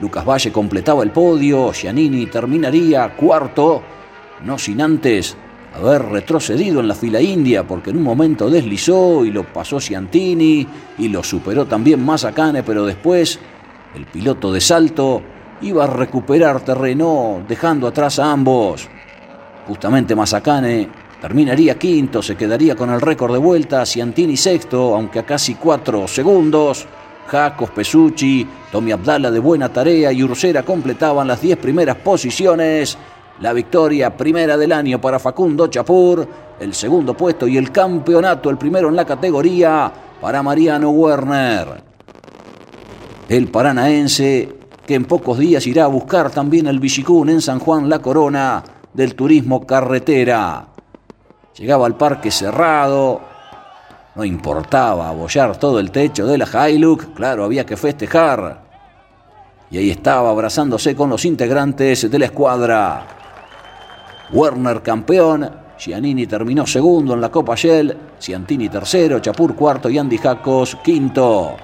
Lucas 0.00 0.24
Valle 0.24 0.52
completaba 0.52 1.02
el 1.02 1.10
podio, 1.10 1.72
Giannini 1.72 2.26
terminaría 2.26 3.16
cuarto, 3.16 3.82
no 4.44 4.56
sin 4.56 4.80
antes 4.80 5.36
haber 5.74 6.02
retrocedido 6.06 6.80
en 6.80 6.88
la 6.88 6.94
fila 6.94 7.20
india, 7.20 7.66
porque 7.66 7.90
en 7.90 7.98
un 7.98 8.02
momento 8.02 8.50
deslizó 8.50 9.24
y 9.24 9.30
lo 9.30 9.44
pasó 9.44 9.80
Ciantini 9.80 10.66
y 10.98 11.08
lo 11.08 11.22
superó 11.22 11.66
también 11.66 12.04
Mazacane, 12.04 12.62
pero 12.62 12.84
después 12.84 13.38
el 13.94 14.06
piloto 14.06 14.52
de 14.52 14.60
salto 14.60 15.22
iba 15.62 15.84
a 15.84 15.88
recuperar 15.88 16.60
terreno, 16.60 17.42
dejando 17.46 17.86
atrás 17.86 18.18
a 18.18 18.32
ambos. 18.32 18.88
Justamente 19.66 20.14
Mazacane 20.14 20.88
Terminaría 21.20 21.76
quinto, 21.76 22.22
se 22.22 22.36
quedaría 22.36 22.76
con 22.76 22.90
el 22.90 23.00
récord 23.00 23.32
de 23.32 23.38
vuelta, 23.38 23.84
Ciantini 23.84 24.36
sexto, 24.36 24.94
aunque 24.94 25.18
a 25.18 25.26
casi 25.26 25.56
cuatro 25.56 26.06
segundos. 26.06 26.86
Jacos, 27.26 27.70
Pesucci, 27.70 28.46
Tommy 28.70 28.92
Abdala 28.92 29.30
de 29.30 29.40
buena 29.40 29.68
tarea 29.68 30.12
y 30.12 30.22
Ursera 30.22 30.62
completaban 30.62 31.26
las 31.26 31.40
diez 31.40 31.58
primeras 31.58 31.96
posiciones. 31.96 32.96
La 33.40 33.52
victoria 33.52 34.16
primera 34.16 34.56
del 34.56 34.72
año 34.72 35.00
para 35.00 35.20
Facundo 35.20 35.68
Chapur, 35.68 36.26
el 36.58 36.74
segundo 36.74 37.14
puesto 37.14 37.46
y 37.46 37.56
el 37.56 37.70
campeonato, 37.70 38.50
el 38.50 38.58
primero 38.58 38.88
en 38.88 38.96
la 38.96 39.04
categoría, 39.04 39.92
para 40.20 40.42
Mariano 40.42 40.90
Werner. 40.90 41.82
El 43.28 43.48
paranaense, 43.48 44.56
que 44.84 44.94
en 44.94 45.04
pocos 45.04 45.38
días 45.38 45.66
irá 45.68 45.84
a 45.84 45.88
buscar 45.88 46.30
también 46.30 46.66
el 46.66 46.80
Bichicún 46.80 47.28
en 47.28 47.40
San 47.40 47.60
Juan 47.60 47.88
La 47.88 48.00
Corona, 48.00 48.64
del 48.92 49.14
turismo 49.14 49.64
carretera. 49.64 50.66
Llegaba 51.56 51.86
al 51.86 51.96
parque 51.96 52.32
cerrado, 52.32 53.20
no 54.16 54.24
importaba 54.24 55.10
abollar 55.10 55.56
todo 55.58 55.78
el 55.78 55.92
techo 55.92 56.26
de 56.26 56.38
la 56.38 56.68
Hilux, 56.68 57.06
claro, 57.14 57.44
había 57.44 57.64
que 57.64 57.76
festejar. 57.76 58.62
Y 59.70 59.78
ahí 59.78 59.90
estaba 59.90 60.30
abrazándose 60.30 60.96
con 60.96 61.10
los 61.10 61.24
integrantes 61.24 62.10
de 62.10 62.18
la 62.18 62.24
escuadra. 62.24 63.17
Werner 64.30 64.82
campeón, 64.82 65.48
Giannini 65.78 66.26
terminó 66.26 66.66
segundo 66.66 67.14
en 67.14 67.20
la 67.20 67.30
Copa 67.30 67.54
Shell, 67.54 67.96
Ciantini 68.20 68.68
tercero, 68.68 69.20
Chapur 69.20 69.54
cuarto 69.54 69.88
y 69.88 69.96
Andy 69.96 70.18
Jacos 70.18 70.76
quinto. 70.84 71.56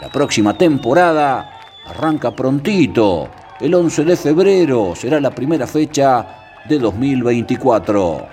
La 0.00 0.08
próxima 0.08 0.56
temporada 0.58 1.60
arranca 1.86 2.32
prontito, 2.32 3.28
el 3.60 3.74
11 3.74 4.04
de 4.04 4.16
febrero 4.16 4.94
será 4.96 5.20
la 5.20 5.30
primera 5.30 5.66
fecha 5.66 6.26
de 6.68 6.78
2024. 6.78 8.26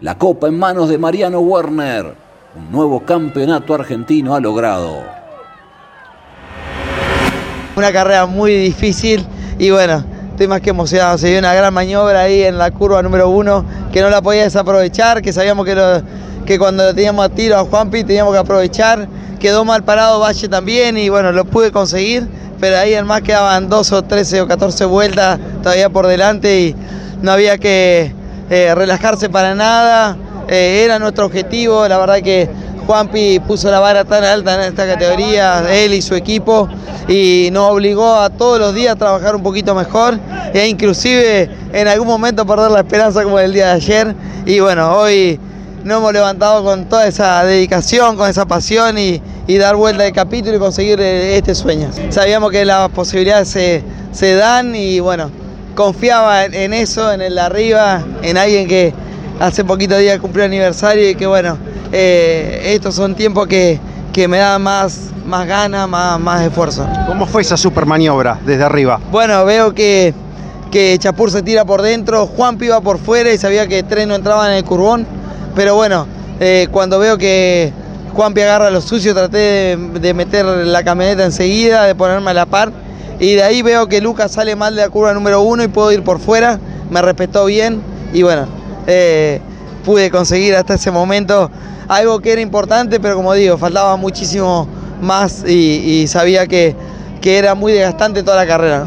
La 0.00 0.16
Copa 0.16 0.46
en 0.46 0.58
manos 0.58 0.88
de 0.88 0.98
Mariano 0.98 1.40
Werner, 1.40 2.14
un 2.54 2.70
nuevo 2.70 3.00
campeonato 3.00 3.74
argentino 3.74 4.34
ha 4.34 4.40
logrado. 4.40 5.02
Una 7.74 7.92
carrera 7.92 8.26
muy 8.26 8.54
difícil 8.54 9.26
y 9.58 9.70
bueno, 9.70 10.04
estoy 10.32 10.48
más 10.48 10.60
que 10.60 10.70
emocionado. 10.70 11.16
Se 11.18 11.28
dio 11.28 11.38
una 11.38 11.54
gran 11.54 11.72
maniobra 11.72 12.22
ahí 12.22 12.42
en 12.42 12.58
la 12.58 12.70
curva 12.70 13.02
número 13.02 13.28
uno 13.28 13.64
que 13.92 14.00
no 14.00 14.10
la 14.10 14.22
podía 14.22 14.42
desaprovechar, 14.42 15.22
que 15.22 15.32
sabíamos 15.32 15.66
que, 16.46 16.58
cuando 16.58 16.84
lo 16.84 16.94
teníamos 16.94 17.24
a 17.24 17.28
tiro 17.28 17.56
a 17.56 17.64
Juanpi 17.64 18.04
teníamos 18.04 18.32
que 18.32 18.38
aprovechar. 18.38 19.08
Quedó 19.38 19.64
mal 19.64 19.82
parado 19.82 20.20
Valle 20.20 20.48
también 20.48 20.96
y 20.96 21.08
bueno, 21.08 21.32
lo 21.32 21.44
pude 21.44 21.70
conseguir, 21.70 22.28
pero 22.60 22.78
ahí 22.78 22.94
además 22.94 23.22
quedaban 23.22 23.68
2 23.68 23.92
o 23.92 24.02
13 24.02 24.42
o 24.42 24.48
14 24.48 24.84
vueltas 24.86 25.38
todavía 25.62 25.90
por 25.90 26.06
delante 26.06 26.60
y 26.60 26.76
no 27.20 27.32
había 27.32 27.58
que 27.58 28.12
eh, 28.50 28.74
relajarse 28.74 29.28
para 29.28 29.54
nada. 29.54 30.16
Eh, 30.48 30.82
era 30.84 30.98
nuestro 30.98 31.26
objetivo, 31.26 31.86
la 31.88 31.98
verdad 31.98 32.20
que 32.22 32.48
Juanpi 32.86 33.40
puso 33.40 33.70
la 33.70 33.80
vara 33.80 34.04
tan 34.04 34.24
alta 34.24 34.54
en 34.54 34.60
esta 34.60 34.86
categoría, 34.86 35.64
él 35.72 35.94
y 35.94 36.02
su 36.02 36.14
equipo, 36.14 36.68
y 37.08 37.48
nos 37.52 37.70
obligó 37.70 38.14
a 38.16 38.30
todos 38.30 38.58
los 38.58 38.74
días 38.74 38.92
a 38.94 38.96
trabajar 38.96 39.34
un 39.34 39.42
poquito 39.42 39.74
mejor, 39.74 40.18
e 40.52 40.66
inclusive 40.68 41.50
en 41.72 41.88
algún 41.88 42.08
momento 42.08 42.46
perder 42.46 42.70
la 42.70 42.80
esperanza 42.80 43.22
como 43.22 43.38
el 43.38 43.52
día 43.52 43.68
de 43.68 43.72
ayer. 43.72 44.14
Y 44.46 44.60
bueno, 44.60 44.96
hoy 44.96 45.38
nos 45.84 45.98
hemos 45.98 46.12
levantado 46.12 46.62
con 46.62 46.88
toda 46.88 47.06
esa 47.06 47.44
dedicación, 47.44 48.16
con 48.16 48.28
esa 48.28 48.46
pasión 48.46 48.98
y, 48.98 49.20
dar 49.58 49.76
vuelta 49.76 50.04
de 50.04 50.12
capítulo 50.12 50.56
y 50.56 50.58
conseguir 50.58 51.00
eh, 51.00 51.36
este 51.36 51.54
sueño. 51.54 51.90
Sabíamos 52.08 52.50
que 52.50 52.64
las 52.64 52.88
posibilidades 52.90 53.48
se, 53.48 53.82
se 54.10 54.34
dan 54.34 54.74
y 54.74 54.98
bueno, 55.00 55.30
confiaba 55.74 56.44
en, 56.44 56.72
eso, 56.72 57.12
en 57.12 57.20
el 57.20 57.38
arriba, 57.38 58.02
en 58.22 58.36
alguien 58.36 58.68
que 58.68 58.94
hace 59.42 59.64
poquito 59.64 59.98
día 59.98 60.20
cumplió 60.20 60.44
aniversario 60.44 61.10
y 61.10 61.16
que 61.16 61.26
bueno, 61.26 61.58
eh, 61.90 62.74
estos 62.74 62.94
son 62.94 63.16
tiempos 63.16 63.48
que, 63.48 63.80
me 64.28 64.38
dan 64.38 64.62
más, 64.62 65.10
más 65.26 65.46
ganas, 65.48 65.88
más, 65.88 66.20
más 66.20 66.42
esfuerzo. 66.42 66.86
¿Cómo 67.08 67.26
fue 67.26 67.42
esa 67.42 67.56
super 67.56 67.84
maniobra 67.84 68.38
desde 68.46 68.62
arriba? 68.62 69.00
Bueno, 69.10 69.44
veo 69.44 69.74
que, 69.74 70.14
que 70.70 70.96
Chapur 70.98 71.30
se 71.32 71.42
tira 71.42 71.64
por 71.64 71.82
dentro, 71.82 72.26
Juan 72.26 72.56
iba 72.60 72.80
por 72.80 72.98
fuera 72.98 73.32
y 73.32 73.38
sabía 73.38 73.66
que 73.66 73.82
Tren 73.82 74.10
no 74.10 74.14
entraba 74.14 74.48
en 74.48 74.58
el 74.58 74.64
curbón, 74.64 75.06
pero 75.56 75.74
bueno, 75.74 76.06
eh, 76.38 76.68
cuando 76.70 77.00
veo 77.00 77.18
que 77.18 77.72
Juanpi 78.14 78.42
agarra 78.42 78.70
lo 78.70 78.80
sucio, 78.80 79.12
traté 79.12 79.38
de, 79.38 79.76
de, 80.00 80.14
meter 80.14 80.44
la 80.44 80.84
camioneta 80.84 81.24
enseguida, 81.24 81.84
de 81.84 81.96
ponerme 81.96 82.30
a 82.30 82.34
la 82.34 82.46
par 82.46 82.70
y 83.18 83.34
de 83.34 83.42
ahí 83.42 83.62
veo 83.62 83.88
que 83.88 84.00
Lucas 84.00 84.30
sale 84.30 84.54
mal 84.54 84.76
de 84.76 84.82
la 84.82 84.88
curva 84.88 85.12
número 85.14 85.40
uno 85.40 85.64
y 85.64 85.68
puedo 85.68 85.90
ir 85.90 86.04
por 86.04 86.20
fuera, 86.20 86.60
me 86.90 87.02
respetó 87.02 87.46
bien 87.46 87.82
y 88.12 88.22
bueno, 88.22 88.46
eh, 88.86 89.40
pude 89.84 90.10
conseguir 90.10 90.54
hasta 90.54 90.74
ese 90.74 90.90
momento 90.90 91.50
algo 91.88 92.20
que 92.20 92.32
era 92.32 92.40
importante, 92.40 93.00
pero 93.00 93.16
como 93.16 93.34
digo, 93.34 93.58
faltaba 93.58 93.96
muchísimo 93.96 94.66
más 95.00 95.44
y, 95.46 96.06
sabía 96.06 96.46
que, 96.46 96.74
que 97.20 97.38
era 97.38 97.54
muy 97.54 97.72
desgastante 97.72 98.22
toda 98.22 98.36
la 98.36 98.46
carrera. 98.46 98.86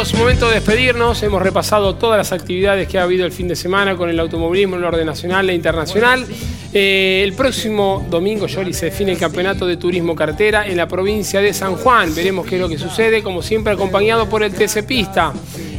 Amigos, 0.00 0.18
momento 0.18 0.48
de 0.48 0.54
despedirnos. 0.54 1.22
Hemos 1.22 1.42
repasado 1.42 1.94
todas 1.94 2.16
las 2.16 2.32
actividades 2.32 2.88
que 2.88 2.98
ha 2.98 3.02
habido 3.02 3.26
el 3.26 3.32
fin 3.32 3.48
de 3.48 3.56
semana 3.56 3.96
con 3.96 4.08
el 4.08 4.18
automovilismo 4.18 4.76
en 4.76 4.80
el 4.82 4.86
orden 4.86 5.04
nacional 5.04 5.50
e 5.50 5.54
internacional. 5.54 6.24
Eh, 6.72 7.20
el 7.22 7.34
próximo 7.34 8.06
domingo, 8.08 8.46
Yoli, 8.46 8.72
se 8.72 8.86
define 8.86 9.12
el 9.12 9.18
campeonato 9.18 9.66
de 9.66 9.76
turismo 9.76 10.14
cartera 10.14 10.66
en 10.66 10.78
la 10.78 10.88
provincia 10.88 11.42
de 11.42 11.52
San 11.52 11.76
Juan. 11.76 12.14
Veremos 12.14 12.46
qué 12.46 12.54
es 12.54 12.60
lo 12.62 12.68
que 12.68 12.78
sucede, 12.78 13.22
como 13.22 13.42
siempre 13.42 13.74
acompañado 13.74 14.26
por 14.26 14.42
el 14.42 14.54
TC 14.54 14.84
Pista, 14.84 15.34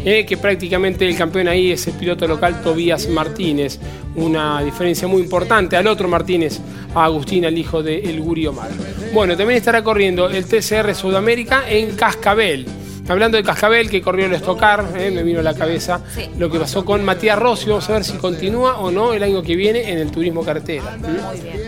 eh, 0.06 0.24
que 0.24 0.38
prácticamente 0.38 1.08
el 1.08 1.18
campeón 1.18 1.48
ahí 1.48 1.72
es 1.72 1.88
el 1.88 1.94
piloto 1.94 2.28
local 2.28 2.62
Tobías 2.62 3.08
Martínez. 3.08 3.80
Una 4.16 4.62
diferencia 4.62 5.08
muy 5.08 5.24
importante 5.24 5.78
al 5.78 5.88
otro 5.88 6.08
Martínez, 6.08 6.60
a 6.94 7.06
Agustín, 7.06 7.46
el 7.46 7.58
hijo 7.58 7.82
de 7.82 7.98
El 7.98 8.22
Gurio 8.22 8.54
Mar. 8.54 8.70
Bueno, 9.14 9.36
también 9.36 9.58
estará 9.58 9.84
corriendo 9.84 10.30
el 10.30 10.46
TCR 10.46 10.94
Sudamérica 10.94 11.68
en 11.68 11.96
Cascabel. 11.96 12.68
Hablando 13.12 13.36
de 13.36 13.44
Cascabel, 13.44 13.90
que 13.90 14.02
corrió 14.02 14.26
el 14.28 14.34
Estocar, 14.34 14.86
eh, 14.96 15.12
me 15.12 15.22
vino 15.22 15.42
a 15.42 15.44
la 15.44 15.54
cabeza 15.54 16.00
lo 16.38 16.50
que 16.50 16.58
pasó 16.58 16.86
con 16.86 17.04
Matías 17.04 17.38
Rossi. 17.38 17.68
Vamos 17.68 17.90
a 17.90 17.94
ver 17.94 18.06
si 18.06 18.14
continúa 18.14 18.78
o 18.78 18.90
no 18.90 19.14
el 19.14 19.22
año 19.22 19.44
que 19.44 19.58
viene 19.58 19.92
en 19.92 19.98
el 19.98 20.12
turismo 20.12 20.46
cartera. 20.46 20.98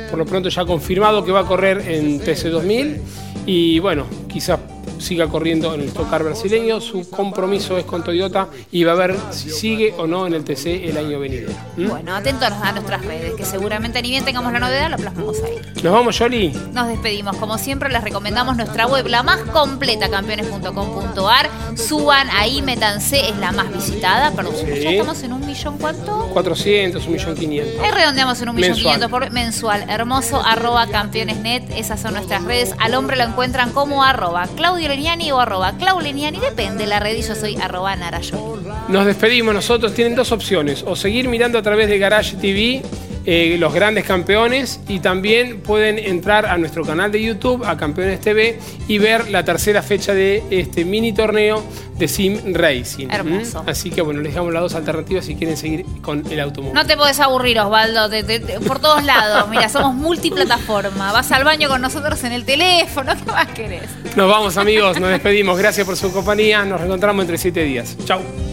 Por 0.09 0.19
lo 0.19 0.25
pronto 0.25 0.47
ya 0.47 0.63
confirmado 0.63 1.25
que 1.25 1.33
va 1.33 1.41
a 1.41 1.45
correr 1.45 1.83
en 1.85 2.21
TC2000 2.21 2.97
y 3.45 3.77
bueno, 3.79 4.05
quizás 4.29 4.57
siga 5.03 5.27
corriendo 5.27 5.73
en 5.73 5.81
el 5.81 5.91
Tocar 5.91 6.23
brasileño. 6.23 6.81
Su 6.81 7.09
compromiso 7.09 7.77
es 7.77 7.85
con 7.85 8.03
Toyota 8.03 8.47
y 8.71 8.83
va 8.83 8.93
a 8.93 8.95
ver 8.95 9.15
si 9.31 9.49
sigue 9.49 9.93
o 9.97 10.07
no 10.07 10.25
en 10.25 10.33
el 10.33 10.43
TC 10.43 10.85
el 10.85 10.97
año 10.97 11.19
venidero. 11.19 11.51
¿Mm? 11.77 11.87
Bueno, 11.87 12.15
atentos 12.15 12.49
a 12.51 12.71
nuestras 12.71 13.03
redes, 13.05 13.33
que 13.35 13.45
seguramente 13.45 14.01
ni 14.01 14.09
bien 14.09 14.23
tengamos 14.23 14.51
la 14.53 14.59
novedad, 14.59 14.89
lo 14.89 14.97
plasmamos 14.97 15.37
ahí. 15.43 15.59
¿Nos 15.83 15.93
vamos, 15.93 16.17
Yoli? 16.17 16.53
Nos 16.73 16.87
despedimos. 16.87 17.35
Como 17.37 17.57
siempre, 17.57 17.89
les 17.89 18.03
recomendamos 18.03 18.55
nuestra 18.55 18.87
web, 18.87 19.05
la 19.07 19.23
más 19.23 19.39
completa, 19.41 20.09
campeones.com.ar. 20.09 21.49
Suban 21.75 22.29
ahí, 22.31 22.61
métanse, 22.61 23.29
es 23.29 23.37
la 23.37 23.51
más 23.51 23.71
visitada. 23.73 24.31
Perdón, 24.31 24.55
ya 24.65 24.91
estamos 24.91 25.21
en 25.23 25.33
un 25.33 25.45
millón, 25.45 25.77
¿cuánto? 25.77 26.29
400, 26.33 27.05
un 27.05 27.11
millón 27.11 27.35
500. 27.35 27.83
Ahí 27.83 27.91
redondeamos 27.91 28.41
en 28.41 28.49
un 28.49 28.55
millón 28.55 28.75
500 28.75 29.09
por 29.09 29.31
mensual. 29.31 29.85
Hermoso, 29.89 30.41
arroba 30.41 30.87
campeonesnet. 30.87 31.69
Esas 31.71 31.99
son 31.99 32.13
nuestras 32.13 32.43
redes. 32.43 32.73
Al 32.79 32.95
hombre 32.95 33.17
lo 33.17 33.23
encuentran 33.23 33.71
como 33.71 34.03
arroba 34.03 34.47
Claudio 34.55 34.92
Leniani 34.93 35.31
o 35.31 35.39
arroba 35.39 35.73
Clauleniani, 35.75 36.39
depende 36.39 36.85
la 36.85 36.99
red 36.99 37.17
yo 37.17 37.33
soy 37.33 37.55
arroba 37.55 37.95
Nos 38.89 39.05
despedimos 39.07 39.51
nosotros, 39.51 39.95
tienen 39.95 40.13
dos 40.13 40.31
opciones, 40.31 40.83
o 40.85 40.95
seguir 40.95 41.27
mirando 41.27 41.57
a 41.57 41.63
través 41.63 41.87
de 41.87 41.97
Garage 41.97 42.35
TV 42.35 42.83
eh, 43.25 43.55
los 43.57 43.73
grandes 43.73 44.03
campeones 44.03 44.81
y 44.87 44.99
también 44.99 45.61
pueden 45.61 45.97
entrar 45.97 46.45
a 46.45 46.57
nuestro 46.57 46.83
canal 46.83 47.11
de 47.11 47.21
YouTube, 47.21 47.63
a 47.65 47.77
Campeones 47.77 48.19
TV, 48.19 48.59
y 48.87 48.97
ver 48.97 49.29
la 49.29 49.45
tercera 49.45 49.81
fecha 49.81 50.13
de 50.13 50.43
este 50.49 50.83
mini 50.83 51.13
torneo 51.13 51.63
de 51.97 52.07
Sim 52.07 52.53
Racing. 52.53 53.07
Hermoso. 53.09 53.63
Así 53.65 53.91
que 53.91 54.01
bueno, 54.01 54.21
les 54.21 54.33
dejamos 54.33 54.53
las 54.53 54.63
dos 54.63 54.75
alternativas 54.75 55.25
si 55.25 55.35
quieren 55.35 55.55
seguir 55.55 55.85
con 56.01 56.23
el 56.29 56.39
automóvil. 56.39 56.73
No 56.73 56.85
te 56.85 56.97
podés 56.97 57.19
aburrir, 57.19 57.59
Osvaldo, 57.59 58.09
por 58.67 58.79
todos 58.79 59.03
lados. 59.03 59.49
Mira, 59.49 59.69
somos 59.69 59.95
multiplataforma. 59.95 61.11
Vas 61.13 61.31
al 61.31 61.43
baño 61.43 61.69
con 61.69 61.81
nosotros 61.81 62.23
en 62.23 62.33
el 62.33 62.45
teléfono, 62.45 63.13
¿qué 63.15 63.31
más 63.31 63.47
querés? 63.49 63.89
Nos 64.15 64.29
vamos 64.29 64.57
amigos, 64.57 64.99
nos 64.99 65.09
despedimos. 65.09 65.57
Gracias 65.57 65.85
por 65.85 65.95
su 65.95 66.11
compañía. 66.11 66.65
Nos 66.65 66.79
reencontramos 66.79 67.23
entre 67.23 67.37
siete 67.37 67.63
días. 67.63 67.95
Chau. 68.05 68.52